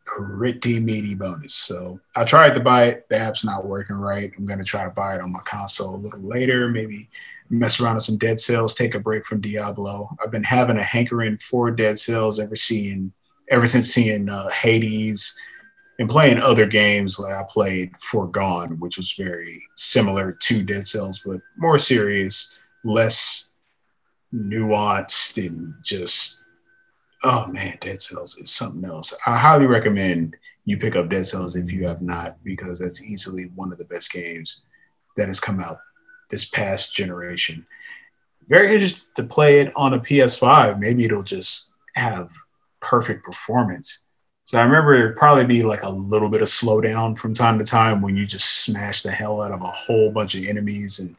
pretty 0.05 0.80
meaty 0.80 1.15
bonus. 1.15 1.53
So 1.53 1.99
I 2.15 2.24
tried 2.24 2.53
to 2.55 2.59
buy 2.59 2.86
it. 2.86 3.07
The 3.09 3.17
app's 3.17 3.45
not 3.45 3.65
working 3.65 3.95
right. 3.95 4.32
I'm 4.38 4.45
gonna 4.45 4.63
try 4.63 4.84
to 4.84 4.89
buy 4.89 5.15
it 5.15 5.22
on 5.22 5.32
my 5.32 5.39
console 5.39 5.95
a 5.95 5.97
little 5.97 6.22
later. 6.22 6.69
Maybe 6.69 7.09
mess 7.49 7.80
around 7.80 7.95
with 7.95 8.03
some 8.03 8.17
Dead 8.17 8.39
Cells, 8.39 8.74
take 8.74 8.95
a 8.95 8.99
break 8.99 9.26
from 9.26 9.41
Diablo. 9.41 10.15
I've 10.24 10.32
been 10.32 10.43
having 10.43 10.78
a 10.78 10.84
hankering 10.84 11.38
for 11.38 11.72
Dead 11.72 11.99
Cells 11.99 12.39
ever 12.39 12.55
seeing 12.55 13.13
ever 13.49 13.67
since 13.67 13.88
seeing 13.88 14.30
uh, 14.30 14.49
Hades 14.49 15.38
and 16.00 16.10
playing 16.10 16.39
other 16.39 16.66
games 16.66 17.20
like 17.20 17.34
I 17.34 17.44
played 17.44 17.96
Foregone, 17.98 18.80
which 18.80 18.98
was 18.98 19.14
very 19.14 19.62
similar 19.76 20.32
to 20.32 20.64
Dead 20.64 20.88
Cells, 20.88 21.22
but 21.26 21.42
more 21.58 21.78
serious, 21.78 22.60
less 22.84 23.52
nuanced, 24.34 25.46
and 25.46 25.74
just 25.84 26.44
oh 27.24 27.48
man, 27.48 27.78
Dead 27.80 28.02
Cells 28.02 28.38
is 28.38 28.52
something 28.52 28.84
else. 28.89 29.16
I 29.26 29.38
highly 29.38 29.68
recommend 29.68 30.36
you 30.66 30.78
pick 30.78 30.96
up 30.96 31.10
Dead 31.10 31.26
Cells 31.26 31.56
if 31.56 31.72
you 31.72 31.88
have 31.88 32.02
not, 32.02 32.38
because 32.44 32.80
that's 32.80 33.04
easily 33.04 33.52
one 33.56 33.72
of 33.72 33.78
the 33.78 33.86
best 33.86 34.12
games 34.12 34.64
that 35.18 35.28
has 35.28 35.39
come 35.39 35.60
out 35.60 35.78
this 36.30 36.46
past 36.46 36.96
generation. 36.96 37.66
very 38.48 38.74
interested 38.74 39.14
to 39.16 39.24
play 39.24 39.60
it 39.60 39.72
on 39.76 39.94
a 39.94 40.00
PS5. 40.00 40.80
Maybe 40.80 41.06
it'll 41.06 41.24
just 41.24 41.72
have 41.96 42.32
perfect 42.80 43.24
performance. 43.24 44.06
So 44.52 44.60
I 44.60 44.64
remember 44.64 44.93
it'd 44.93 45.16
probably 45.16 45.45
be 45.45 45.64
like 45.64 45.84
a 45.84 45.89
little 45.89 46.28
bit 46.28 46.41
of 46.41 46.49
slowdown 46.49 47.18
from 47.18 47.34
time 47.34 47.58
to 47.60 47.64
time 47.64 48.02
when 48.02 48.18
you 48.18 48.26
just 48.26 48.66
smash 48.66 49.02
the 49.02 49.10
hell 49.10 49.41
out 49.41 49.54
of 49.54 49.62
a 49.62 49.72
whole 49.72 50.12
bunch 50.12 50.36
of 50.36 50.43
enemies 50.43 50.99
and 50.99 51.16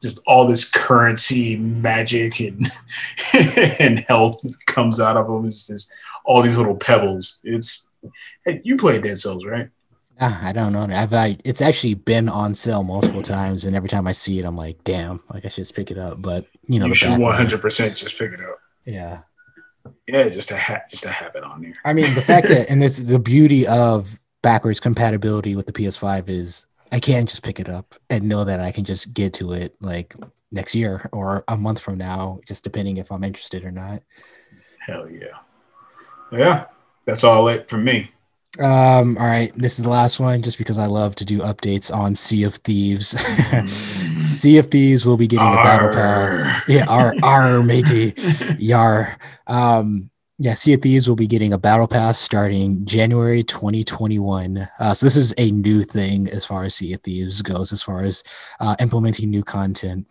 just 0.00 0.18
all 0.26 0.46
this 0.46 0.66
currency 0.66 1.58
magic 1.58 2.40
and 2.40 2.66
and 3.80 3.98
health 3.98 4.42
comes 4.64 4.98
out 4.98 5.18
of 5.18 5.26
them. 5.26 5.44
It's 5.44 5.66
just 5.66 5.92
all 6.24 6.40
these 6.40 6.56
little 6.56 6.74
pebbles. 6.74 7.42
It's 7.44 7.90
hey, 8.46 8.62
you 8.64 8.78
played 8.78 9.02
Dead 9.02 9.18
Cells, 9.18 9.44
right? 9.44 9.68
Ah, 10.18 10.40
I 10.42 10.52
don't 10.52 10.72
know. 10.72 10.88
I've 10.90 11.12
I, 11.12 11.36
it's 11.44 11.60
actually 11.60 11.92
been 11.92 12.30
on 12.30 12.54
sale 12.54 12.82
multiple 12.82 13.20
times, 13.20 13.66
and 13.66 13.76
every 13.76 13.90
time 13.90 14.06
I 14.06 14.12
see 14.12 14.38
it, 14.38 14.46
I'm 14.46 14.56
like, 14.56 14.82
damn, 14.84 15.20
like 15.30 15.44
I 15.44 15.48
should 15.48 15.64
just 15.64 15.76
pick 15.76 15.90
it 15.90 15.98
up. 15.98 16.22
But 16.22 16.46
you 16.66 16.80
know, 16.80 16.86
you 16.86 16.94
should 16.94 17.18
one 17.18 17.34
hundred 17.34 17.60
percent 17.60 17.94
just 17.94 18.18
pick 18.18 18.32
it 18.32 18.40
up. 18.40 18.58
Yeah, 18.86 19.20
Yeah, 20.06 20.28
just 20.28 20.48
to 20.48 20.56
ha- 20.56 20.82
just 20.88 21.04
to 21.04 21.10
have 21.10 21.34
it 21.34 21.44
on 21.44 21.62
there. 21.62 21.72
I 21.84 21.92
mean, 21.92 22.12
the 22.14 22.22
fact 22.22 22.48
that 22.48 22.70
and 22.70 22.82
it's 22.82 22.98
the 22.98 23.18
beauty 23.18 23.66
of 23.66 24.18
backwards 24.42 24.80
compatibility 24.80 25.56
with 25.56 25.66
the 25.66 25.72
PS5 25.72 26.28
is 26.28 26.66
I 26.92 27.00
can 27.00 27.26
just 27.26 27.42
pick 27.42 27.60
it 27.60 27.68
up 27.68 27.94
and 28.08 28.28
know 28.28 28.44
that 28.44 28.60
I 28.60 28.72
can 28.72 28.84
just 28.84 29.14
get 29.14 29.32
to 29.34 29.52
it 29.52 29.76
like 29.80 30.14
next 30.50 30.74
year 30.74 31.08
or 31.12 31.44
a 31.48 31.56
month 31.56 31.80
from 31.80 31.98
now, 31.98 32.40
just 32.46 32.64
depending 32.64 32.96
if 32.96 33.12
I'm 33.12 33.24
interested 33.24 33.64
or 33.64 33.70
not. 33.70 34.02
Hell 34.86 35.08
yeah, 35.10 35.38
yeah. 36.32 36.64
That's 37.04 37.24
all 37.24 37.48
it 37.48 37.68
for 37.68 37.78
me. 37.78 38.10
Um, 38.58 39.16
all 39.16 39.26
right, 39.26 39.52
this 39.54 39.78
is 39.78 39.84
the 39.84 39.90
last 39.90 40.18
one 40.18 40.42
just 40.42 40.58
because 40.58 40.76
I 40.76 40.86
love 40.86 41.14
to 41.16 41.24
do 41.24 41.38
updates 41.38 41.94
on 41.94 42.16
Sea 42.16 42.42
of 42.42 42.56
Thieves. 42.56 43.10
sea 44.18 44.58
of 44.58 44.66
Thieves 44.66 45.06
will 45.06 45.16
be 45.16 45.28
getting 45.28 45.46
a 45.46 45.54
battle 45.54 45.88
pass. 45.90 46.68
Yeah, 46.68 46.84
our 46.88 47.14
our 47.22 47.62
matey. 47.62 48.12
Yar. 48.58 49.16
Um, 49.46 50.10
yeah, 50.42 50.54
Sea 50.54 50.72
of 50.72 50.82
Thieves 50.82 51.06
will 51.06 51.16
be 51.16 51.26
getting 51.26 51.52
a 51.52 51.58
battle 51.58 51.86
pass 51.86 52.18
starting 52.18 52.86
January 52.86 53.42
2021. 53.42 54.68
Uh, 54.78 54.94
so 54.94 55.04
this 55.04 55.16
is 55.16 55.34
a 55.36 55.50
new 55.50 55.82
thing 55.82 56.28
as 56.30 56.46
far 56.46 56.64
as 56.64 56.74
Sea 56.74 56.94
of 56.94 57.02
Thieves 57.02 57.42
goes, 57.42 57.72
as 57.72 57.82
far 57.82 58.02
as 58.02 58.24
uh, 58.58 58.74
implementing 58.80 59.30
new 59.30 59.44
content. 59.44 60.08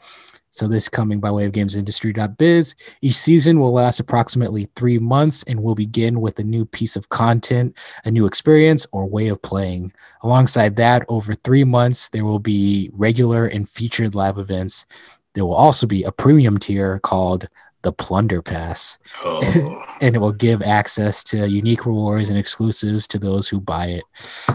So 0.51 0.67
this 0.67 0.89
coming 0.89 1.19
by 1.19 1.31
way 1.31 1.45
of 1.45 1.51
gamesindustry.biz. 1.51 2.75
Each 3.01 3.15
season 3.15 3.59
will 3.59 3.73
last 3.73 3.99
approximately 3.99 4.67
three 4.75 4.97
months 4.97 5.43
and 5.43 5.61
will 5.61 5.75
begin 5.75 6.21
with 6.21 6.39
a 6.39 6.43
new 6.43 6.65
piece 6.65 6.95
of 6.95 7.09
content, 7.09 7.77
a 8.03 8.11
new 8.11 8.25
experience, 8.25 8.85
or 8.91 9.05
way 9.05 9.27
of 9.27 9.41
playing. 9.41 9.93
Alongside 10.23 10.75
that, 10.77 11.05
over 11.07 11.33
three 11.35 11.63
months, 11.63 12.09
there 12.09 12.25
will 12.25 12.39
be 12.39 12.89
regular 12.93 13.45
and 13.45 13.69
featured 13.69 14.15
live 14.15 14.37
events. 14.37 14.85
There 15.33 15.45
will 15.45 15.53
also 15.53 15.85
be 15.85 16.03
a 16.03 16.11
premium 16.11 16.57
tier 16.57 16.99
called 16.99 17.47
the 17.81 17.93
Plunder 17.93 18.41
Pass, 18.41 18.97
Oh, 19.23 19.83
and 20.01 20.15
it 20.15 20.19
will 20.19 20.33
give 20.33 20.61
access 20.61 21.23
to 21.25 21.47
unique 21.47 21.85
rewards 21.85 22.29
and 22.29 22.37
exclusives 22.37 23.07
to 23.07 23.19
those 23.19 23.47
who 23.47 23.61
buy 23.61 23.87
it. 23.87 24.03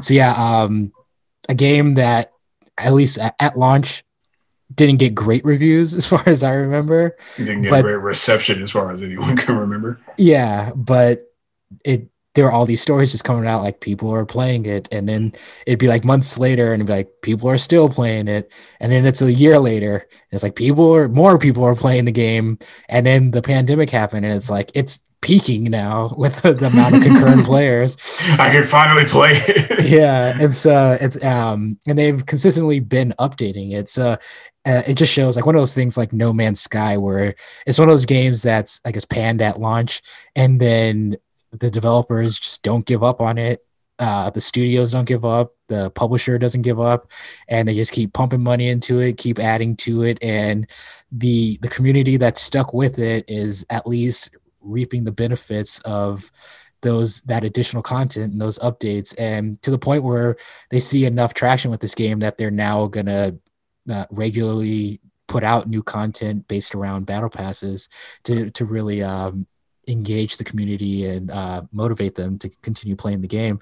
So 0.03 0.13
yeah, 0.13 0.33
um, 0.33 0.93
a 1.49 1.55
game 1.55 1.95
that 1.95 2.33
at 2.77 2.93
least 2.93 3.19
at, 3.19 3.35
at 3.41 3.57
launch 3.57 4.05
didn't 4.75 4.97
get 4.99 5.15
great 5.15 5.45
reviews 5.45 5.95
as 5.97 6.07
far 6.07 6.23
as 6.27 6.43
I 6.43 6.53
remember. 6.53 7.17
didn't 7.37 7.63
get 7.63 7.71
But- 7.71 7.81
a 7.81 7.83
great 7.83 8.01
reception 8.01 8.63
as 8.63 8.71
far 8.71 8.91
as 8.91 9.03
anyone 9.03 9.37
can 9.39 9.57
remember. 9.57 10.01
Yeah, 10.19 10.73
but 10.75 11.23
it 11.85 12.09
there 12.35 12.47
are 12.47 12.53
all 12.53 12.67
these 12.67 12.83
stories 12.83 13.13
just 13.13 13.25
coming 13.25 13.47
out 13.47 13.63
like 13.63 13.81
people 13.81 14.11
are 14.13 14.27
playing 14.27 14.67
it, 14.67 14.89
and 14.93 15.09
then 15.09 15.33
it'd 15.67 15.79
be 15.79 15.89
like 15.89 16.05
months 16.05 16.39
later, 16.39 16.73
and 16.73 16.87
be 16.87 16.93
like 16.93 17.11
people 17.23 17.49
are 17.49 17.59
still 17.59 17.89
playing 17.89 18.29
it, 18.29 18.53
and 18.81 18.93
then 18.93 19.07
it's 19.07 19.23
a 19.23 19.33
year 19.33 19.59
later, 19.59 20.07
it's 20.31 20.43
like 20.43 20.57
people 20.57 20.95
are 20.95 21.09
more 21.09 21.39
people 21.39 21.65
are 21.65 21.75
playing 21.77 22.05
the 22.05 22.13
game, 22.13 22.59
and 22.89 23.07
then 23.07 23.31
the 23.31 23.43
pandemic 23.43 23.91
happened, 23.91 24.27
and 24.27 24.35
it's 24.35 24.51
like 24.51 24.71
it's 24.75 25.01
peaking 25.25 25.65
now 25.65 26.15
with 26.19 26.43
the, 26.43 26.53
the 26.53 26.67
amount 26.67 26.95
of 26.97 27.03
concurrent 27.03 27.45
players. 27.47 27.97
I 28.39 28.51
can 28.51 28.63
finally 28.63 29.05
play 29.07 29.31
it. 29.33 29.89
yeah 29.89 30.37
it's 30.39 30.67
uh 30.67 30.99
it's 31.01 31.23
um 31.25 31.79
and 31.89 31.99
they've 31.99 32.25
consistently 32.27 32.81
been 32.81 33.15
updating 33.19 33.73
it 33.73 33.89
so 33.89 34.17
uh, 34.67 34.83
it 34.87 34.95
just 34.95 35.13
shows 35.13 35.37
like 35.37 35.45
one 35.47 35.55
of 35.55 35.61
those 35.61 35.75
things 35.75 35.97
like 35.97 36.13
no 36.13 36.33
man's 36.33 36.61
sky 36.61 36.97
where 36.97 37.35
it's 37.67 37.79
one 37.79 37.89
of 37.89 37.93
those 37.93 38.07
games 38.07 38.43
that's 38.43 38.81
i 38.87 38.93
guess 38.93 39.05
panned 39.05 39.43
at 39.43 39.61
launch 39.61 40.01
and 40.37 40.61
then 40.61 41.15
the 41.59 41.71
developers 41.71 42.39
just 42.39 42.63
don't 42.63 42.87
give 42.87 43.03
up 43.03 43.21
on 43.21 43.39
it. 43.39 43.65
Uh 43.99 44.31
the 44.31 44.41
studios 44.41 44.93
don't 44.93 45.05
give 45.05 45.25
up. 45.25 45.55
The 45.69 45.91
publisher 45.91 46.39
doesn't 46.39 46.63
give 46.63 46.81
up. 46.81 47.11
And 47.49 47.69
they 47.69 47.75
just 47.75 47.93
keep 47.93 48.13
pumping 48.13 48.43
money 48.43 48.69
into 48.69 49.01
it 49.01 49.17
keep 49.17 49.39
adding 49.39 49.77
to 49.77 50.03
it. 50.03 50.23
And 50.23 50.69
the 51.13 51.59
the 51.63 51.69
community 51.69 52.17
that's 52.17 52.41
stuck 52.41 52.75
with 52.75 52.99
it 52.99 53.25
is 53.29 53.65
at 53.71 53.87
least 53.87 54.37
reaping 54.61 55.05
the 55.05 55.13
benefits 55.13 55.81
of 55.81 56.33
those 56.83 57.23
that 57.23 57.45
additional 57.45 57.83
content 57.83 58.33
and 58.33 58.41
those 58.41 58.59
updates. 58.59 59.15
And 59.19 59.61
to 59.63 59.71
the 59.71 59.79
point 59.79 60.05
where 60.05 60.37
they 60.71 60.81
see 60.81 61.07
enough 61.07 61.35
traction 61.35 61.71
with 61.71 61.81
this 61.81 61.95
game 61.95 62.21
that 62.21 62.37
they're 62.37 62.51
now 62.51 62.87
gonna 62.87 63.37
uh, 63.91 64.07
regularly 64.11 65.01
put 65.27 65.43
out 65.43 65.69
new 65.69 65.83
content 65.83 66.47
based 66.49 66.75
around 66.75 67.07
battle 67.07 67.31
passes 67.31 67.89
to 68.25 68.51
to 68.51 68.65
really 68.65 69.03
um, 69.03 69.47
engage 69.89 70.37
the 70.37 70.45
community 70.45 71.07
and 71.07 71.31
uh, 71.31 71.63
motivate 71.73 72.15
them 72.15 72.39
to 72.39 72.49
continue 72.63 72.97
playing 72.97 73.21
the 73.21 73.29
game. 73.29 73.61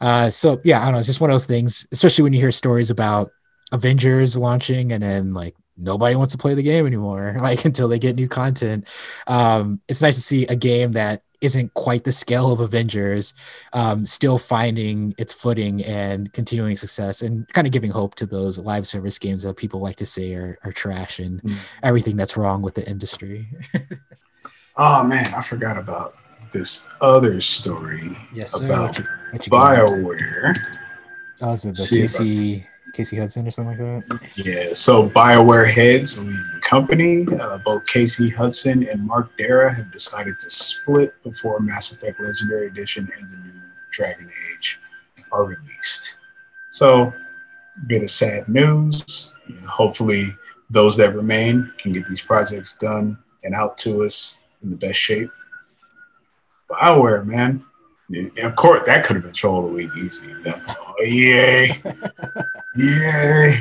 Uh, 0.00 0.30
so 0.30 0.60
yeah, 0.64 0.80
I 0.80 0.84
don't 0.84 0.92
know. 0.94 0.98
It's 0.98 1.06
just 1.08 1.20
one 1.20 1.30
of 1.30 1.34
those 1.34 1.46
things, 1.46 1.86
especially 1.92 2.22
when 2.22 2.32
you 2.32 2.40
hear 2.40 2.52
stories 2.52 2.90
about 2.90 3.30
Avengers 3.72 4.36
launching 4.36 4.92
and 4.92 5.02
then 5.02 5.34
like 5.34 5.54
nobody 5.76 6.14
wants 6.14 6.32
to 6.32 6.38
play 6.38 6.54
the 6.54 6.62
game 6.62 6.86
anymore, 6.86 7.36
like 7.40 7.64
until 7.64 7.88
they 7.88 7.98
get 7.98 8.16
new 8.16 8.28
content. 8.28 8.88
Um, 9.26 9.80
it's 9.88 10.02
nice 10.02 10.14
to 10.16 10.22
see 10.22 10.46
a 10.46 10.56
game 10.56 10.92
that 10.92 11.22
isn't 11.40 11.74
quite 11.74 12.04
the 12.04 12.12
scale 12.12 12.52
of 12.52 12.60
Avengers, 12.60 13.34
um, 13.74 14.06
still 14.06 14.38
finding 14.38 15.14
its 15.18 15.34
footing 15.34 15.84
and 15.84 16.32
continuing 16.32 16.74
success 16.74 17.20
and 17.20 17.46
kind 17.48 17.66
of 17.66 17.72
giving 17.72 17.90
hope 17.90 18.14
to 18.14 18.24
those 18.24 18.58
live 18.58 18.86
service 18.86 19.18
games 19.18 19.42
that 19.42 19.54
people 19.58 19.78
like 19.80 19.96
to 19.96 20.06
say 20.06 20.32
are, 20.34 20.56
are 20.64 20.72
trash 20.72 21.18
and 21.18 21.42
Mm. 21.42 21.56
everything 21.82 22.16
that's 22.16 22.36
wrong 22.38 22.62
with 22.62 22.74
the 22.76 22.88
industry. 22.88 23.46
Oh 24.76 25.04
man, 25.04 25.26
I 25.34 25.40
forgot 25.40 25.76
about 25.78 26.16
this 26.52 26.88
other 27.00 27.40
story 27.40 28.10
Yes, 28.32 28.60
about 28.60 28.98
What 28.98 28.98
you- 28.98 29.04
what 29.32 29.46
you? 29.46 29.52
BioWare. 29.52 30.54
Oh, 31.40 31.52
is 31.52 31.64
it 31.64 31.68
the 31.70 31.74
See 31.74 31.98
I- 31.98 32.02
Casey 32.02 32.66
Casey 32.94 33.16
Hudson 33.16 33.46
or 33.46 33.50
something 33.50 33.76
like 33.76 34.06
that? 34.08 34.20
Yeah, 34.36 34.72
so 34.72 35.08
BioWare 35.08 35.68
heads 35.68 36.24
leave 36.24 36.32
the 36.54 36.60
company. 36.60 37.26
Uh, 37.40 37.58
both 37.58 37.84
Casey 37.86 38.30
Hudson 38.30 38.86
and 38.88 39.04
Mark 39.04 39.36
Darrah 39.36 39.74
have 39.74 39.90
decided 39.90 40.38
to 40.38 40.48
split 40.50 41.20
before 41.24 41.58
Mass 41.58 41.90
Effect 41.90 42.20
Legendary 42.20 42.68
Edition 42.68 43.10
and 43.18 43.30
the 43.30 43.36
new 43.38 43.60
Dragon 43.90 44.30
Age 44.56 44.80
are 45.32 45.44
released. 45.44 46.20
So, 46.70 47.12
bit 47.88 48.04
of 48.04 48.10
sad 48.10 48.48
news. 48.48 49.32
You 49.48 49.56
know, 49.60 49.66
hopefully, 49.68 50.28
those 50.70 50.96
that 50.98 51.16
remain 51.16 51.72
can 51.78 51.90
get 51.92 52.06
these 52.06 52.20
projects 52.20 52.76
done 52.78 53.18
and 53.42 53.54
out 53.56 53.76
to 53.78 54.04
us 54.04 54.38
in 54.64 54.70
the 54.70 54.76
best 54.76 54.98
shape. 54.98 55.30
BioWare, 56.68 57.24
man. 57.24 57.64
And 58.08 58.36
of 58.38 58.56
course, 58.56 58.82
that 58.86 59.04
could 59.04 59.16
have 59.16 59.24
been 59.24 59.32
troll 59.32 59.64
of 59.64 59.70
the 59.70 59.76
week 59.76 59.90
easy. 59.98 60.32
Oh, 60.46 60.94
yay. 61.02 61.76
Yay. 62.76 63.60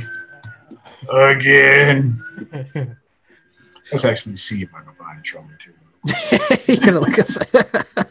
Again. 1.12 2.24
Let's 3.92 4.06
actually 4.06 4.36
see 4.36 4.64
if 4.64 4.74
I 4.74 4.82
can 4.82 4.94
find 4.94 5.20
a 5.20 5.22
troll 5.22 5.46
or 5.46 5.58
two. 5.58 5.74
you 6.74 6.80
gonna 6.82 7.00
look 7.00 7.18
us 7.18 7.38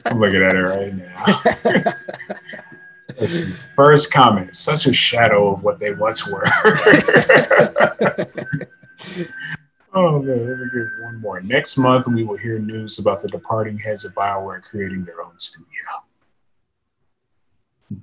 I'm 0.06 0.18
looking 0.18 0.42
at 0.42 0.54
it 0.54 0.62
right 0.62 0.94
now. 0.94 1.26
Let's 3.18 3.32
see. 3.32 3.52
First 3.74 4.10
comment, 4.12 4.54
such 4.54 4.86
a 4.86 4.92
shadow 4.92 5.52
of 5.52 5.64
what 5.64 5.78
they 5.78 5.94
once 5.94 6.26
were. 6.26 6.44
oh 9.94 10.22
man, 10.22 10.48
let 10.48 10.58
me 10.58 10.66
get 10.72 11.04
one 11.04 11.20
more. 11.20 11.40
Next 11.40 11.76
month, 11.76 12.06
we 12.08 12.24
will 12.24 12.38
hear 12.38 12.58
news 12.58 12.98
about 12.98 13.20
the 13.20 13.28
departing 13.28 13.78
heads 13.78 14.04
of 14.04 14.14
BioWare 14.14 14.62
creating 14.62 15.04
their 15.04 15.22
own 15.22 15.38
studio. 15.38 15.68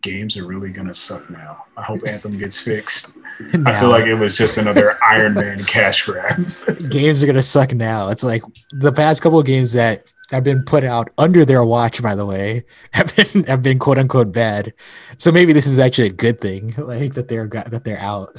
Games 0.02 0.38
are 0.38 0.46
really 0.46 0.70
gonna 0.72 0.94
suck 0.94 1.30
now. 1.30 1.66
I 1.78 1.84
hope 1.84 2.00
Anthem 2.08 2.38
gets 2.38 2.60
fixed. 2.60 3.18
I 3.66 3.80
feel 3.80 3.90
like 3.90 4.06
it 4.06 4.16
was 4.16 4.38
just 4.38 4.58
another 4.58 4.96
Iron 5.04 5.34
Man 5.34 5.64
cash 5.64 6.04
grab. 6.04 6.38
games 6.90 7.24
are 7.24 7.28
gonna 7.28 7.42
suck 7.42 7.74
now. 7.74 8.10
It's 8.10 8.24
like 8.24 8.44
the 8.72 8.92
past 8.92 9.22
couple 9.22 9.40
of 9.40 9.46
games 9.46 9.74
that 9.74 10.14
have 10.32 10.44
been 10.44 10.64
put 10.64 10.84
out 10.84 11.10
under 11.18 11.46
their 11.46 11.64
watch, 11.64 12.04
by 12.04 12.16
the 12.16 12.26
way, 12.26 12.66
have 12.92 13.16
been 13.16 13.44
have 13.46 13.64
been 13.64 13.80
quote 13.80 13.98
unquote 13.98 14.32
bad. 14.32 14.74
So 15.18 15.32
maybe 15.32 15.54
this 15.54 15.66
is 15.66 15.80
actually 15.80 16.08
a 16.08 16.14
good 16.14 16.42
thing, 16.42 16.74
like 16.78 17.14
that 17.14 17.28
they're 17.28 17.48
got 17.48 17.72
that 17.72 17.84
they're 17.84 18.00
out. 18.00 18.36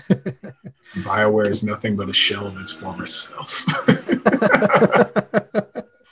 BioWare 0.98 1.48
is 1.48 1.62
nothing 1.62 1.96
but 1.96 2.08
a 2.08 2.12
shell 2.12 2.46
of 2.46 2.56
its 2.58 2.72
former 2.72 3.06
self. 3.06 3.64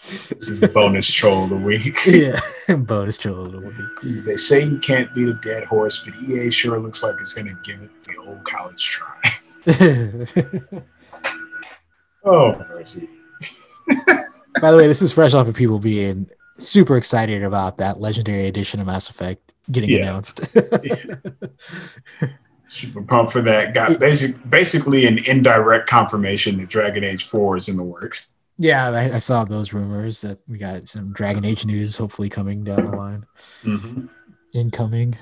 This 0.08 0.48
is 0.48 0.58
bonus 0.68 1.12
troll 1.12 1.44
of 1.44 1.50
the 1.50 1.56
week. 1.56 1.94
yeah, 2.06 2.40
bonus 2.76 3.16
troll. 3.18 3.46
Of 3.46 3.52
the 3.52 3.58
week. 4.02 4.24
They 4.24 4.36
say 4.36 4.64
you 4.64 4.78
can't 4.78 5.12
beat 5.14 5.28
a 5.28 5.34
dead 5.34 5.64
horse, 5.64 6.04
but 6.04 6.16
EA 6.22 6.50
sure 6.50 6.78
looks 6.80 7.02
like 7.02 7.14
it's 7.20 7.34
going 7.34 7.48
to 7.48 7.56
give 7.64 7.82
it 7.82 7.90
the 8.02 8.16
old 8.26 8.44
college 8.44 8.82
try. 8.84 9.20
Oh, 12.24 12.52
mercy. 12.68 13.08
By 14.60 14.70
the 14.72 14.76
way, 14.76 14.86
this 14.86 15.00
is 15.00 15.12
fresh 15.12 15.34
off 15.34 15.48
of 15.48 15.54
people 15.54 15.78
being 15.78 16.28
super 16.58 16.96
excited 16.96 17.42
about 17.42 17.78
that 17.78 18.00
legendary 18.00 18.46
edition 18.46 18.80
of 18.80 18.86
Mass 18.86 19.08
Effect 19.08 19.40
getting 19.70 19.88
Yeah. 19.88 19.98
announced. 19.98 20.40
Super 22.66 23.02
pumped 23.02 23.32
for 23.32 23.40
that. 23.42 23.72
Got 23.72 23.98
basic, 23.98 24.50
basically 24.50 25.06
an 25.06 25.18
indirect 25.26 25.88
confirmation 25.88 26.58
that 26.58 26.68
Dragon 26.68 27.02
Age 27.04 27.24
4 27.24 27.56
is 27.56 27.68
in 27.68 27.76
the 27.78 27.84
works. 27.84 28.32
Yeah, 28.58 28.90
I, 28.90 29.16
I 29.16 29.18
saw 29.20 29.44
those 29.44 29.72
rumors 29.72 30.20
that 30.22 30.40
we 30.48 30.58
got 30.58 30.88
some 30.88 31.12
Dragon 31.12 31.44
Age 31.44 31.64
news 31.64 31.96
hopefully 31.96 32.28
coming 32.28 32.64
down 32.64 32.84
the 32.84 32.96
line. 32.96 33.26
Incoming. 34.52 35.16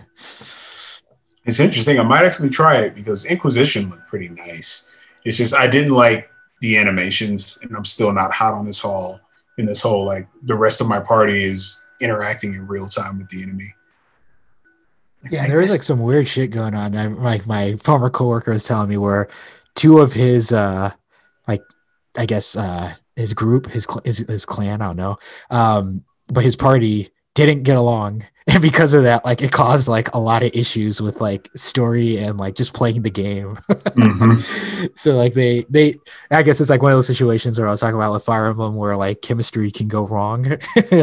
It's 1.45 1.61
interesting. 1.61 2.01
I 2.01 2.03
might 2.03 2.25
actually 2.25 2.49
try 2.49 2.79
it 2.79 2.95
because 2.95 3.25
Inquisition 3.27 3.91
looked 3.91 4.09
pretty 4.09 4.31
nice. 4.31 4.89
It's 5.25 5.37
just 5.37 5.55
I 5.55 5.69
didn't 5.69 5.93
like 5.93 6.31
the 6.61 6.79
animations, 6.79 7.59
and 7.63 7.77
I'm 7.77 7.85
still 7.85 8.13
not 8.13 8.33
hot 8.33 8.55
on 8.55 8.65
this 8.65 8.81
whole 8.81 9.21
in 9.59 9.67
this 9.67 9.83
whole 9.83 10.07
like 10.07 10.29
the 10.43 10.55
rest 10.55 10.81
of 10.81 10.89
my 10.89 11.01
party 11.01 11.45
is 11.45 11.85
interacting 12.01 12.55
in 12.55 12.67
real 12.67 12.89
time 12.89 13.19
with 13.19 13.29
the 13.29 13.43
enemy. 13.43 13.69
Yeah, 15.31 15.47
there 15.47 15.61
is 15.61 15.71
like 15.71 15.83
some 15.83 16.01
weird 16.01 16.29
shit 16.29 16.51
going 16.51 16.75
on. 16.75 16.97
I, 16.97 17.07
like 17.07 17.47
my 17.47 17.77
former 17.77 18.11
coworker 18.11 18.53
was 18.53 18.65
telling 18.65 18.89
me 18.89 18.97
where 18.97 19.29
two 19.75 19.99
of 19.99 20.13
his 20.13 20.53
uh 20.53 20.91
like 21.47 21.63
I 22.17 22.27
guess 22.27 22.57
uh 22.57 22.95
his 23.17 23.35
group, 23.35 23.71
his 23.71 23.87
his, 24.05 24.19
his 24.19 24.45
clan, 24.47 24.83
I 24.83 24.87
don't 24.87 24.97
know. 24.97 25.19
Um 25.51 26.05
but 26.29 26.45
his 26.45 26.57
party 26.57 27.11
didn't 27.35 27.63
get 27.65 27.77
along 27.77 28.25
and 28.49 28.63
because 28.63 28.95
of 28.95 29.03
that 29.03 29.25
like 29.25 29.43
it 29.43 29.51
caused 29.51 29.89
like 29.89 30.15
a 30.15 30.19
lot 30.21 30.43
of 30.45 30.51
issues 30.55 31.03
with 31.03 31.21
like 31.21 31.51
story 31.57 32.17
and 32.17 32.39
like 32.39 32.55
just 32.55 32.73
playing 32.75 33.03
the 33.03 33.11
game. 33.11 33.57
Mhm. 33.97 34.97
so 34.99 35.17
like 35.17 35.35
they 35.35 35.67
they 35.69 35.97
I 36.31 36.43
guess 36.45 36.61
it's 36.61 36.71
like 36.71 36.81
one 36.81 36.93
of 36.93 36.97
those 36.97 37.09
situations 37.09 37.59
where 37.59 37.67
I 37.67 37.73
was 37.73 37.81
talking 37.81 37.97
about 37.97 38.13
with 38.13 38.25
Fire 38.25 38.47
Emblem 38.47 38.77
where 38.77 38.97
like 38.97 39.21
chemistry 39.21 39.71
can 39.73 39.89
go 39.89 40.07
wrong. 40.07 40.47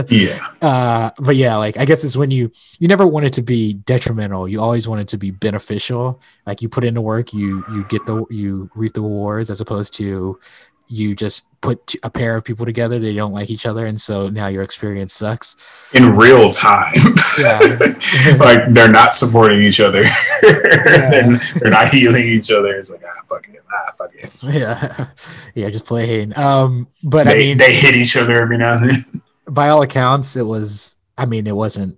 Yeah, 0.07 0.39
uh 0.61 1.09
but 1.19 1.35
yeah 1.35 1.57
like 1.57 1.77
i 1.77 1.85
guess 1.85 2.03
it's 2.03 2.15
when 2.17 2.31
you 2.31 2.51
you 2.79 2.87
never 2.87 3.05
want 3.05 3.25
it 3.25 3.33
to 3.33 3.41
be 3.41 3.73
detrimental 3.73 4.47
you 4.47 4.61
always 4.61 4.87
want 4.87 5.01
it 5.01 5.07
to 5.09 5.17
be 5.17 5.31
beneficial 5.31 6.21
like 6.45 6.61
you 6.61 6.69
put 6.69 6.83
into 6.83 7.01
work 7.01 7.33
you 7.33 7.63
you 7.71 7.83
get 7.85 8.05
the 8.05 8.25
you 8.29 8.69
reap 8.75 8.93
the 8.93 9.01
rewards 9.01 9.49
as 9.49 9.59
opposed 9.61 9.93
to 9.95 10.39
you 10.87 11.15
just 11.15 11.43
put 11.61 11.87
t- 11.87 11.99
a 12.03 12.09
pair 12.09 12.35
of 12.35 12.43
people 12.43 12.65
together 12.65 12.99
they 12.99 13.13
don't 13.13 13.31
like 13.31 13.49
each 13.49 13.65
other 13.65 13.85
and 13.85 13.99
so 14.01 14.27
now 14.27 14.47
your 14.47 14.63
experience 14.63 15.13
sucks 15.13 15.55
in 15.93 16.15
real 16.15 16.49
time. 16.49 16.93
Yeah. 17.39 17.59
like 18.37 18.73
they're 18.73 18.91
not 18.91 19.13
supporting 19.13 19.61
each 19.61 19.79
other. 19.79 20.03
they're, 20.41 21.37
they're 21.59 21.71
not 21.71 21.89
healing 21.89 22.27
each 22.27 22.51
other. 22.51 22.75
It's 22.75 22.91
like 22.91 23.01
ah 23.05 23.21
fuck 23.25 23.47
it, 23.47 23.63
ah 23.71 23.91
fuck 23.97 24.13
it. 24.13 24.43
yeah 24.43 25.07
yeah 25.55 25.69
just 25.69 25.85
playing 25.85 26.37
um 26.37 26.87
but 27.03 27.27
i 27.27 27.33
mean 27.35 27.57
they 27.57 27.73
hit 27.73 27.95
each 27.95 28.17
other 28.17 28.41
every 28.41 28.57
now 28.57 28.73
and 28.73 28.89
then. 28.89 29.21
by 29.47 29.69
all 29.69 29.81
accounts 29.81 30.35
it 30.35 30.43
was 30.43 30.97
i 31.17 31.25
mean 31.25 31.47
it 31.47 31.55
wasn't 31.55 31.97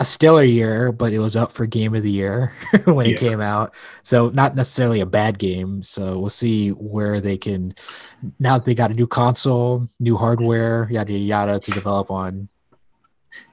a 0.00 0.04
stellar 0.04 0.42
year 0.42 0.90
but 0.92 1.12
it 1.12 1.18
was 1.18 1.36
up 1.36 1.52
for 1.52 1.66
game 1.66 1.94
of 1.94 2.02
the 2.02 2.10
year 2.10 2.52
when 2.86 3.04
it 3.06 3.18
came 3.18 3.40
out 3.40 3.74
so 4.02 4.30
not 4.30 4.56
necessarily 4.56 5.00
a 5.00 5.06
bad 5.06 5.38
game 5.38 5.82
so 5.82 6.18
we'll 6.18 6.30
see 6.30 6.70
where 6.70 7.20
they 7.20 7.36
can 7.36 7.72
now 8.38 8.56
that 8.56 8.64
they 8.64 8.74
got 8.74 8.90
a 8.90 8.94
new 8.94 9.06
console 9.06 9.86
new 10.00 10.16
hardware 10.16 10.88
yada 10.90 11.12
yada 11.12 11.24
yada 11.52 11.60
to 11.60 11.70
develop 11.70 12.10
on 12.10 12.48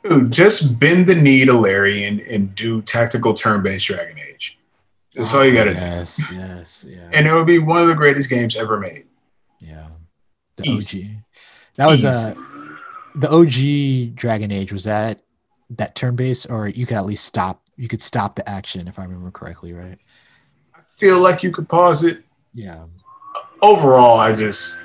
Dude, 0.04 0.32
just 0.32 0.80
bend 0.80 1.06
the 1.06 1.14
knee 1.14 1.46
to 1.46 1.54
Larry 1.54 2.04
and, 2.06 2.20
and 2.22 2.56
do 2.56 2.82
tactical 2.82 3.36
turn-based 3.36 3.86
Dragon 3.86 4.18
Age. 4.18 4.58
That's 5.14 5.36
all 5.36 5.46
you 5.46 5.54
gotta 5.54 5.74
do. 5.74 5.80
yes 5.80 6.32
yes 6.34 6.86
yeah 6.90 7.10
And 7.14 7.28
it 7.28 7.34
would 7.34 7.46
be 7.46 7.60
one 7.60 7.82
of 7.84 7.88
the 7.88 7.94
greatest 7.94 8.28
games 8.30 8.56
ever 8.56 8.80
made. 8.80 9.04
yeah 9.60 9.90
the 10.56 10.64
Easy. 10.68 11.04
og 11.04 11.76
that 11.78 11.86
was 11.92 12.04
Easy. 12.04 12.32
uh 12.32 12.34
the 13.16 13.30
og 13.30 14.16
dragon 14.16 14.52
age 14.52 14.72
was 14.74 14.86
that 14.86 15.20
that 15.72 15.96
turn 15.96 16.16
base, 16.16 16.46
or 16.46 16.68
you 16.68 16.86
could 16.86 16.98
at 16.98 17.06
least 17.06 17.26
stop 17.26 17.62
you 17.80 17.88
could 17.88 18.02
stop 18.02 18.36
the 18.36 18.50
action 18.50 18.88
if 18.88 18.98
i 18.98 19.04
remember 19.04 19.30
correctly 19.30 19.72
right 19.72 20.00
I 20.74 20.80
Feel 20.96 21.22
like 21.22 21.44
you 21.44 21.52
could 21.52 21.70
pause 21.70 22.04
it. 22.04 22.24
yeah 22.54 22.86
Overall, 23.62 24.20
I 24.20 24.34
just 24.34 24.82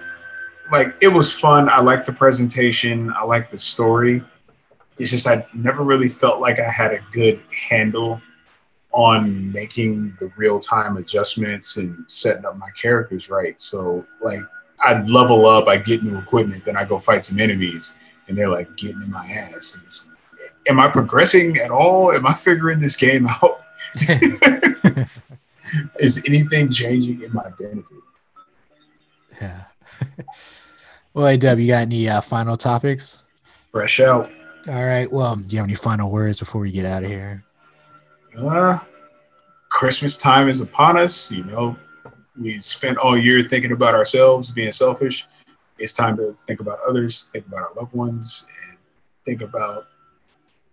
like 0.70 0.94
it 1.00 1.08
was 1.08 1.32
fun. 1.32 1.68
I 1.68 1.80
liked 1.80 2.06
the 2.06 2.12
presentation. 2.12 3.12
I 3.12 3.24
liked 3.24 3.50
the 3.50 3.58
story. 3.58 4.22
It's 4.98 5.10
just 5.10 5.26
I 5.26 5.46
never 5.54 5.82
really 5.82 6.08
felt 6.08 6.40
like 6.40 6.58
I 6.58 6.70
had 6.70 6.92
a 6.92 7.00
good 7.12 7.40
handle 7.70 8.20
on 8.92 9.50
making 9.52 10.14
the 10.18 10.30
real 10.36 10.58
time 10.58 10.96
adjustments 10.98 11.76
and 11.78 12.04
setting 12.10 12.44
up 12.44 12.56
my 12.58 12.68
characters 12.70 13.30
right. 13.30 13.58
So 13.60 14.06
like 14.22 14.40
I'd 14.84 15.08
level 15.08 15.46
up, 15.46 15.68
I 15.68 15.76
get 15.76 16.02
new 16.02 16.18
equipment, 16.18 16.64
then 16.64 16.76
I 16.76 16.84
go 16.84 16.98
fight 16.98 17.24
some 17.24 17.38
enemies, 17.38 17.96
and 18.28 18.36
they're 18.36 18.48
like 18.50 18.74
getting 18.76 19.02
in 19.02 19.10
my 19.10 19.26
ass. 19.26 20.08
Am 20.68 20.78
I 20.78 20.88
progressing 20.88 21.56
at 21.58 21.70
all? 21.70 22.12
Am 22.12 22.26
I 22.26 22.34
figuring 22.34 22.78
this 22.78 22.96
game 22.96 23.26
out? 23.26 23.62
Is 25.98 26.22
anything 26.28 26.70
changing 26.70 27.22
in 27.22 27.32
my 27.32 27.48
benefit? 27.58 27.98
Yeah. 29.40 29.64
well, 31.14 31.26
hey, 31.26 31.36
Deb, 31.36 31.58
you 31.58 31.68
got 31.68 31.82
any 31.82 32.08
uh, 32.08 32.20
final 32.20 32.56
topics? 32.56 33.22
Fresh 33.70 34.00
out. 34.00 34.30
All 34.68 34.84
right. 34.84 35.10
Well, 35.10 35.36
do 35.36 35.56
you 35.56 35.58
have 35.58 35.66
any 35.68 35.74
final 35.74 36.10
words 36.10 36.38
before 36.38 36.60
we 36.60 36.70
get 36.70 36.84
out 36.84 37.02
of 37.02 37.10
here? 37.10 37.44
Uh, 38.38 38.78
Christmas 39.68 40.16
time 40.16 40.48
is 40.48 40.60
upon 40.60 40.96
us. 40.98 41.32
You 41.32 41.44
know, 41.44 41.76
we 42.38 42.60
spent 42.60 42.98
all 42.98 43.16
year 43.16 43.42
thinking 43.42 43.72
about 43.72 43.94
ourselves, 43.94 44.50
being 44.50 44.72
selfish. 44.72 45.26
It's 45.78 45.92
time 45.92 46.16
to 46.18 46.36
think 46.46 46.60
about 46.60 46.78
others, 46.86 47.30
think 47.32 47.46
about 47.46 47.62
our 47.62 47.74
loved 47.74 47.94
ones, 47.94 48.46
and 48.68 48.78
think 49.24 49.42
about 49.42 49.88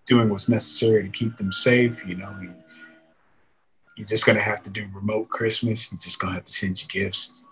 doing 0.10 0.28
what's 0.28 0.49
necessary 0.49 1.03
to 1.03 1.10
keep 1.10 1.38
them 1.38 1.51
safe. 1.51 2.05
You 2.05 2.16
know, 2.16 2.36
you, 2.41 2.51
you're 3.95 4.07
just 4.07 4.26
gonna 4.26 4.41
have 4.41 4.62
to 4.64 4.72
do 4.72 4.88
remote 4.91 5.30
Christmas. 5.30 5.91
You're 5.91 5.99
just 5.99 6.20
gonna 6.20 6.34
have 6.34 6.45
to 6.45 6.51
send 6.51 6.82
you 6.82 6.88
gifts, 6.88 7.45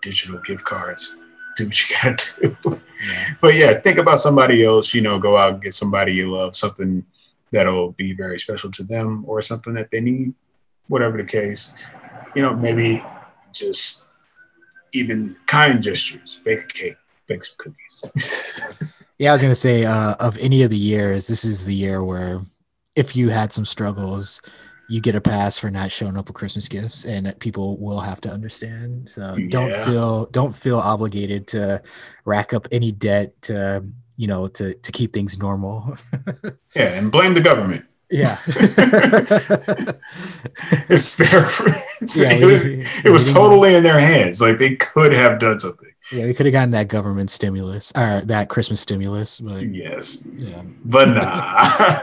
digital 0.00 0.40
gift 0.40 0.64
cards. 0.64 1.18
Do 1.56 1.66
what 1.66 1.90
you 1.90 1.96
gotta 2.02 2.40
do. 2.40 2.56
Yeah. 2.64 3.24
But 3.42 3.54
yeah, 3.54 3.74
think 3.74 3.98
about 3.98 4.18
somebody 4.18 4.64
else. 4.64 4.94
You 4.94 5.02
know, 5.02 5.18
go 5.18 5.36
out 5.36 5.54
and 5.54 5.62
get 5.62 5.74
somebody 5.74 6.14
you 6.14 6.32
love, 6.32 6.56
something 6.56 7.04
that'll 7.52 7.92
be 7.92 8.14
very 8.14 8.38
special 8.38 8.70
to 8.70 8.82
them, 8.82 9.24
or 9.26 9.42
something 9.42 9.74
that 9.74 9.90
they 9.90 10.00
need. 10.00 10.32
Whatever 10.88 11.18
the 11.18 11.24
case, 11.24 11.74
you 12.34 12.42
know, 12.42 12.54
maybe 12.54 13.04
just 13.52 14.08
even 14.92 15.36
kind 15.46 15.82
gestures. 15.82 16.40
Bake 16.44 16.64
a 16.64 16.66
cake, 16.66 16.96
bake 17.26 17.44
some 17.44 17.56
cookies. 17.58 18.86
Yeah, 19.20 19.30
I 19.30 19.32
was 19.34 19.42
gonna 19.42 19.54
say, 19.54 19.84
uh, 19.84 20.14
of 20.18 20.38
any 20.38 20.62
of 20.62 20.70
the 20.70 20.78
years, 20.78 21.26
this 21.26 21.44
is 21.44 21.66
the 21.66 21.74
year 21.74 22.02
where 22.02 22.40
if 22.96 23.14
you 23.14 23.28
had 23.28 23.52
some 23.52 23.66
struggles, 23.66 24.40
you 24.88 25.02
get 25.02 25.14
a 25.14 25.20
pass 25.20 25.58
for 25.58 25.70
not 25.70 25.92
showing 25.92 26.16
up 26.16 26.26
with 26.28 26.34
Christmas 26.36 26.68
gifts, 26.70 27.04
and 27.04 27.26
that 27.26 27.38
people 27.38 27.76
will 27.76 28.00
have 28.00 28.22
to 28.22 28.30
understand. 28.30 29.10
So 29.10 29.36
don't 29.50 29.68
Yeah. 29.68 29.84
feel 29.84 30.24
don't 30.26 30.54
feel 30.54 30.78
obligated 30.78 31.46
to 31.48 31.82
rack 32.24 32.54
up 32.54 32.66
any 32.72 32.92
debt 32.92 33.40
to 33.42 33.84
you 34.16 34.26
know 34.26 34.48
to 34.48 34.72
to 34.72 34.90
keep 34.90 35.12
things 35.12 35.36
normal. 35.38 35.98
yeah, 36.74 36.94
and 36.94 37.12
blame 37.12 37.34
the 37.34 37.42
government. 37.42 37.84
yeah. 38.10 38.38
It's 40.88 41.16
their. 41.16 41.44
It's, 42.00 42.18
Yeah, 42.20 42.32
it 42.32 42.44
was, 42.46 42.64
it 42.64 43.10
was 43.10 43.32
totally 43.32 43.74
in 43.74 43.82
their 43.84 44.00
hands. 44.00 44.40
Like 44.40 44.56
they 44.58 44.76
could 44.76 45.12
have 45.12 45.38
done 45.38 45.58
something. 45.60 45.90
Yeah, 46.12 46.24
we 46.26 46.34
could 46.34 46.46
have 46.46 46.52
gotten 46.52 46.72
that 46.72 46.88
government 46.88 47.30
stimulus 47.30 47.92
or 47.96 48.22
that 48.22 48.48
Christmas 48.48 48.80
stimulus, 48.80 49.38
but 49.40 49.62
Yes, 49.62 50.26
yeah. 50.36 50.62
but 50.84 51.08
nah. 51.08 52.00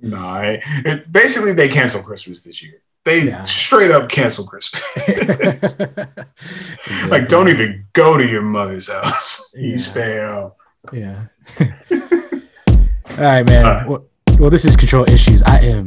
nah. 0.02 0.40
it- 0.42 1.10
basically, 1.12 1.52
they 1.52 1.68
canceled 1.68 2.04
Christmas 2.04 2.42
this 2.44 2.62
year. 2.62 2.82
They 3.04 3.22
Yeah. 3.28 3.44
straight 3.44 3.92
up 3.92 4.08
canceled 4.08 4.48
Christmas. 4.48 5.78
like, 7.08 7.28
don't 7.28 7.48
even 7.48 7.86
go 7.92 8.18
to 8.18 8.26
your 8.26 8.42
mother's 8.42 8.90
house. 8.90 9.52
Yeah. 9.54 9.62
You 9.72 9.78
stay 9.78 10.18
at 10.18 10.28
home. 10.28 10.52
Yeah. 10.92 11.26
All 11.60 13.22
right, 13.22 13.46
man. 13.46 13.64
All 13.64 13.70
right. 13.72 13.88
Well, 13.88 14.06
well, 14.40 14.50
this 14.50 14.64
is 14.64 14.76
control 14.76 15.08
issues. 15.08 15.42
I 15.44 15.58
am. 15.60 15.86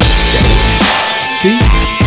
See. 1.33 1.98